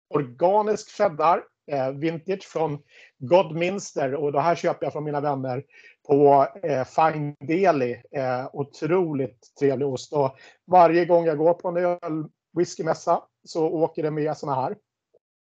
organisk 0.09 0.89
cheddar, 0.89 1.43
eh, 1.71 1.91
vintage 1.91 2.43
från 2.43 2.79
Godminster. 3.17 4.15
Och 4.15 4.31
det 4.31 4.41
här 4.41 4.55
köper 4.55 4.85
jag 4.85 4.93
från 4.93 5.03
mina 5.03 5.21
vänner 5.21 5.63
på 6.07 6.47
eh, 6.63 6.83
Fine 6.83 7.35
Deli. 7.39 8.01
Eh, 8.11 8.49
otroligt 8.53 9.55
trevlig 9.59 9.87
ost. 9.87 10.13
Och 10.13 10.37
varje 10.67 11.05
gång 11.05 11.25
jag 11.25 11.37
går 11.37 11.53
på 11.53 11.67
en 11.67 11.77
öl 11.77 12.25
whiskymässa 12.57 13.21
så 13.43 13.67
åker 13.67 14.03
det 14.03 14.11
med 14.11 14.37
såna 14.37 14.55
här. 14.55 14.75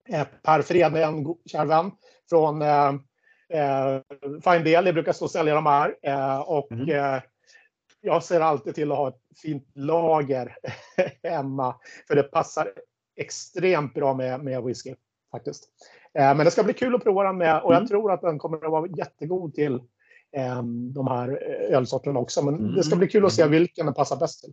Eh, 0.08 0.26
per 0.42 0.62
Frede, 0.62 1.04
en 1.04 1.34
kär 1.46 1.66
vän 1.66 1.90
från 2.30 2.62
eh, 2.62 2.94
eh, 3.52 4.00
Fine 4.44 4.64
Deli, 4.64 4.92
brukar 4.92 5.12
stå 5.12 5.24
och 5.24 5.30
sälja 5.30 5.54
de 5.54 5.66
här. 5.66 5.96
Eh, 6.02 6.40
och 6.40 6.72
mm. 6.72 6.88
Eh, 6.88 7.22
jag 8.00 8.24
ser 8.24 8.40
alltid 8.40 8.74
till 8.74 8.92
att 8.92 8.98
ha 8.98 9.08
ett 9.08 9.20
fint 9.42 9.70
lager 9.74 10.56
hemma. 11.22 11.74
För 12.08 12.14
det 12.14 12.22
passar 12.22 12.72
extremt 13.16 13.94
bra 13.94 14.14
med, 14.14 14.44
med 14.44 14.62
whisky 14.62 14.94
faktiskt. 15.30 15.68
Eh, 16.18 16.34
men 16.34 16.44
det 16.44 16.50
ska 16.50 16.62
bli 16.62 16.74
kul 16.74 16.94
att 16.94 17.02
prova 17.02 17.24
den 17.24 17.38
med 17.38 17.62
och 17.62 17.72
jag 17.72 17.78
mm. 17.78 17.88
tror 17.88 18.12
att 18.12 18.20
den 18.20 18.38
kommer 18.38 18.64
att 18.64 18.70
vara 18.70 18.90
jättegod 18.96 19.54
till 19.54 19.74
eh, 20.36 20.62
de 20.94 21.06
här 21.06 21.28
eh, 21.28 21.76
ölsorterna 21.76 22.20
också. 22.20 22.42
Men 22.42 22.54
mm. 22.54 22.74
det 22.74 22.82
ska 22.82 22.96
bli 22.96 23.08
kul 23.08 23.24
att 23.24 23.32
se 23.32 23.42
mm. 23.42 23.52
vilken 23.52 23.86
den 23.86 23.94
passar 23.94 24.16
bäst 24.16 24.44
till. 24.44 24.52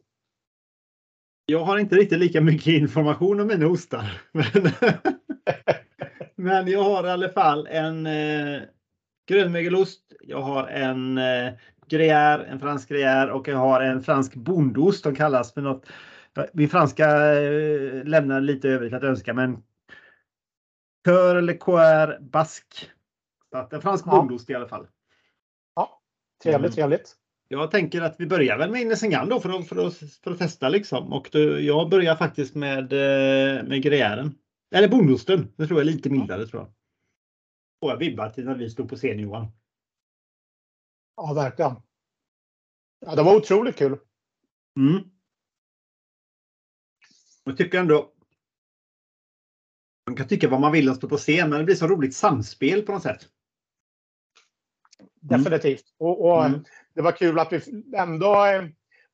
Jag 1.45 1.59
har 1.59 1.77
inte 1.77 1.95
riktigt 1.95 2.19
lika 2.19 2.41
mycket 2.41 2.67
information 2.67 3.39
om 3.39 3.47
mina 3.47 3.67
ostar. 3.67 4.21
Men, 4.31 4.71
men 6.35 6.67
jag 6.67 6.83
har 6.83 7.07
i 7.07 7.09
alla 7.09 7.29
fall 7.29 7.67
en 7.67 8.05
eh, 8.05 8.61
grönmögelost. 9.27 10.01
Jag 10.21 10.41
har 10.41 10.67
en 10.67 11.17
eh, 11.17 11.53
gruyère, 11.89 12.45
en 12.45 12.59
fransk 12.59 12.89
gruyère 12.89 13.29
och 13.29 13.47
jag 13.47 13.57
har 13.57 13.81
en 13.81 14.03
fransk 14.03 14.35
bondost. 14.35 15.03
De 15.03 15.15
kallas 15.15 15.53
för 15.53 15.61
något 15.61 15.85
min 16.53 16.69
franska 16.69 17.33
eh, 17.33 18.03
lämnar 18.03 18.41
lite 18.41 18.69
övrigt 18.69 18.93
att 18.93 19.03
önska, 19.03 19.33
men 19.33 19.63
Kör 21.05 21.35
eller 21.35 21.57
Coeur 21.57 22.19
Bask. 22.19 22.91
Så 23.51 23.57
att 23.57 23.73
en 23.73 23.81
fransk 23.81 24.07
ja. 24.07 24.11
bondost 24.11 24.49
i 24.49 24.55
alla 24.55 24.67
fall. 24.67 24.87
Ja, 25.75 26.01
trevligt, 26.43 26.65
mm. 26.65 26.75
trevligt. 26.75 27.15
Jag 27.47 27.71
tänker 27.71 28.01
att 28.01 28.15
vi 28.19 28.27
börjar 28.27 28.57
väl 28.57 28.71
med 28.71 28.81
Inesengan 28.81 29.29
då 29.29 29.39
för 29.39 29.59
att, 29.59 29.67
för, 29.67 29.87
att, 29.87 29.97
för 30.23 30.31
att 30.31 30.39
testa 30.39 30.69
liksom. 30.69 31.13
Och 31.13 31.29
då, 31.31 31.59
jag 31.59 31.89
börjar 31.89 32.15
faktiskt 32.15 32.55
med, 32.55 32.93
eh, 32.93 33.63
med 33.63 33.81
gruyären. 33.81 34.35
Eller 34.75 34.87
bondosten. 34.87 35.53
Det 35.55 35.67
tror 35.67 35.79
jag 35.79 35.87
är 35.87 35.93
lite 35.93 36.09
mildare 36.09 36.47
tror 36.47 36.61
jag. 36.61 36.71
Och 37.81 37.91
jag 37.91 37.97
vibbar 37.97 38.29
till 38.29 38.45
när 38.45 38.55
vi 38.55 38.69
stod 38.69 38.89
på 38.89 38.95
scen 38.95 39.19
Johan. 39.19 39.47
Ja, 41.15 41.33
verkligen. 41.33 41.75
Ja, 43.05 43.15
det 43.15 43.23
var 43.23 43.35
otroligt 43.35 43.75
kul. 43.75 43.97
Mm. 44.79 45.03
Jag 47.47 47.57
tycker 47.57 47.79
ändå 47.79 48.11
man 50.07 50.15
kan 50.15 50.27
tycka 50.27 50.49
vad 50.49 50.61
man 50.61 50.71
vill 50.71 50.89
och 50.89 50.95
stå 50.95 51.09
på 51.09 51.17
scen, 51.17 51.49
men 51.49 51.59
det 51.59 51.65
blir 51.65 51.75
så 51.75 51.87
roligt 51.87 52.15
samspel 52.15 52.81
på 52.81 52.91
något 52.91 53.03
sätt. 53.03 53.21
Mm. 54.99 55.43
Definitivt. 55.43 55.83
Och, 55.97 56.25
och 56.25 56.45
mm. 56.45 56.63
Det 56.93 57.01
var 57.01 57.11
kul 57.11 57.39
att 57.39 57.53
vi 57.53 57.83
ändå... 57.97 58.35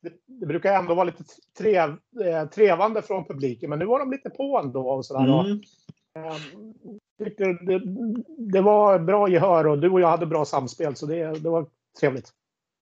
Det, 0.01 0.13
det 0.25 0.45
brukar 0.45 0.73
ändå 0.73 0.93
vara 0.93 1.03
lite 1.03 1.23
trev, 1.57 1.89
eh, 2.25 2.49
trevande 2.49 3.01
från 3.01 3.25
publiken, 3.25 3.69
men 3.69 3.79
nu 3.79 3.85
var 3.85 3.99
de 3.99 4.11
lite 4.11 4.29
på 4.29 4.59
ändå. 4.63 4.89
Och 4.89 5.05
sådär. 5.05 5.45
Mm. 5.45 5.61
Eh, 6.15 6.37
det, 7.17 7.81
det, 8.37 8.61
var 8.61 8.99
bra 8.99 9.29
gehör 9.29 9.67
och 9.67 9.79
du 9.79 9.89
och 9.89 10.01
jag 10.01 10.07
hade 10.09 10.25
bra 10.25 10.45
samspel, 10.45 10.95
så 10.95 11.05
det, 11.05 11.39
det 11.39 11.49
var 11.49 11.67
trevligt. 11.99 12.33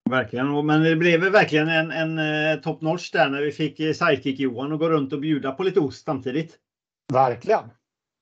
Verkligen, 0.09 0.65
men 0.65 0.83
det 0.83 0.95
blev 0.95 1.21
verkligen 1.21 1.69
en, 1.69 1.91
en 1.91 2.19
eh, 2.19 2.59
top 2.61 2.81
notch 2.81 3.11
där 3.11 3.29
när 3.29 3.41
vi 3.41 3.51
fick 3.51 3.79
eh, 3.79 3.93
sidekick-Johan 3.93 4.73
att 4.73 4.79
gå 4.79 4.89
runt 4.89 5.13
och 5.13 5.19
bjuda 5.19 5.51
på 5.51 5.63
lite 5.63 5.79
ost 5.79 6.05
samtidigt. 6.05 6.57
Verkligen. 7.13 7.69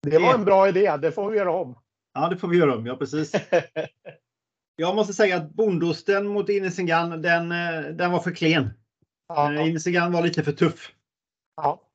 Det 0.08 0.20
var 0.20 0.34
en 0.34 0.46
bra 0.46 0.68
idé. 0.68 0.98
Det 0.98 1.12
får 1.12 1.32
vi 1.32 1.38
göra 1.38 1.52
om. 1.52 1.80
Ja, 2.14 2.30
det 2.30 2.38
får 2.38 2.48
vi 2.48 2.58
göra 2.58 2.76
om. 2.76 2.86
Ja, 2.86 2.96
precis. 2.96 3.36
Jag 4.76 4.96
måste 4.96 5.14
säga 5.14 5.38
att 5.38 5.50
bondosten 5.50 6.28
mot 6.28 6.50
Inesingan, 6.50 7.22
den, 7.22 7.52
eh, 7.52 7.82
den 7.82 8.12
var 8.12 8.20
för 8.20 8.32
klen. 8.32 8.70
Ja. 9.28 9.62
Inesingan 9.62 10.12
var 10.12 10.22
lite 10.22 10.44
för 10.44 10.52
tuff. 10.52 10.92
Ja. 11.56 11.90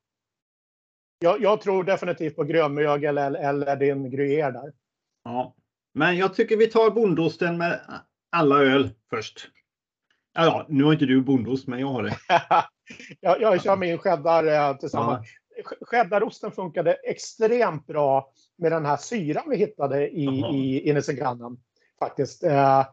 Jag, 1.19 1.41
jag 1.41 1.61
tror 1.61 1.83
definitivt 1.83 2.35
på 2.35 2.43
grönmögel 2.43 3.17
eller, 3.17 3.39
eller 3.39 3.75
din 3.75 4.11
gruyère 4.11 4.51
där. 4.51 4.73
Ja, 5.23 5.55
men 5.93 6.17
jag 6.17 6.33
tycker 6.33 6.57
vi 6.57 6.67
tar 6.67 6.91
bondosten 6.91 7.57
med 7.57 8.01
alla 8.31 8.63
öl 8.63 8.89
först. 9.09 9.49
Ja, 10.35 10.65
nu 10.69 10.83
har 10.83 10.93
inte 10.93 11.05
du 11.05 11.21
bondost, 11.21 11.67
men 11.67 11.79
jag 11.79 11.87
har 11.87 12.03
det. 12.03 12.17
jag, 13.21 13.41
jag 13.41 13.61
kör 13.61 13.77
min 13.77 13.97
cheddar 13.97 14.69
eh, 14.69 14.77
tillsammans. 14.77 15.27
Ja. 15.27 15.85
Cheddarosten 15.91 16.51
funkade 16.51 16.93
extremt 16.93 17.87
bra 17.87 18.31
med 18.57 18.71
den 18.71 18.85
här 18.85 18.97
syran 18.97 19.49
vi 19.49 19.57
hittade 19.57 20.09
i, 20.09 20.25
i 20.53 20.89
Inesegannen. 20.89 21.57
Faktiskt. 21.99 22.43
Eh, 22.43 22.85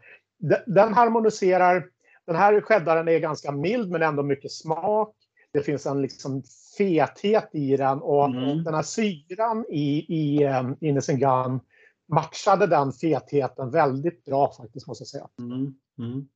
den 0.66 0.94
harmoniserar. 0.94 1.86
Den 2.26 2.36
här 2.36 2.60
cheddaren 2.60 3.08
är 3.08 3.18
ganska 3.18 3.52
mild 3.52 3.90
men 3.90 4.02
ändå 4.02 4.22
mycket 4.22 4.52
smak. 4.52 5.14
Det 5.52 5.62
finns 5.62 5.86
en 5.86 6.02
liksom 6.02 6.42
fethet 6.78 7.48
i 7.52 7.76
den 7.76 8.02
och 8.02 8.26
mm. 8.26 8.64
den 8.64 8.74
här 8.74 8.82
syran 8.82 9.64
i, 9.68 10.06
i 10.08 10.46
um, 10.46 10.76
Inesengan 10.80 11.60
matchade 12.08 12.66
den 12.66 12.92
fetheten 12.92 13.70
väldigt 13.70 14.24
bra 14.24 14.52
faktiskt 14.52 14.86
måste 14.86 15.02
jag 15.02 15.08
säga. 15.08 15.28
Mm. 15.38 15.74
Mm. 15.98 16.28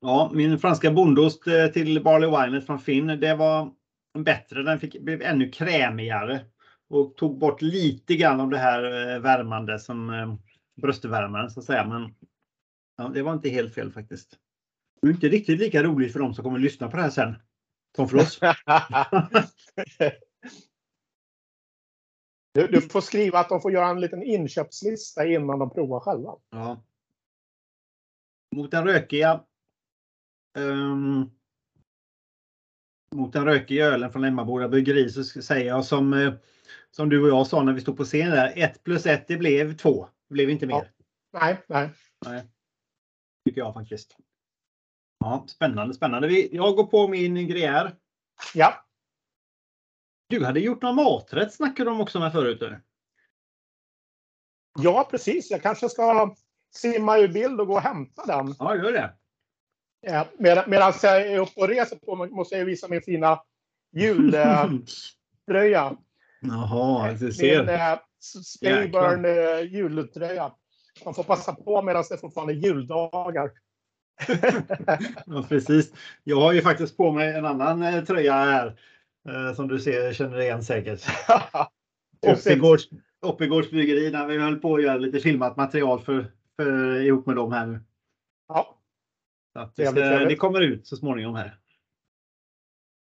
Ja, 0.00 0.30
min 0.34 0.58
franska 0.58 0.90
bondost 0.90 1.46
eh, 1.46 1.66
till 1.66 2.02
Barley 2.02 2.30
Wine 2.30 2.60
från 2.60 2.78
Finn, 2.78 3.06
det 3.06 3.34
var 3.34 3.72
bättre. 4.18 4.62
Den 4.62 4.80
fick, 4.80 5.00
blev 5.00 5.22
ännu 5.22 5.50
krämigare 5.50 6.44
och 6.88 7.16
tog 7.16 7.38
bort 7.38 7.62
lite 7.62 8.16
grann 8.16 8.40
av 8.40 8.50
det 8.50 8.58
här 8.58 9.14
eh, 9.14 9.20
värmande 9.20 9.78
som 9.78 10.10
eh, 10.10 10.34
bröstvärmaren 10.82 11.50
så 11.50 11.60
att 11.60 11.66
säga. 11.66 11.86
Men 11.86 12.14
ja, 12.96 13.08
det 13.08 13.22
var 13.22 13.32
inte 13.32 13.48
helt 13.48 13.74
fel 13.74 13.92
faktiskt. 13.92 14.38
Det 15.02 15.08
är 15.08 15.12
inte 15.12 15.28
riktigt 15.28 15.58
lika 15.58 15.82
roligt 15.82 16.12
för 16.12 16.20
de 16.20 16.34
som 16.34 16.44
kommer 16.44 16.58
lyssna 16.58 16.90
på 16.90 16.96
det 16.96 17.02
här 17.02 17.10
sen. 17.10 17.34
Som 17.96 18.08
för 18.08 18.16
oss. 18.16 18.40
du, 22.54 22.66
du, 22.66 22.80
får 22.80 23.00
skriva 23.00 23.38
att 23.38 23.48
de 23.48 23.60
får 23.60 23.72
göra 23.72 23.88
en 23.88 24.00
liten 24.00 24.22
inköpslista 24.22 25.26
innan 25.26 25.58
de 25.58 25.70
provar 25.70 26.00
själva. 26.00 26.36
Ja. 26.50 26.82
Mot 28.56 28.70
den 28.70 28.84
rökiga 28.84 29.44
um, 30.58 31.30
mot 33.14 33.32
den 33.32 33.44
rökiga 33.44 33.86
ölen 33.86 34.12
från 34.12 34.24
Emmaboda 34.24 34.68
bryggeri 34.68 35.10
så 35.10 35.24
säger 35.24 35.66
jag 35.66 35.84
som, 35.84 36.12
eh, 36.12 36.32
som 36.90 37.08
du 37.08 37.22
och 37.22 37.28
jag 37.28 37.46
sa 37.46 37.62
när 37.62 37.72
vi 37.72 37.80
stod 37.80 37.96
på 37.96 38.04
scen 38.04 38.30
där. 38.30 38.52
1 38.56 38.84
plus 38.84 39.06
1 39.06 39.28
det 39.28 39.36
blev 39.36 39.76
2. 39.76 40.08
Det 40.28 40.34
blev 40.34 40.50
inte 40.50 40.66
mer. 40.66 40.74
Ja. 40.74 41.04
Nej, 41.40 41.56
nej. 41.66 41.90
nej. 42.26 42.46
Tycker 43.44 43.60
jag 43.60 43.74
faktiskt. 43.74 44.16
Ja, 45.18 45.44
spännande, 45.48 45.94
spännande. 45.94 46.28
Jag 46.54 46.76
går 46.76 46.86
på 46.86 47.08
min 47.08 47.36
gruyère. 47.36 47.96
Ja. 48.54 48.86
Du 50.28 50.44
hade 50.44 50.60
gjort 50.60 50.82
någon 50.82 50.96
maträtt 50.96 51.54
snackade 51.54 51.90
de 51.90 52.00
också 52.00 52.20
med 52.20 52.32
förut. 52.32 52.62
Ja, 54.78 55.08
precis. 55.10 55.50
Jag 55.50 55.62
kanske 55.62 55.88
ska 55.88 56.34
simma 56.74 57.18
ur 57.18 57.28
bild 57.28 57.60
och 57.60 57.66
gå 57.66 57.74
och 57.74 57.80
hämta 57.80 58.26
den. 58.26 58.54
Ja, 58.58 58.76
gör 58.76 58.92
det. 58.92 59.19
Eh, 60.06 60.24
Medan 60.38 60.92
jag 61.02 61.26
är 61.26 61.38
uppe 61.38 61.60
och 61.60 61.68
reser 61.68 61.96
på 61.96 62.16
måste 62.16 62.54
jag 62.54 62.64
visa 62.64 62.88
min 62.88 63.02
fina 63.02 63.40
jultröja. 63.92 64.76
Jaha, 66.40 67.12
du 67.12 67.32
ser. 67.32 67.58
Min 67.58 67.68
eh, 67.68 67.98
Spayburn 68.44 69.24
eh, 69.24 69.72
jultröja. 69.72 70.52
Man 71.04 71.14
får 71.14 71.22
passa 71.22 71.54
på 71.54 71.82
medan 71.82 72.04
det 72.10 72.18
fortfarande 72.18 72.52
är 72.52 72.56
juldagar. 72.56 73.50
ja, 75.26 75.44
precis. 75.48 75.92
Jag 76.24 76.40
har 76.40 76.52
ju 76.52 76.62
faktiskt 76.62 76.96
på 76.96 77.12
mig 77.12 77.34
en 77.34 77.46
annan 77.46 77.82
eh, 77.82 78.04
tröja 78.04 78.32
här. 78.32 78.76
Eh, 79.28 79.54
som 79.54 79.68
du 79.68 79.80
ser, 79.80 80.12
känner 80.12 80.40
igen 80.40 80.64
säkert. 80.64 81.00
Oppigårds, 83.22 83.70
bryggeri 83.70 84.10
där 84.10 84.26
vi 84.26 84.38
höll 84.38 84.56
på 84.56 84.76
att 84.76 84.82
göra 84.82 84.96
lite 84.96 85.20
filmat 85.20 85.56
material 85.56 86.00
för, 86.00 86.26
för, 86.56 87.00
ihop 87.00 87.26
med 87.26 87.36
dem 87.36 87.52
här 87.52 87.66
nu. 87.66 87.80
Att 89.54 89.76
det, 89.76 90.28
det 90.28 90.36
kommer 90.36 90.60
ut 90.60 90.86
så 90.86 90.96
småningom 90.96 91.34
här. 91.34 91.58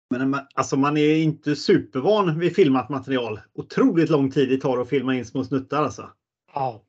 Men 0.10 0.36
alltså 0.54 0.78
man 0.78 0.98
är 0.98 1.16
inte 1.16 1.56
supervan 1.56 2.40
vid 2.40 2.56
filmat 2.56 2.90
material. 2.90 3.40
Otroligt 3.54 4.10
lång 4.10 4.32
tid 4.32 4.50
det 4.50 4.58
tar 4.58 4.78
att 4.78 4.90
filma 4.90 5.16
in 5.16 5.26
små 5.26 5.44
snuttar 5.44 5.84
alltså. 5.84 6.10
Ja. 6.54 6.86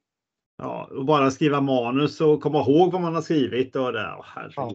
Ja, 0.57 0.89
och 0.91 1.05
bara 1.05 1.31
skriva 1.31 1.61
manus 1.61 2.21
och 2.21 2.43
komma 2.43 2.61
ihåg 2.61 2.93
vad 2.93 3.01
man 3.01 3.15
har 3.15 3.23
skrivit. 3.23 3.77
Och 3.77 3.93
det, 3.93 3.99
oh, 3.99 4.27
ja. 4.57 4.73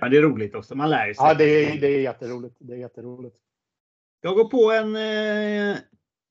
Men 0.00 0.10
det 0.10 0.16
är 0.16 0.22
roligt 0.22 0.54
också. 0.54 0.74
Man 0.74 0.90
lär 0.90 1.04
sig. 1.04 1.14
Ja, 1.18 1.34
det 1.34 1.44
är, 1.44 1.80
det 1.80 1.86
är 1.86 2.00
jätteroligt. 2.00 2.56
Det 2.58 2.72
är 2.72 2.78
jätteroligt. 2.78 3.36
Jag 4.20 4.34
går 4.34 4.48
på 4.48 4.72
en 4.72 4.96
eh, 4.96 5.76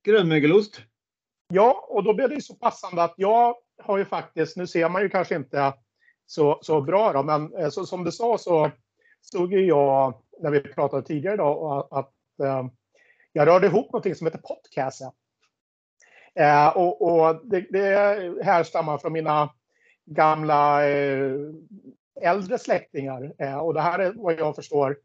grönmögelost. 0.06 0.82
Ja, 1.54 1.88
och 1.90 2.04
då 2.04 2.14
blir 2.14 2.28
det 2.28 2.42
så 2.42 2.56
passande 2.56 3.04
att 3.04 3.14
jag 3.18 3.56
har 3.84 3.98
ju 3.98 4.06
faktiskt, 4.06 4.58
nu 4.58 4.68
ser 4.68 4.90
man 4.90 5.02
ju 5.02 5.10
kanske 5.10 5.36
inte 5.36 5.62
så, 6.28 6.60
så 6.62 6.82
bra 6.82 7.14
då, 7.14 7.24
men 7.24 7.56
eh, 7.56 7.70
så, 7.70 7.86
som 7.86 8.04
du 8.04 8.12
sa 8.12 8.38
så 8.38 8.72
stod 9.22 9.54
ju 9.54 9.66
jag, 9.66 10.14
när 10.40 10.52
vi 10.52 10.60
pratade 10.60 11.04
tidigare 11.04 11.34
idag, 11.34 11.88
att, 11.92 12.14
eh, 12.44 12.66
jag 13.34 13.48
rörde 13.48 13.68
ihop 13.68 13.86
någonting 13.86 14.16
som 14.16 14.28
heter 14.28 14.40
podcast. 14.40 15.02
Eh, 16.36 16.68
och, 16.68 17.02
och 17.02 17.42
det, 17.44 17.66
det 17.70 18.44
härstammar 18.44 18.98
från 18.98 19.14
mina 19.14 19.50
gamla 20.06 20.88
eh, 20.88 21.32
äldre 22.22 22.58
släktingar. 22.58 23.34
Eh, 23.38 23.58
och 23.58 23.74
det 23.74 23.82
här 23.82 24.00
är 24.00 24.14
vad 24.16 24.40
jag 24.40 24.56
förstår, 24.56 24.98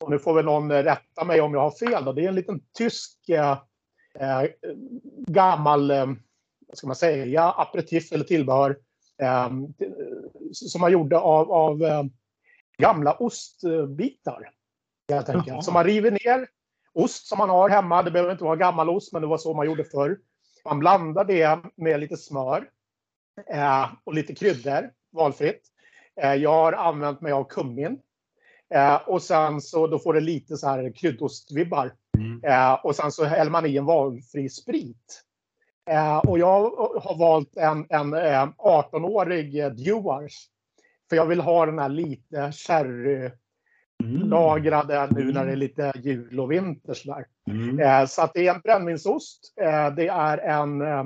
och 0.00 0.10
nu 0.10 0.18
får 0.18 0.34
väl 0.34 0.44
någon 0.44 0.72
rätta 0.72 1.24
mig 1.24 1.40
om 1.40 1.54
jag 1.54 1.60
har 1.60 1.70
fel, 1.70 2.04
då. 2.04 2.12
det 2.12 2.24
är 2.24 2.28
en 2.28 2.34
liten 2.34 2.60
tysk 2.78 3.28
eh, 3.28 3.58
eh, 4.20 4.50
gammal, 5.26 5.90
eh, 5.90 6.06
vad 6.68 6.76
ska 6.76 6.86
man 6.86 6.96
säga, 6.96 7.50
aperitif 7.50 8.12
eller 8.12 8.24
tillbehör 8.24 8.76
som 10.52 10.80
man 10.80 10.92
gjorde 10.92 11.18
av, 11.18 11.52
av 11.52 11.78
gamla 12.78 13.12
ostbitar. 13.12 14.50
Helt 15.10 15.28
enkelt. 15.28 15.64
Så 15.64 15.72
man 15.72 15.84
river 15.84 16.10
ner 16.10 16.48
ost 16.92 17.26
som 17.26 17.38
man 17.38 17.50
har 17.50 17.68
hemma. 17.68 18.02
Det 18.02 18.10
behöver 18.10 18.32
inte 18.32 18.44
vara 18.44 18.56
gammal 18.56 18.90
ost, 18.90 19.12
men 19.12 19.22
det 19.22 19.28
var 19.28 19.38
så 19.38 19.54
man 19.54 19.66
gjorde 19.66 19.84
förr. 19.84 20.18
Man 20.64 20.78
blandar 20.78 21.24
det 21.24 21.58
med 21.76 22.00
lite 22.00 22.16
smör 22.16 22.68
eh, 23.50 23.86
och 24.04 24.14
lite 24.14 24.34
kryddor, 24.34 24.90
valfritt. 25.12 25.62
Eh, 26.22 26.34
jag 26.34 26.50
har 26.50 26.72
använt 26.72 27.20
mig 27.20 27.32
av 27.32 27.44
kummin. 27.44 27.98
Eh, 28.74 28.96
och 28.96 29.22
sen 29.22 29.60
så 29.60 29.86
då 29.86 29.98
får 29.98 30.14
det 30.14 30.20
lite 30.20 30.56
så 30.56 30.68
här 30.68 30.92
kryddostvibbar. 30.96 31.94
Mm. 32.18 32.44
Eh, 32.44 32.72
och 32.72 32.96
sen 32.96 33.12
så 33.12 33.24
häller 33.24 33.50
man 33.50 33.66
i 33.66 33.76
en 33.76 33.84
valfri 33.84 34.48
sprit. 34.48 35.22
Eh, 35.90 36.18
och 36.18 36.38
jag 36.38 36.70
har 37.02 37.18
valt 37.18 37.56
en, 37.56 37.86
en 37.88 38.14
18-årig 38.14 39.58
eh, 39.58 39.70
Dewars. 39.70 40.46
För 41.08 41.16
jag 41.16 41.26
vill 41.26 41.40
ha 41.40 41.66
den 41.66 41.78
här 41.78 41.88
lite 41.88 42.52
sherry 42.52 43.30
Mm. 44.04 44.28
lagrade 44.28 45.08
nu 45.10 45.24
när 45.24 45.32
det 45.32 45.40
är 45.40 45.42
mm. 45.42 45.58
lite 45.58 45.92
jul 45.96 46.40
och 46.40 46.52
vinter. 46.52 46.94
Sådär. 46.94 47.26
Mm. 47.50 47.80
Eh, 47.80 48.06
så 48.06 48.22
att 48.22 48.34
det 48.34 48.46
är 48.46 48.54
en 48.54 48.60
brännvinsost. 48.60 49.54
Eh, 49.60 49.94
det 49.94 50.08
är 50.08 50.38
en 50.38 50.82
eh, 50.82 51.04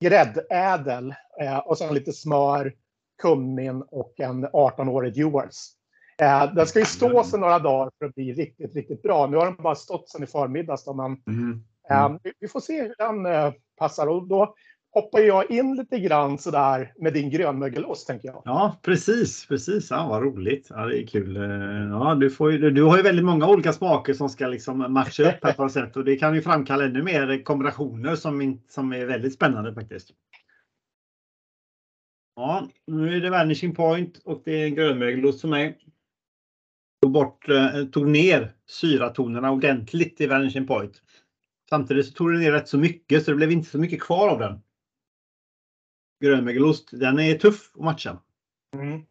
gräddädel 0.00 1.14
eh, 1.40 1.58
och 1.58 1.78
sen 1.78 1.94
lite 1.94 2.12
smör, 2.12 2.74
kummin 3.22 3.82
och 3.82 4.14
en 4.20 4.46
18-årig 4.46 5.14
Dewars. 5.14 5.56
Eh, 6.18 6.54
den 6.54 6.66
ska 6.66 6.78
ju 6.78 6.84
stå 6.84 7.24
sig 7.24 7.40
några 7.40 7.58
dagar 7.58 7.90
för 7.98 8.06
att 8.06 8.14
bli 8.14 8.32
riktigt, 8.32 8.74
riktigt 8.74 9.02
bra. 9.02 9.26
Nu 9.26 9.36
har 9.36 9.44
den 9.44 9.56
bara 9.56 9.74
stått 9.74 10.08
sedan 10.08 10.22
i 10.22 10.26
förmiddags. 10.26 10.84
Då, 10.84 10.94
men, 10.94 11.22
mm. 11.26 11.64
Mm. 11.90 12.18
vi, 12.22 12.32
vi, 12.40 12.48
får 12.48 12.60
se 12.60 12.82
hur 12.82 12.94
den 12.98 13.26
eh, 13.26 13.52
passar. 13.76 14.06
Och 14.06 14.28
då 14.28 14.54
hoppar 14.96 15.20
jag 15.20 15.50
in 15.50 15.76
lite 15.76 15.98
grann 15.98 16.38
sådär 16.38 16.92
med 16.96 17.12
din 17.12 17.30
grönmögelost 17.30 18.06
tänker 18.06 18.28
jag. 18.28 18.42
Ja 18.44 18.76
precis, 18.82 19.46
precis. 19.46 19.90
Ja, 19.90 20.08
vad 20.08 20.22
roligt. 20.22 20.66
Ja, 20.70 20.86
det 20.86 21.02
är 21.02 21.06
kul. 21.06 21.36
Eh, 21.36 21.42
ja, 21.90 22.14
du, 22.14 22.30
får 22.30 22.52
ju, 22.52 22.70
du 22.70 22.82
har 22.82 22.96
ju 22.96 23.02
väldigt 23.02 23.24
många 23.24 23.48
olika 23.48 23.72
smaker 23.72 24.14
som 24.14 24.28
ska 24.28 24.46
liksom 24.46 24.78
matcha 24.78 25.22
upp 25.22 25.44
här 25.44 25.52
på 25.52 25.62
något 25.62 25.72
sätt 25.72 25.96
och 25.96 26.04
det 26.04 26.16
kan 26.16 26.34
ju 26.34 26.42
framkalla 26.42 26.84
ännu 26.84 27.02
mer 27.02 27.44
kombinationer 27.44 28.16
som, 28.16 28.60
som 28.68 28.92
är 28.92 29.06
väldigt 29.06 29.34
spännande 29.34 29.74
faktiskt. 29.74 30.10
Ja, 32.36 32.68
nu 32.86 33.16
är 33.16 33.20
det 33.20 33.30
Vanishing 33.30 33.74
Point 33.74 34.18
och 34.24 34.42
det 34.44 34.62
är 34.62 34.66
en 34.66 34.74
grönmögelost 34.74 35.40
för 35.40 35.48
mig. 35.48 35.78
Tog, 37.02 37.12
bort, 37.12 37.48
eh, 37.48 37.84
tog 37.84 38.08
ner 38.08 38.52
syratonerna 38.66 39.50
ordentligt 39.50 40.20
i 40.20 40.26
Vanishing 40.26 40.66
Point. 40.66 41.02
Samtidigt 41.70 42.06
så 42.06 42.12
tog 42.12 42.32
det 42.32 42.38
ner 42.38 42.52
rätt 42.52 42.68
så 42.68 42.78
mycket 42.78 43.24
så 43.24 43.30
det 43.30 43.36
blev 43.36 43.52
inte 43.52 43.70
så 43.70 43.78
mycket 43.78 44.02
kvar 44.02 44.28
av 44.28 44.38
den 44.38 44.62
grönmögelost, 46.24 46.90
den 46.92 47.18
är 47.18 47.38
tuff 47.38 47.70
att 47.74 47.84
matcha. 47.84 48.22
Mm. 48.74 49.06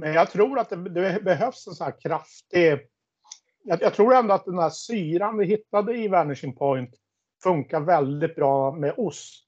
Men 0.00 0.12
jag 0.12 0.30
tror 0.30 0.58
att 0.58 0.70
det, 0.70 0.76
det 0.76 1.24
behövs 1.24 1.66
en 1.66 1.74
sån 1.74 1.84
här 1.84 2.00
kraftig... 2.00 2.88
Jag, 3.64 3.82
jag, 3.82 3.94
tror 3.94 4.14
ändå 4.14 4.34
att 4.34 4.44
den 4.44 4.58
här 4.58 4.70
syran 4.70 5.38
vi 5.38 5.46
hittade 5.46 5.96
i 5.96 6.08
Vanishing 6.08 6.56
Point 6.56 6.94
funkar 7.42 7.80
väldigt 7.80 8.34
bra 8.36 8.72
med 8.72 8.94
ost. 8.96 9.44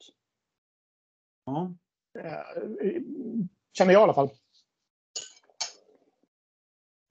Ja. 1.44 1.74
Eh, 2.18 3.02
känner 3.72 3.92
jag 3.92 4.00
i 4.00 4.02
alla 4.02 4.14
fall. 4.14 4.30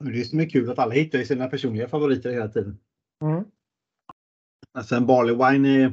Det 0.04 0.20
är 0.20 0.24
som 0.24 0.40
är 0.40 0.50
kul 0.50 0.70
att 0.70 0.78
alla 0.78 0.94
hittar 0.94 1.22
sina 1.22 1.48
personliga 1.48 1.88
favoriter 1.88 2.32
hela 2.32 2.48
tiden. 2.48 2.80
Mm. 3.22 3.44
Alltså 4.78 4.94
en 4.94 5.06
Barley 5.06 5.34
Wine 5.34 5.68
är 5.68 5.92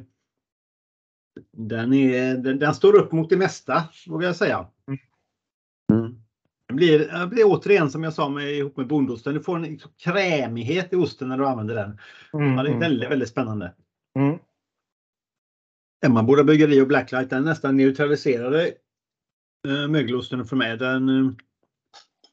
den, 1.51 1.93
är, 1.93 2.37
den, 2.37 2.59
den, 2.59 2.73
står 2.73 2.95
upp 2.95 3.11
mot 3.11 3.29
det 3.29 3.37
mesta, 3.37 3.83
vågar 4.07 4.27
jag 4.27 4.35
säga. 4.35 4.67
Mm. 5.91 6.19
Det 6.67 6.73
blir, 6.73 6.99
det 6.99 7.27
blir 7.27 7.43
återigen 7.45 7.91
som 7.91 8.03
jag 8.03 8.13
sa 8.13 8.29
med, 8.29 8.53
ihop 8.53 8.77
med 8.77 8.87
bondosten, 8.87 9.33
du 9.33 9.43
får 9.43 9.55
en 9.55 9.63
liksom 9.63 9.91
krämighet 9.97 10.93
i 10.93 10.95
osten 10.95 11.29
när 11.29 11.37
du 11.37 11.47
använder 11.47 11.75
den. 11.75 11.99
Mm. 12.33 12.53
Ja, 12.53 12.63
det 12.63 12.69
är 12.69 12.79
väldigt, 12.79 13.09
väldigt 13.09 13.29
spännande. 13.29 13.73
Mm. 14.19 14.39
Emmaboda 16.05 16.43
bryggeri 16.43 16.81
och 16.81 16.87
Blacklight 16.87 17.29
den 17.29 17.43
nästan 17.43 17.77
neutraliserade 17.77 18.73
äh, 19.67 19.87
mögelosten 19.87 20.45
för 20.45 20.55
mig. 20.55 20.77
Den 20.77 21.09
äh, 21.09 21.31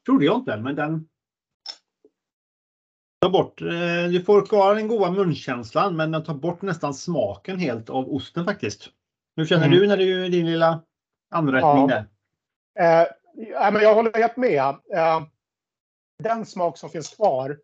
trodde 0.05 0.25
jag 0.25 0.37
inte, 0.37 0.57
men 0.57 0.75
den 0.75 1.07
tar 3.23 3.29
bort. 3.29 3.61
Äh, 3.61 4.11
du 4.11 4.23
får 4.23 4.45
kvar 4.45 4.75
den 4.75 4.87
goda 4.87 5.11
munkänslan, 5.11 5.95
men 5.95 6.11
den 6.11 6.23
tar 6.23 6.33
bort 6.33 6.61
nästan 6.61 6.93
smaken 6.93 7.59
helt 7.59 7.89
av 7.89 8.13
osten 8.13 8.45
faktiskt. 8.45 8.89
Hur 9.35 9.45
känner 9.45 9.65
mm. 9.65 9.79
du 9.79 9.87
när 9.87 9.97
du 9.97 10.29
din 10.29 10.45
lilla 10.45 10.81
anrättning 11.31 11.89
ja. 11.89 12.03
där? 12.75 13.07
Eh, 13.59 13.71
men 13.73 13.81
jag 13.81 13.95
håller 13.95 14.13
helt 14.13 14.37
med. 14.37 14.75
Eh, 14.93 15.21
den 16.23 16.45
smak 16.45 16.77
som 16.77 16.89
finns 16.89 17.15
kvar 17.15 17.59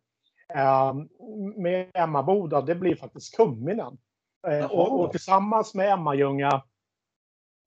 eh, 0.56 0.94
med 1.56 1.92
Emmaboda, 1.94 2.62
det 2.62 2.76
blir 2.76 2.96
faktiskt 2.96 3.36
kumminen. 3.36 3.98
Eh, 4.48 4.66
och, 4.66 5.00
och, 5.00 5.12
tillsammans 5.12 5.74
med 5.74 5.90
Emmajunga, 5.90 6.64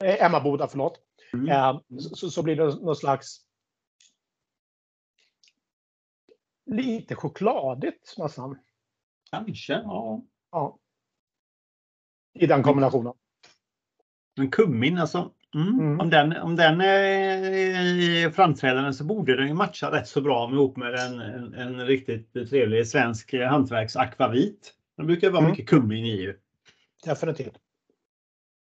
eh, 0.05 0.25
Emmaboda, 0.25 0.69
förlåt, 0.69 0.99
mm. 1.33 1.49
eh, 1.49 1.81
så, 1.99 2.31
så, 2.31 2.43
blir 2.43 2.57
det 2.57 2.65
någon 2.65 2.97
slags 2.97 3.41
lite 6.73 7.15
chokladigt 7.15 8.15
nästan. 8.19 8.59
Kanske, 9.31 9.73
ja. 9.73 10.23
ja. 10.53 10.79
I 12.35 12.47
den 12.47 12.63
kombinationen. 12.63 13.13
Men 14.37 14.51
kummin 14.51 14.99
alltså. 14.99 15.33
Mm. 15.55 15.81
Mm. 15.81 16.01
Om 16.01 16.11
den, 16.11 16.37
om 16.37 16.57
den 16.57 16.81
är 16.81 18.31
framträdande 18.31 18.93
så 18.93 19.05
borde 19.05 19.37
den 19.37 19.57
matcha 19.57 19.93
rätt 19.93 20.09
så 20.09 20.21
bra 20.21 20.51
ihop 20.53 20.77
med 20.77 20.95
en, 20.95 21.21
en, 21.21 21.55
en 21.55 21.87
riktigt 21.87 22.33
trevlig 22.33 22.89
svensk 22.89 23.35
hantverksakvavit. 23.35 24.75
Det 24.97 25.05
brukar 25.05 25.31
vara 25.31 25.41
mm. 25.41 25.51
mycket 25.51 25.69
kummin 25.69 26.05
i. 26.05 26.23
Ju. 26.23 26.39
Definitivt. 27.05 27.55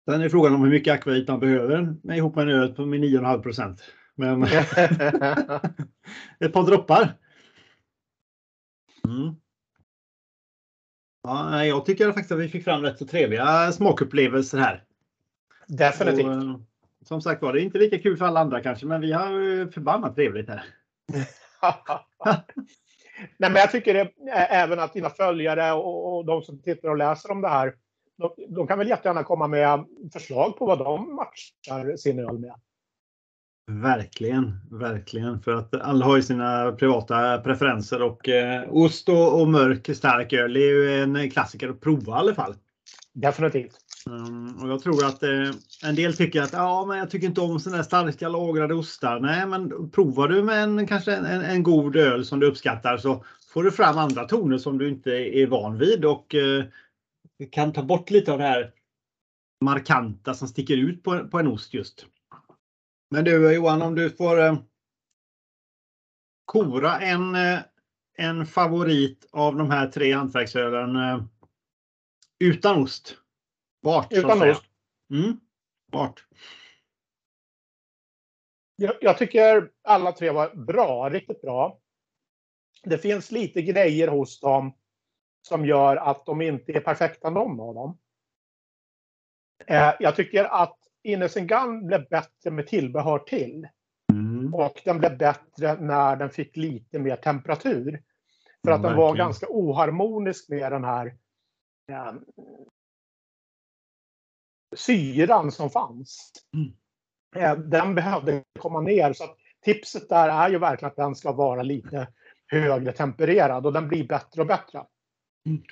Sen 0.04 0.20
är 0.20 0.28
frågan 0.28 0.54
om 0.54 0.62
hur 0.62 0.70
mycket 0.70 0.94
akvavit 0.94 1.28
man 1.28 1.40
behöver 1.40 1.96
med 2.02 2.16
ihop 2.16 2.36
med 2.36 2.48
en 2.48 2.54
öl 2.54 2.74
på 2.74 2.82
9,5 2.82 3.42
procent. 3.42 3.82
Men 4.14 4.42
ett 6.40 6.52
par 6.52 6.66
droppar. 6.66 7.14
Mm. 9.10 9.34
Ja, 11.22 11.64
jag 11.64 11.86
tycker 11.86 12.06
faktiskt 12.06 12.32
att 12.32 12.38
vi 12.38 12.48
fick 12.48 12.64
fram 12.64 12.82
rätt 12.82 12.98
så 12.98 13.06
trevliga 13.06 13.72
smakupplevelser 13.72 14.58
här. 14.58 14.84
Definitivt. 15.66 16.26
Och, 16.26 16.32
eh, 16.32 16.56
som 17.02 17.20
sagt 17.22 17.42
var, 17.42 17.52
det 17.52 17.60
är 17.60 17.64
inte 17.64 17.78
lika 17.78 17.98
kul 17.98 18.16
för 18.16 18.24
alla 18.24 18.40
andra 18.40 18.62
kanske, 18.62 18.86
men 18.86 19.00
vi 19.00 19.12
har 19.12 19.70
förbannat 19.70 20.14
trevligt 20.14 20.48
här. 20.48 20.64
Nej, 23.38 23.50
men 23.50 23.54
jag 23.54 23.70
tycker 23.70 23.94
det, 23.94 24.10
även 24.32 24.78
att 24.78 24.92
dina 24.92 25.10
följare 25.10 25.72
och, 25.72 26.16
och 26.16 26.24
de 26.24 26.42
som 26.42 26.62
tittar 26.62 26.88
och 26.88 26.96
läser 26.96 27.30
om 27.30 27.40
det 27.40 27.48
här, 27.48 27.74
de, 28.16 28.34
de, 28.48 28.66
kan 28.66 28.78
väl 28.78 28.88
jättegärna 28.88 29.24
komma 29.24 29.46
med 29.46 29.84
förslag 30.12 30.56
på 30.58 30.66
vad 30.66 30.78
de 30.78 31.14
matchar 31.14 31.96
sin 31.96 32.18
öl 32.18 32.38
med. 32.38 32.54
Verkligen, 33.70 34.60
verkligen. 34.70 35.40
För 35.40 35.54
att 35.54 35.74
alla 35.74 36.04
har 36.04 36.16
ju 36.16 36.22
sina 36.22 36.72
privata 36.72 37.38
preferenser 37.38 38.02
och 38.02 38.28
eh, 38.28 38.64
ost 38.70 39.08
och, 39.08 39.40
och 39.40 39.48
mörk 39.48 39.96
stark 39.96 40.32
öl 40.32 40.56
är 40.56 40.60
ju 40.60 41.02
en 41.02 41.30
klassiker 41.30 41.68
att 41.68 41.80
prova 41.80 42.12
i 42.12 42.18
alla 42.18 42.34
fall. 42.34 42.54
Definitivt. 43.12 43.76
Um, 44.06 44.58
och 44.62 44.68
jag 44.68 44.82
tror 44.82 45.04
att 45.04 45.22
eh, 45.22 45.50
en 45.84 45.94
del 45.94 46.16
tycker 46.16 46.42
att 46.42 46.52
ja, 46.52 46.84
men 46.86 46.98
jag 46.98 47.10
tycker 47.10 47.26
inte 47.26 47.40
om 47.40 47.60
sådana 47.60 47.84
starka 47.84 48.28
lagrade 48.28 48.74
ostar. 48.74 49.20
Nej, 49.20 49.46
men 49.46 49.90
provar 49.90 50.28
du 50.28 50.42
med 50.42 50.62
en, 50.62 50.86
kanske 50.86 51.14
en, 51.14 51.24
en, 51.26 51.62
god 51.62 51.96
öl 51.96 52.24
som 52.24 52.40
du 52.40 52.46
uppskattar 52.46 52.96
så 52.96 53.24
får 53.52 53.64
du 53.64 53.70
fram 53.70 53.98
andra 53.98 54.24
toner 54.24 54.58
som 54.58 54.78
du 54.78 54.88
inte 54.88 55.10
är 55.10 55.46
van 55.46 55.78
vid 55.78 56.04
och 56.04 56.34
eh, 56.34 56.64
kan 57.50 57.72
ta 57.72 57.82
bort 57.82 58.10
lite 58.10 58.32
av 58.32 58.38
det 58.38 58.44
här 58.44 58.70
markanta 59.64 60.34
som 60.34 60.48
sticker 60.48 60.76
ut 60.76 61.02
på, 61.02 61.28
på 61.28 61.38
en 61.38 61.46
ost 61.46 61.74
just. 61.74 62.06
Men 63.12 63.24
du 63.24 63.54
Johan, 63.54 63.82
om 63.82 63.94
du 63.94 64.10
får 64.10 64.40
eh, 64.40 64.58
kora 66.44 67.00
en, 67.00 67.34
eh, 67.34 67.58
en 68.16 68.46
favorit 68.46 69.28
av 69.32 69.56
de 69.56 69.70
här 69.70 69.88
tre 69.88 70.12
hantverksölen 70.12 70.96
eh, 70.96 71.22
utan 72.38 72.82
ost. 72.82 73.16
Vart? 73.80 74.12
Utan 74.12 74.50
ost? 74.50 74.64
Mm. 75.10 75.40
Vart? 75.92 76.26
Jag, 78.76 78.94
jag, 79.00 79.18
tycker 79.18 79.70
alla 79.82 80.12
tre 80.12 80.30
var 80.30 80.54
bra, 80.54 81.10
riktigt 81.10 81.42
bra. 81.42 81.80
Det 82.82 82.98
finns 82.98 83.30
lite 83.30 83.62
grejer 83.62 84.08
hos 84.08 84.40
dem 84.40 84.72
som 85.42 85.66
gör 85.66 85.96
att 85.96 86.26
de 86.26 86.42
inte 86.42 86.72
är 86.72 86.80
perfekta 86.80 87.30
någon 87.30 87.60
av 87.60 87.74
dem. 87.74 87.98
Eh, 89.66 89.92
jag 90.00 90.16
tycker 90.16 90.44
att 90.44 90.79
Innocent 91.02 91.48
Gun 91.48 91.86
blev 91.86 92.08
bättre 92.08 92.50
med 92.50 92.66
tillbehör 92.66 93.18
till. 93.18 93.68
Mm. 94.12 94.54
Och 94.54 94.82
den 94.84 94.98
blev 94.98 95.18
bättre 95.18 95.80
när 95.80 96.16
den 96.16 96.30
fick 96.30 96.56
lite 96.56 96.98
mer 96.98 97.16
temperatur. 97.16 98.02
För 98.64 98.72
att 98.72 98.82
den 98.82 98.96
var 98.96 99.16
ganska 99.16 99.46
oharmonisk 99.48 100.48
med 100.48 100.72
den 100.72 100.84
här 100.84 101.16
eh, 101.92 102.12
syran 104.76 105.52
som 105.52 105.70
fanns. 105.70 106.32
Mm. 106.54 106.72
Eh, 107.36 107.58
den 107.64 107.94
behövde 107.94 108.44
komma 108.58 108.80
ner. 108.80 109.12
Så 109.12 109.24
tipset 109.64 110.08
där 110.08 110.28
är 110.28 110.50
ju 110.50 110.58
verkligen 110.58 110.90
att 110.90 110.96
den 110.96 111.14
ska 111.14 111.32
vara 111.32 111.62
lite 111.62 112.08
högre 112.46 112.92
tempererad 112.92 113.66
och 113.66 113.72
den 113.72 113.88
blir 113.88 114.08
bättre 114.08 114.40
och 114.40 114.46
bättre. 114.46 114.84
Mm. 115.46 115.62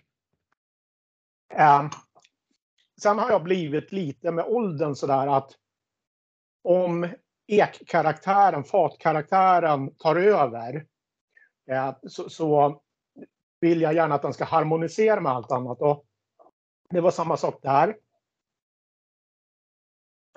Eh, 1.55 1.91
sen 3.01 3.19
har 3.19 3.31
jag 3.31 3.43
blivit 3.43 3.93
lite 3.93 4.33
med 4.33 4.45
åldern 4.45 4.95
sådär 4.95 5.27
att 5.27 5.53
om 6.65 7.09
ekkaraktären, 7.47 8.65
fatkaraktären 8.65 9.95
tar 9.95 10.17
över 10.17 10.87
eh, 11.71 11.97
så, 12.03 12.31
så, 12.31 12.83
vill 13.61 13.81
jag 13.83 13.95
gärna 13.95 14.15
att 14.15 14.23
den 14.23 14.33
ska 14.33 14.45
harmonisera 14.45 15.21
med 15.21 15.33
allt 15.33 15.53
annat. 15.53 15.81
Och 15.81 16.05
det 16.91 17.01
var 17.01 17.11
samma 17.11 17.37
sak 17.37 17.59
där. 17.63 17.97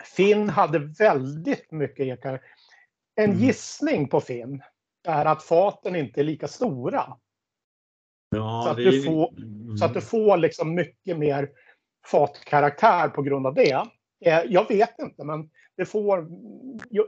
Finn 0.04 0.50
hade 0.50 0.80
väldigt 0.80 1.72
mycket 1.72 2.06
ekar. 2.06 2.42
En 3.16 3.30
mm. 3.30 3.38
gissning 3.38 4.08
på 4.08 4.22
Finn 4.22 4.64
är 5.04 5.26
att 5.26 5.44
faten 5.44 5.96
inte 5.96 6.22
är 6.22 6.24
lika 6.24 6.48
stora. 6.48 7.18
Ja, 8.30 8.62
så, 8.66 8.70
att 8.70 8.78
du 8.78 9.04
får, 9.04 9.30
mm. 9.38 9.78
så 9.78 9.86
att 9.86 9.94
du 9.94 10.02
får 10.02 10.38
liksom 10.38 10.76
mycket 10.76 11.18
mer 11.18 11.52
fatkaraktär 12.08 13.10
på 13.10 13.22
grund 13.22 13.48
av 13.48 13.54
det. 13.54 13.88
Eh, 14.26 14.42
jag 14.48 14.68
vet 14.68 15.00
inte, 15.00 15.24
men 15.24 15.50
det 15.78 15.86
får... 15.86 16.28
Jag, 16.90 17.06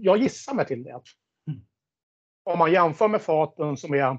jag 0.00 0.18
gissar 0.18 0.54
mig 0.54 0.66
till 0.66 0.82
det. 0.82 0.90
Mm. 0.90 1.60
Om 2.44 2.58
man 2.58 2.72
jämför 2.72 3.08
med 3.08 3.22
faten 3.22 3.76
som 3.76 3.94
är 3.94 4.18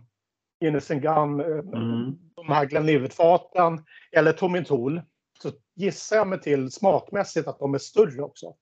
Innocent 0.66 1.02
Gun, 1.02 1.40
eh, 1.40 1.82
mm. 1.82 2.18
de 2.36 2.48
här 2.48 2.66
Glenlivet-faten 2.66 3.86
eller 4.12 4.32
Tommy 4.32 4.64
Tool 4.64 5.02
så 5.42 5.52
gissar 5.76 6.16
jag 6.16 6.28
mig 6.28 6.42
till 6.42 6.72
smakmässigt 6.72 7.48
att 7.48 7.60
de 7.60 7.74
är 7.74 7.78
större 7.78 8.22
också. 8.22 8.56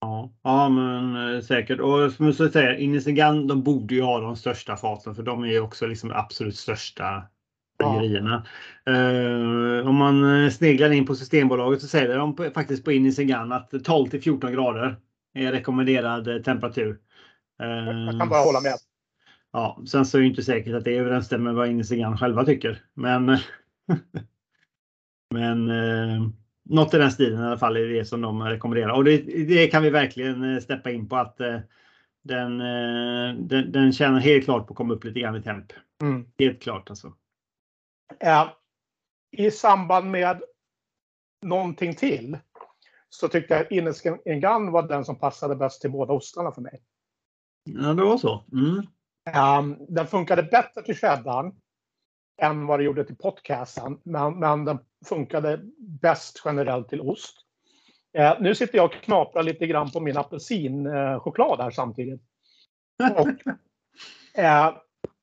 Ja, 0.00 0.32
ja 0.42 0.68
men 0.68 1.34
eh, 1.34 1.40
säkert. 1.40 1.80
Och 1.80 2.12
som 2.12 2.26
du 2.26 2.32
säger, 2.32 2.74
Innocent 2.74 3.48
de 3.48 3.62
borde 3.62 3.94
ju 3.94 4.02
ha 4.02 4.20
de 4.20 4.36
största 4.36 4.76
faten 4.76 5.14
för 5.14 5.22
de 5.22 5.42
är 5.42 5.48
ju 5.48 5.60
också 5.60 5.86
liksom 5.86 6.10
absolut 6.10 6.56
största 6.56 7.22
bryggerierna. 7.90 8.46
Ja. 8.84 8.92
Uh, 8.92 9.88
om 9.88 9.96
man 9.96 10.44
eh, 10.44 10.50
sneglar 10.50 10.90
in 10.90 11.06
på 11.06 11.14
Systembolaget 11.14 11.80
så 11.80 11.86
säger 11.86 12.18
de 12.18 12.36
på, 12.36 12.50
faktiskt 12.50 12.84
på 12.84 12.92
Innocent 12.92 13.52
att 13.52 13.84
12 13.84 14.08
till 14.08 14.22
14 14.22 14.52
grader 14.52 14.96
är 15.34 15.52
rekommenderad 15.52 16.44
temperatur. 16.44 16.98
Uh, 17.62 18.04
jag 18.04 18.18
kan 18.20 18.28
bara 18.28 18.44
hålla 18.44 18.60
med. 18.60 18.74
Ja, 19.52 19.82
sen 19.86 20.06
så 20.06 20.18
är 20.18 20.22
det 20.22 20.28
inte 20.28 20.42
säkert 20.42 20.74
att 20.74 20.84
det 20.84 20.96
överensstämmer 20.96 21.44
med 21.44 21.54
vad 21.54 21.68
Innocent 21.68 22.20
själva 22.20 22.44
tycker. 22.44 22.82
Men 22.94 23.38
Men 25.32 25.70
eh, 25.70 26.28
något 26.64 26.94
i 26.94 26.98
den 26.98 27.10
stilen 27.10 27.40
i 27.40 27.46
alla 27.46 27.58
fall 27.58 27.76
är 27.76 27.86
det 27.86 28.04
som 28.04 28.20
de 28.20 28.42
rekommenderar. 28.42 28.92
Och 28.92 29.04
det, 29.04 29.18
det 29.44 29.66
kan 29.66 29.82
vi 29.82 29.90
verkligen 29.90 30.54
eh, 30.54 30.60
steppa 30.60 30.90
in 30.90 31.08
på 31.08 31.16
att 31.16 31.40
eh, 31.40 31.58
den, 32.22 32.60
eh, 32.60 33.34
den, 33.38 33.72
den 33.72 33.92
tjänar 33.92 34.20
helt 34.20 34.44
klart 34.44 34.66
på 34.66 34.72
att 34.72 34.76
komma 34.76 34.94
upp 34.94 35.04
lite 35.04 35.20
grann 35.20 35.36
i 35.36 35.42
temp. 35.42 35.72
Mm. 36.02 36.26
Helt 36.38 36.62
klart 36.62 36.90
alltså. 36.90 37.12
Ja, 38.18 38.58
I 39.30 39.50
samband 39.50 40.10
med 40.10 40.42
någonting 41.42 41.94
till 41.94 42.38
så 43.08 43.28
tyckte 43.28 43.54
jag 43.54 43.72
Innesken 43.72 44.18
var 44.72 44.88
den 44.88 45.04
som 45.04 45.18
passade 45.18 45.56
bäst 45.56 45.80
till 45.80 45.90
båda 45.90 46.12
ostarna 46.12 46.52
för 46.52 46.62
mig. 46.62 46.82
Ja, 47.64 47.94
det 47.94 48.04
var 48.04 48.18
så. 48.18 48.44
Mm. 48.52 48.86
Um, 49.58 49.86
den 49.88 50.06
funkade 50.06 50.42
bättre 50.42 50.82
till 50.82 50.96
cheddarn 50.96 51.54
än 52.42 52.66
vad 52.66 52.80
det 52.80 52.84
gjorde 52.84 53.04
till 53.04 53.16
podcasten. 53.16 54.00
Men, 54.04 54.38
men 54.38 54.64
den 54.64 54.78
funkade 55.06 55.60
bäst 55.78 56.42
generellt 56.44 56.88
till 56.88 57.00
ost. 57.00 57.36
Eh, 58.18 58.40
nu 58.40 58.54
sitter 58.54 58.78
jag 58.78 58.84
och 58.84 59.02
knaprar 59.02 59.42
lite 59.42 59.66
grann 59.66 59.90
på 59.90 60.00
min 60.00 60.16
apelsinchoklad 60.16 61.60
här 61.60 61.70
samtidigt. 61.70 62.22
Och, 63.16 63.28
eh, 64.40 64.74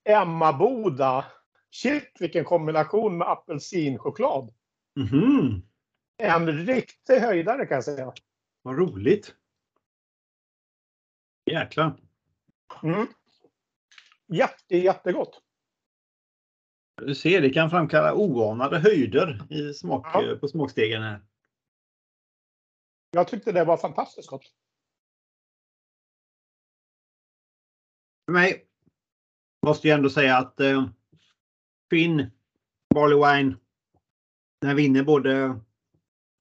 Emmaboda. 0.03 1.25
Shit 1.71 2.11
vilken 2.19 2.45
kombination 2.45 3.17
med 3.17 3.27
apelsinchoklad. 3.27 4.53
Mm. 4.97 5.61
En 6.17 6.65
riktig 6.65 7.19
höjdare 7.19 7.65
kan 7.65 7.75
jag 7.75 7.83
säga. 7.83 8.13
Vad 8.61 8.77
roligt. 8.77 9.35
Jäklar. 11.51 11.99
Mm. 12.83 13.07
Jätte, 14.27 14.77
jättegott. 14.77 15.41
Du 17.01 17.15
ser, 17.15 17.41
det 17.41 17.49
kan 17.49 17.69
framkalla 17.69 18.13
oanade 18.13 18.79
höjder 18.79 19.53
i 19.53 19.73
smak, 19.73 20.07
ja. 20.13 20.37
på 20.41 20.47
smakstegen. 20.47 21.01
Här. 21.01 21.21
Jag 23.11 23.27
tyckte 23.27 23.51
det 23.51 23.65
var 23.65 23.77
fantastiskt 23.77 24.29
gott. 24.29 24.53
För 28.25 28.33
mig 28.33 28.65
måste 29.65 29.87
jag 29.87 29.97
ändå 29.97 30.09
säga 30.09 30.37
att 30.37 30.59
eh, 30.59 30.89
Finn 31.89 32.31
Barley 32.95 33.17
Wine 33.17 33.55
den 34.61 34.75
vinner 34.75 35.03
både 35.03 35.59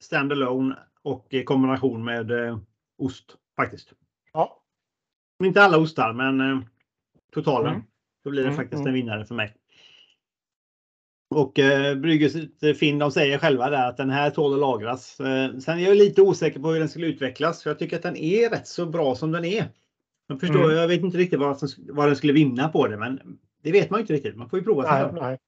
standalone 0.03 0.78
och 1.03 1.26
i 1.30 1.44
kombination 1.44 2.05
med 2.05 2.30
eh, 2.30 2.59
ost 2.99 3.36
faktiskt. 3.57 3.92
Ja. 4.32 4.62
Inte 5.44 5.62
alla 5.62 5.78
ostar 5.78 6.12
men 6.12 6.40
eh, 6.40 6.61
totalen. 7.32 7.74
Mm. 7.74 7.86
Då 8.24 8.30
blir 8.30 8.42
det 8.42 8.49
mm, 8.49 8.57
faktiskt 8.57 8.80
mm. 8.80 8.88
en 8.88 8.94
vinnare 8.94 9.24
för 9.24 9.34
mig. 9.34 9.55
Och 11.30 11.59
eh, 11.59 11.94
Bryggerset 11.94 12.78
Finn 12.78 12.99
de 12.99 13.11
säger 13.11 13.38
själva 13.38 13.70
där 13.70 13.88
att 13.88 13.96
den 13.96 14.11
här 14.11 14.30
tål 14.30 14.55
att 14.55 14.61
lagras. 14.61 15.20
Eh, 15.20 15.59
sen 15.59 15.78
är 15.78 15.82
jag 15.82 15.96
lite 15.96 16.22
osäker 16.22 16.61
på 16.61 16.70
hur 16.70 16.78
den 16.78 16.88
skulle 16.88 17.07
utvecklas. 17.07 17.62
För 17.62 17.70
jag 17.70 17.78
tycker 17.78 17.96
att 17.96 18.03
den 18.03 18.16
är 18.16 18.51
rätt 18.51 18.68
så 18.68 18.86
bra 18.86 19.14
som 19.14 19.32
den 19.32 19.44
är. 19.44 19.68
Jag, 20.26 20.40
förstår, 20.40 20.64
mm. 20.64 20.76
jag 20.76 20.88
vet 20.88 21.01
inte 21.01 21.18
riktigt 21.18 21.38
vad, 21.38 21.59
som, 21.59 21.68
vad 21.88 22.09
den 22.09 22.16
skulle 22.16 22.32
vinna 22.32 22.68
på 22.68 22.88
det 22.88 22.96
men 22.96 23.38
det 23.62 23.72
vet 23.72 23.90
man 23.90 24.00
inte 24.00 24.12
riktigt. 24.12 24.36
Man 24.36 24.48
får 24.48 24.59
ju 24.59 24.64
prova 24.64 24.82
nej, 24.82 25.12
nej. 25.12 25.38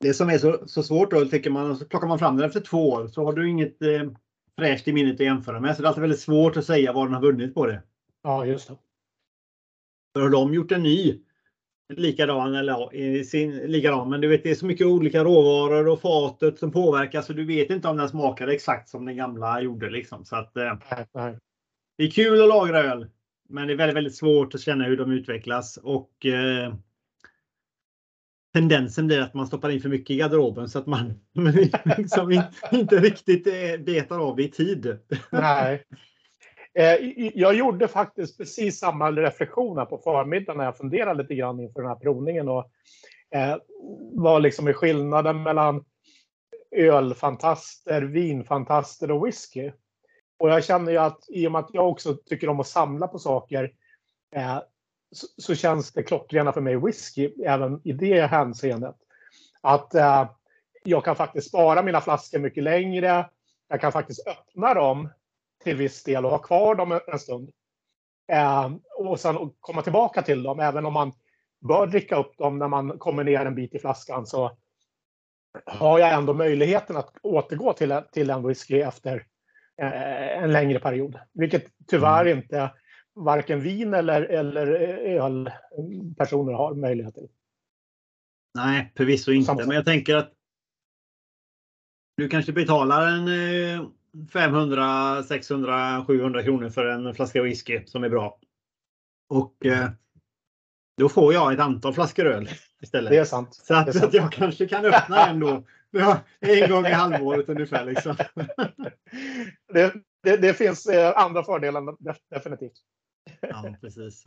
Det 0.00 0.14
som 0.14 0.28
är 0.28 0.38
så, 0.38 0.62
så 0.66 0.82
svårt 0.82 1.10
då, 1.10 1.24
tycker 1.24 1.50
man, 1.50 1.76
så 1.76 1.84
plockar 1.84 2.08
man 2.08 2.18
fram 2.18 2.36
den 2.36 2.46
efter 2.46 2.60
två 2.60 2.90
år 2.90 3.08
så 3.08 3.24
har 3.24 3.32
du 3.32 3.48
inget 3.48 3.82
eh, 3.82 4.10
fräscht 4.58 4.88
i 4.88 4.92
minnet 4.92 5.14
att 5.14 5.20
jämföra 5.20 5.60
med. 5.60 5.76
Så 5.76 5.82
det 5.82 5.86
är 5.86 5.88
alltid 5.88 6.00
väldigt 6.00 6.20
svårt 6.20 6.56
att 6.56 6.64
säga 6.64 6.92
vad 6.92 7.06
den 7.06 7.14
har 7.14 7.22
vunnit 7.22 7.54
på 7.54 7.66
det. 7.66 7.82
Ja, 8.22 8.46
just 8.46 8.68
det. 8.68 8.76
För 10.12 10.20
har 10.20 10.30
de 10.30 10.54
gjort 10.54 10.72
en 10.72 10.82
ny 10.82 11.20
likadan 11.96 12.54
eller 12.54 12.94
i 12.94 13.24
sin, 13.24 13.56
likadan. 13.56 14.10
Men 14.10 14.20
du 14.20 14.28
vet, 14.28 14.42
det 14.42 14.50
är 14.50 14.54
så 14.54 14.66
mycket 14.66 14.86
olika 14.86 15.24
råvaror 15.24 15.88
och 15.88 16.00
fatet 16.00 16.58
som 16.58 16.72
påverkas 16.72 17.26
så 17.26 17.32
du 17.32 17.44
vet 17.44 17.70
inte 17.70 17.88
om 17.88 17.96
den 17.96 18.08
smakar 18.08 18.48
exakt 18.48 18.88
som 18.88 19.04
den 19.04 19.16
gamla 19.16 19.60
gjorde 19.60 19.90
liksom. 19.90 20.24
Så 20.24 20.36
att, 20.36 20.56
eh, 20.56 20.78
Det 21.98 22.04
är 22.04 22.10
kul 22.10 22.42
att 22.42 22.48
lagra 22.48 22.78
öl 22.78 23.06
men 23.50 23.66
det 23.66 23.72
är 23.72 23.76
väldigt, 23.76 23.96
väldigt 23.96 24.16
svårt 24.16 24.54
att 24.54 24.60
känna 24.60 24.84
hur 24.84 24.96
de 24.96 25.12
utvecklas 25.12 25.76
och 25.76 26.26
eh, 26.26 26.74
tendensen 28.52 29.06
blir 29.06 29.20
att 29.20 29.34
man 29.34 29.46
stoppar 29.46 29.70
in 29.70 29.80
för 29.80 29.88
mycket 29.88 30.10
i 30.10 30.16
garderoben 30.16 30.68
så 30.68 30.78
att 30.78 30.86
man 30.86 31.20
liksom 31.98 32.42
inte 32.72 32.96
riktigt 32.96 33.46
eh, 33.46 33.84
betar 33.84 34.18
av 34.18 34.40
i 34.40 34.50
tid. 34.50 34.98
Nej. 35.30 35.84
Eh, 36.74 36.94
jag 37.34 37.54
gjorde 37.54 37.88
faktiskt 37.88 38.38
precis 38.38 38.78
samma 38.78 39.12
reflektioner 39.12 39.84
på 39.84 39.98
förmiddagen 39.98 40.56
när 40.58 40.64
jag 40.64 40.76
funderade 40.76 41.22
lite 41.22 41.34
grann 41.34 41.60
inför 41.60 41.80
den 41.80 41.88
här 41.88 41.96
provningen. 41.96 42.48
Och, 42.48 42.70
eh, 43.34 43.56
vad 44.12 44.42
liksom 44.42 44.68
är 44.68 44.72
skillnaden 44.72 45.42
mellan 45.42 45.84
ölfantaster, 46.76 48.02
vinfantaster 48.02 49.10
och 49.10 49.26
whisky? 49.26 49.70
Och 50.40 50.50
jag 50.50 50.64
känner 50.64 50.92
ju 50.92 50.98
att 50.98 51.24
i 51.28 51.46
och 51.46 51.52
med 51.52 51.58
att 51.58 51.74
jag 51.74 51.88
också 51.88 52.14
tycker 52.14 52.48
om 52.48 52.60
att 52.60 52.66
samla 52.66 53.08
på 53.08 53.18
saker 53.18 53.72
eh, 54.34 54.58
så, 55.12 55.26
så, 55.38 55.54
känns 55.54 55.92
det 55.92 56.02
klockrena 56.02 56.52
för 56.52 56.60
mig 56.60 56.76
whisky 56.76 57.32
även 57.44 57.80
i 57.84 57.92
det 57.92 58.26
hänseendet. 58.26 58.96
Att 59.60 59.94
eh, 59.94 60.30
jag 60.84 61.04
kan 61.04 61.16
faktiskt 61.16 61.48
spara 61.48 61.82
mina 61.82 62.00
flaskor 62.00 62.38
mycket 62.38 62.62
längre. 62.62 63.30
Jag 63.68 63.80
kan 63.80 63.92
faktiskt 63.92 64.26
öppna 64.26 64.74
dem 64.74 65.08
till 65.64 65.76
viss 65.76 66.04
del 66.04 66.24
och 66.24 66.30
ha 66.30 66.38
kvar 66.38 66.74
dem 66.74 67.00
en 67.06 67.18
stund. 67.18 67.50
Eh, 68.32 68.70
och 68.96 69.20
sen 69.20 69.36
komma 69.60 69.82
tillbaka 69.82 70.22
till 70.22 70.42
dem. 70.42 70.60
Även 70.60 70.86
om 70.86 70.92
man 70.92 71.12
bör 71.68 71.86
dricka 71.86 72.16
upp 72.16 72.38
dem 72.38 72.58
när 72.58 72.68
man 72.68 72.98
kommer 72.98 73.24
ner 73.24 73.46
en 73.46 73.54
bit 73.54 73.74
i 73.74 73.78
flaskan 73.78 74.26
så 74.26 74.56
har 75.66 75.98
jag 75.98 76.12
ändå 76.12 76.34
möjligheten 76.34 76.96
att 76.96 77.14
återgå 77.22 77.72
till, 77.72 78.00
till 78.12 78.30
en 78.30 78.46
whisky 78.46 78.80
efter 78.80 79.26
en 79.80 80.52
längre 80.52 80.78
period. 80.80 81.18
Vilket 81.32 81.66
tyvärr 81.86 82.26
mm. 82.26 82.38
inte 82.38 82.70
varken 83.14 83.60
vin 83.60 83.94
eller, 83.94 84.22
eller 84.22 84.66
ölpersoner 84.66 86.52
har 86.52 86.74
möjlighet 86.74 87.14
till. 87.14 87.28
Nej, 88.54 88.92
förvisso 88.96 89.32
inte. 89.32 89.54
Men 89.54 89.76
jag 89.76 89.84
tänker 89.84 90.16
att 90.16 90.32
du 92.16 92.28
kanske 92.28 92.52
betalar 92.52 93.06
en 93.06 93.28
500, 94.32 95.22
600, 95.22 96.04
700 96.06 96.42
kronor 96.42 96.68
för 96.68 96.86
en 96.86 97.14
flaska 97.14 97.42
whisky 97.42 97.86
som 97.86 98.04
är 98.04 98.08
bra. 98.08 98.38
Och 99.28 99.66
eh, 99.66 99.88
då 101.00 101.08
får 101.08 101.34
jag 101.34 101.52
ett 101.52 101.60
antal 101.60 101.94
flaskor 101.94 102.26
öl 102.26 102.48
istället. 102.82 103.10
Det 103.10 103.16
är 103.16 103.24
sant. 103.24 103.54
Så 103.54 103.74
att, 103.74 103.92
sant. 103.92 104.04
att 104.04 104.14
jag 104.14 104.32
kanske 104.32 104.68
kan 104.68 104.84
öppna 104.84 105.26
en 105.26 105.40
då. 105.40 105.64
En 106.40 106.70
gång 106.70 106.86
i 106.86 106.92
halvåret 106.92 107.48
ungefär. 107.48 107.84
Liksom. 107.84 108.16
Det, 109.72 109.94
det, 110.22 110.36
det, 110.36 110.54
finns 110.54 110.86
eh, 110.86 111.12
andra 111.16 111.42
fördelar 111.42 111.96
definitivt. 112.30 112.72
Ja, 113.40 113.74
precis. 113.80 114.24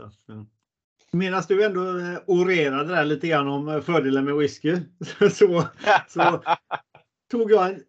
Medan 1.12 1.44
du 1.48 1.66
ändå 1.66 2.00
eh, 2.00 2.20
orerade 2.28 2.96
där 2.96 3.06
lite 3.06 3.28
grann 3.28 3.48
om 3.48 3.82
fördelen 3.82 4.26
med 4.26 4.36
whisky 4.36 4.78
så, 5.32 5.64
så 6.08 6.44
tog 7.32 7.52
jag 7.52 7.70
en 7.70 7.84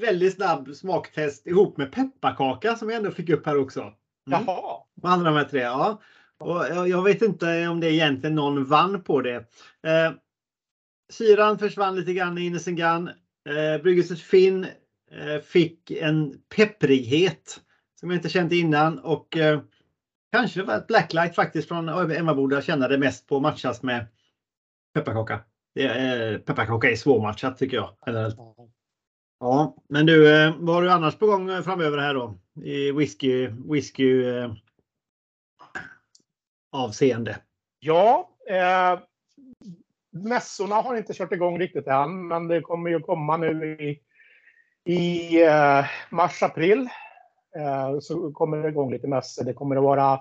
väldigt 0.00 0.34
snabb 0.34 0.74
smaktest 0.74 1.46
ihop 1.46 1.76
med 1.76 1.92
pepparkaka 1.92 2.76
som 2.76 2.90
jag 2.90 2.96
ändå 2.96 3.10
fick 3.10 3.28
upp 3.28 3.46
här 3.46 3.56
också. 3.58 3.80
Mm. 3.80 3.94
Jaha. 4.24 4.82
Andra 5.02 5.30
de 5.30 5.36
här 5.36 5.44
tre, 5.44 5.60
ja. 5.60 6.00
Och 6.40 6.88
jag 6.88 7.02
vet 7.02 7.22
inte 7.22 7.68
om 7.68 7.80
det 7.80 7.92
egentligen 7.92 8.34
någon 8.34 8.64
vann 8.64 9.02
på 9.02 9.20
det. 9.20 9.36
Eh, 9.86 10.12
syran 11.12 11.58
försvann 11.58 11.96
lite 11.96 12.12
grann 12.12 12.38
i 12.38 12.46
Innocent 12.46 12.78
Gun. 12.78 13.08
Eh, 13.48 13.82
Bryggelset 13.82 14.20
Finn 14.20 14.64
eh, 15.10 15.42
fick 15.42 15.90
en 15.90 16.34
pepprighet 16.56 17.60
som 18.00 18.10
jag 18.10 18.18
inte 18.18 18.28
känt 18.28 18.52
innan 18.52 18.98
och 18.98 19.36
eh, 19.36 19.60
kanske 20.32 20.62
var 20.62 20.76
ett 20.76 20.86
blacklight 20.86 21.34
faktiskt 21.34 21.68
från 21.68 21.88
Emmaboda 21.88 22.60
det 22.88 22.98
mest 22.98 23.26
på 23.26 23.40
matchas 23.40 23.82
med 23.82 24.06
pepparkaka. 24.94 25.40
Det 25.74 25.86
är, 25.86 26.38
pepparkaka 26.38 26.90
är 26.90 26.96
svårmatchat 26.96 27.58
tycker 27.58 27.76
jag. 27.76 27.96
Generellt. 28.06 28.36
Ja, 29.40 29.76
men 29.88 30.06
du, 30.06 30.36
eh, 30.36 30.54
vad 30.58 30.74
har 30.74 30.82
du 30.82 30.90
annars 30.90 31.18
på 31.18 31.26
gång 31.26 31.62
framöver 31.62 31.98
här 31.98 32.14
då? 32.14 32.38
I 32.62 32.92
whisky, 32.92 33.48
whisky 33.48 34.24
eh, 34.24 34.52
avseende? 36.76 37.36
Ja, 37.78 38.30
eh, 38.48 38.98
mässorna 40.10 40.74
har 40.74 40.96
inte 40.96 41.14
kört 41.14 41.32
igång 41.32 41.58
riktigt 41.58 41.86
än, 41.86 42.28
men 42.28 42.48
det 42.48 42.60
kommer 42.60 42.90
ju 42.90 43.00
komma 43.00 43.36
nu 43.36 43.76
i, 43.80 44.00
i 44.92 45.42
eh, 45.44 45.84
mars, 46.10 46.42
april. 46.42 46.88
Eh, 47.56 47.98
så 48.00 48.32
kommer 48.32 48.56
det 48.56 48.68
igång 48.68 48.92
lite 48.92 49.08
mässor. 49.08 49.44
Det 49.44 49.52
kommer 49.52 49.76
att 49.76 49.82
vara 49.82 50.20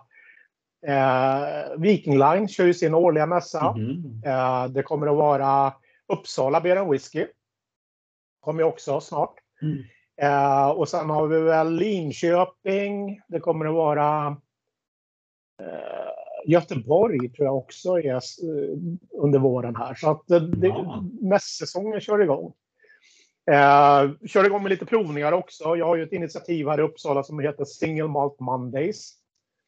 eh, 0.88 1.78
Viking 1.78 2.18
Line 2.18 2.48
kör 2.48 2.66
ju 2.66 2.74
sin 2.74 2.94
årliga 2.94 3.26
mässa. 3.26 3.74
Mm 3.78 3.92
-hmm. 3.92 4.68
det 4.68 4.84
kommer 4.84 5.08
att 5.08 5.18
vara 5.18 5.74
Uppsala 6.08 6.62
Beer 6.62 6.92
Whisky 6.92 7.26
kommer 8.46 8.64
också 8.64 9.02
snart. 9.02 9.34
Mm. 9.62 9.84
Eh, 10.22 10.70
och 10.70 10.90
sen 10.90 11.10
har 11.10 11.28
vi 11.28 11.40
väl 11.40 11.76
Linköping. 11.76 13.22
Det 13.28 13.40
kommer 13.40 13.66
att 13.66 13.74
vara 13.74 14.38
eh, 15.62 16.05
Göteborg 16.46 17.30
tror 17.30 17.46
jag 17.46 17.58
också 17.58 18.00
är 18.00 18.16
eh, 18.16 18.78
under 19.12 19.40
våren 19.40 19.76
här. 19.76 19.96
Så 19.96 20.10
att 20.10 20.28
det, 20.28 20.68
ja. 20.68 21.04
mässäsongen 21.22 22.02
kör 22.02 22.22
igång. 22.22 22.54
Eh, 23.52 24.28
kör 24.28 24.46
igång 24.46 24.64
med 24.64 24.70
lite 24.70 24.86
provningar 24.86 25.32
också. 25.32 25.76
Jag 25.76 25.86
har 25.86 25.96
ju 25.96 26.04
ett 26.04 26.14
initiativ 26.14 26.68
här 26.68 26.80
i 26.80 26.82
Uppsala 26.82 27.24
som 27.24 27.40
heter 27.40 27.66
Single 27.66 28.08
Malt 28.08 28.40
Mondays. 28.40 29.14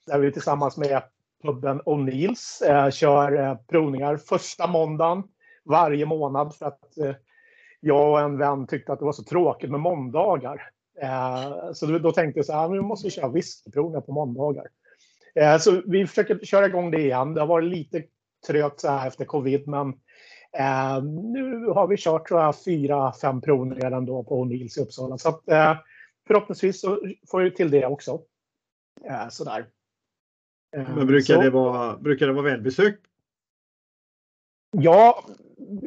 Där 0.07 0.19
vi 0.19 0.31
tillsammans 0.31 0.77
med 0.77 1.01
puben 1.43 1.81
O'Neills 1.81 2.61
eh, 2.65 2.89
kör 2.89 3.39
eh, 3.39 3.57
provningar 3.67 4.17
första 4.17 4.67
måndagen 4.67 5.23
varje 5.65 6.05
månad 6.05 6.55
för 6.55 6.65
att 6.65 6.97
eh, 6.97 7.15
jag 7.79 8.11
och 8.11 8.19
en 8.19 8.37
vän 8.37 8.67
tyckte 8.67 8.93
att 8.93 8.99
det 8.99 9.05
var 9.05 9.11
så 9.11 9.23
tråkigt 9.23 9.71
med 9.71 9.79
måndagar. 9.79 10.61
Eh, 11.01 11.71
så 11.73 11.85
då, 11.85 12.11
tänkte 12.11 12.39
jag 12.39 12.45
så 12.45 12.53
här, 12.53 12.69
nu 12.69 12.81
måste 12.81 13.07
vi 13.07 13.11
köra 13.11 13.29
whiskyprovningar 13.29 14.01
på 14.01 14.11
måndagar. 14.11 14.67
Eh, 15.37 15.57
så 15.57 15.81
vi 15.85 16.07
försöker 16.07 16.39
köra 16.45 16.65
igång 16.65 16.91
det 16.91 17.01
igen. 17.01 17.33
Det 17.33 17.39
har 17.39 17.47
varit 17.47 17.71
lite 17.71 18.03
trögt 18.47 18.79
så 18.79 18.87
här 18.87 19.07
efter 19.07 19.25
covid, 19.25 19.67
men 19.67 19.87
eh, 20.57 21.03
nu 21.03 21.65
har 21.65 21.87
vi 21.87 21.97
kört 21.97 22.27
tror 22.27 22.41
jag 22.41 22.63
fyra, 22.63 23.13
fem 23.21 23.41
provningar 23.41 23.91
ändå 23.91 24.23
på 24.23 24.45
Nils 24.45 24.77
i 24.77 24.81
Uppsala. 24.81 25.17
Så 25.17 25.29
att, 25.29 25.43
förhoppningsvis 26.27 26.81
så 26.81 26.99
får 27.31 27.41
vi 27.41 27.51
till 27.51 27.71
det 27.71 27.85
också. 27.85 28.21
sådär. 29.29 29.65
Men 30.71 31.07
brukar, 31.07 31.35
så, 31.35 31.41
det 31.41 31.49
vara, 31.49 31.97
brukar 31.97 32.27
det 32.27 32.33
vara 32.33 32.45
välbesökt? 32.45 33.01
Ja, 34.71 35.23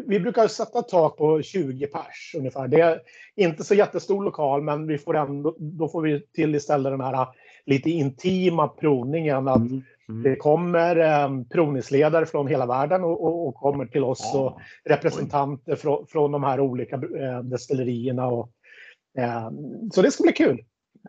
vi 0.07 0.21
brukar 0.21 0.49
sätta 0.49 0.83
tak 0.83 1.17
på 1.17 1.43
20 1.43 1.87
pers 1.87 2.35
ungefär. 2.39 2.69
Det 2.69 2.81
är 2.81 3.01
inte 3.37 3.65
så 3.65 3.75
jättestor 3.75 4.25
lokal, 4.25 4.63
men 4.63 4.87
vi 4.87 4.99
får 4.99 5.17
ändå, 5.17 5.57
då 5.59 5.89
får 5.89 6.03
vi 6.03 6.27
till 6.27 6.55
istället 6.55 6.93
den 6.93 7.01
här 7.01 7.27
lite 7.71 7.91
intima 7.91 8.69
provningen. 8.69 9.49
Att 9.49 9.57
mm. 9.57 9.83
Mm. 10.09 10.23
Det 10.23 10.37
kommer 10.37 10.97
eh, 10.97 11.45
provningsledare 11.51 12.27
från 12.27 12.47
hela 12.47 12.67
världen 12.67 13.05
och, 13.05 13.25
och, 13.25 13.49
och 13.49 13.55
kommer 13.55 13.87
till 13.87 14.05
oss 14.05 14.31
ja. 14.35 14.41
och 14.41 14.61
representanter 14.85 15.77
från, 15.77 16.07
från 16.07 16.33
de 16.33 16.45
här 16.45 16.61
olika 16.61 16.97
eh, 16.97 17.43
destillerierna. 17.43 18.27
Och, 18.27 18.53
eh, 19.19 19.51
så 19.93 20.03
det 20.03 20.11
ska 20.11 20.23
bli 20.23 20.33
kul 20.33 20.65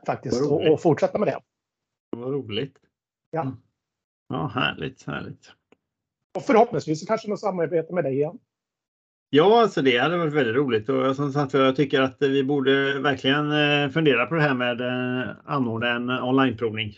faktiskt 0.06 0.42
att 0.42 0.82
fortsätta 0.82 1.18
med 1.18 1.28
det. 1.28 1.40
Vad 2.10 2.32
roligt. 2.32 2.76
Ja. 3.32 3.42
Mm. 3.42 3.56
Ja, 4.30 4.52
härligt, 4.56 5.08
härligt. 5.08 5.52
Och 6.36 6.44
förhoppningsvis 6.44 7.08
kanske 7.08 7.30
något 7.30 7.40
samarbete 7.40 7.94
med 7.94 8.04
dig 8.04 8.14
igen. 8.14 8.40
Ja, 9.34 9.62
alltså 9.62 9.82
det 9.82 9.98
hade 9.98 10.18
varit 10.18 10.34
väldigt 10.34 10.56
roligt 10.56 10.90
och 10.90 11.16
som 11.16 11.34
sagt 11.34 11.54
jag 11.54 11.76
tycker 11.76 12.02
att 12.02 12.18
vi 12.20 12.44
borde 12.44 13.00
verkligen 13.00 13.52
eh, 13.52 13.90
fundera 13.90 14.26
på 14.26 14.36
det 14.36 14.42
här 14.42 14.54
med 14.54 14.82
eh, 14.82 15.30
anordna 15.46 15.90
en 15.90 16.10
onlineprovning. 16.10 16.94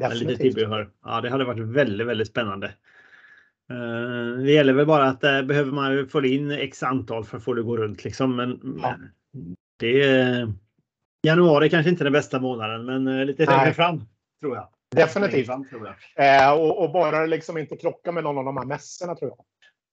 Med 0.00 0.16
lite 0.16 0.36
tillbehör. 0.36 0.90
Ja, 1.04 1.20
det 1.20 1.30
hade 1.30 1.44
varit 1.44 1.68
väldigt, 1.68 2.06
väldigt 2.06 2.28
spännande. 2.28 2.66
Eh, 3.70 4.42
det 4.44 4.52
gäller 4.52 4.72
väl 4.72 4.86
bara 4.86 5.04
att 5.04 5.20
där 5.20 5.42
behöver 5.42 5.72
man 5.72 6.08
få 6.08 6.24
in 6.24 6.50
x 6.50 6.82
antal 6.82 7.24
för 7.24 7.36
att 7.36 7.44
få 7.44 7.54
det 7.54 7.60
att 7.60 7.66
gå 7.66 7.76
runt 7.76 8.04
liksom. 8.04 8.36
Men 8.36 8.78
ja. 8.82 8.96
det 9.78 10.48
Januari 11.22 11.70
kanske 11.70 11.90
inte 11.90 12.02
är 12.02 12.04
den 12.04 12.12
bästa 12.12 12.40
månaden, 12.40 12.84
men 12.84 13.26
lite 13.26 13.46
längre 13.46 13.74
fram 13.74 14.04
tror 14.40 14.56
jag. 14.56 14.68
Definitivt. 14.90 15.46
Fram, 15.46 15.68
tror 15.68 15.94
jag. 16.16 16.44
Eh, 16.44 16.52
och, 16.52 16.84
och, 16.84 16.92
bara 16.92 17.26
liksom 17.26 17.58
inte 17.58 17.76
krocka 17.76 18.12
med 18.12 18.24
någon 18.24 18.38
av 18.38 18.44
de 18.44 18.56
här 18.56 18.64
mässorna 18.64 19.14
tror 19.14 19.30
jag. 19.30 19.44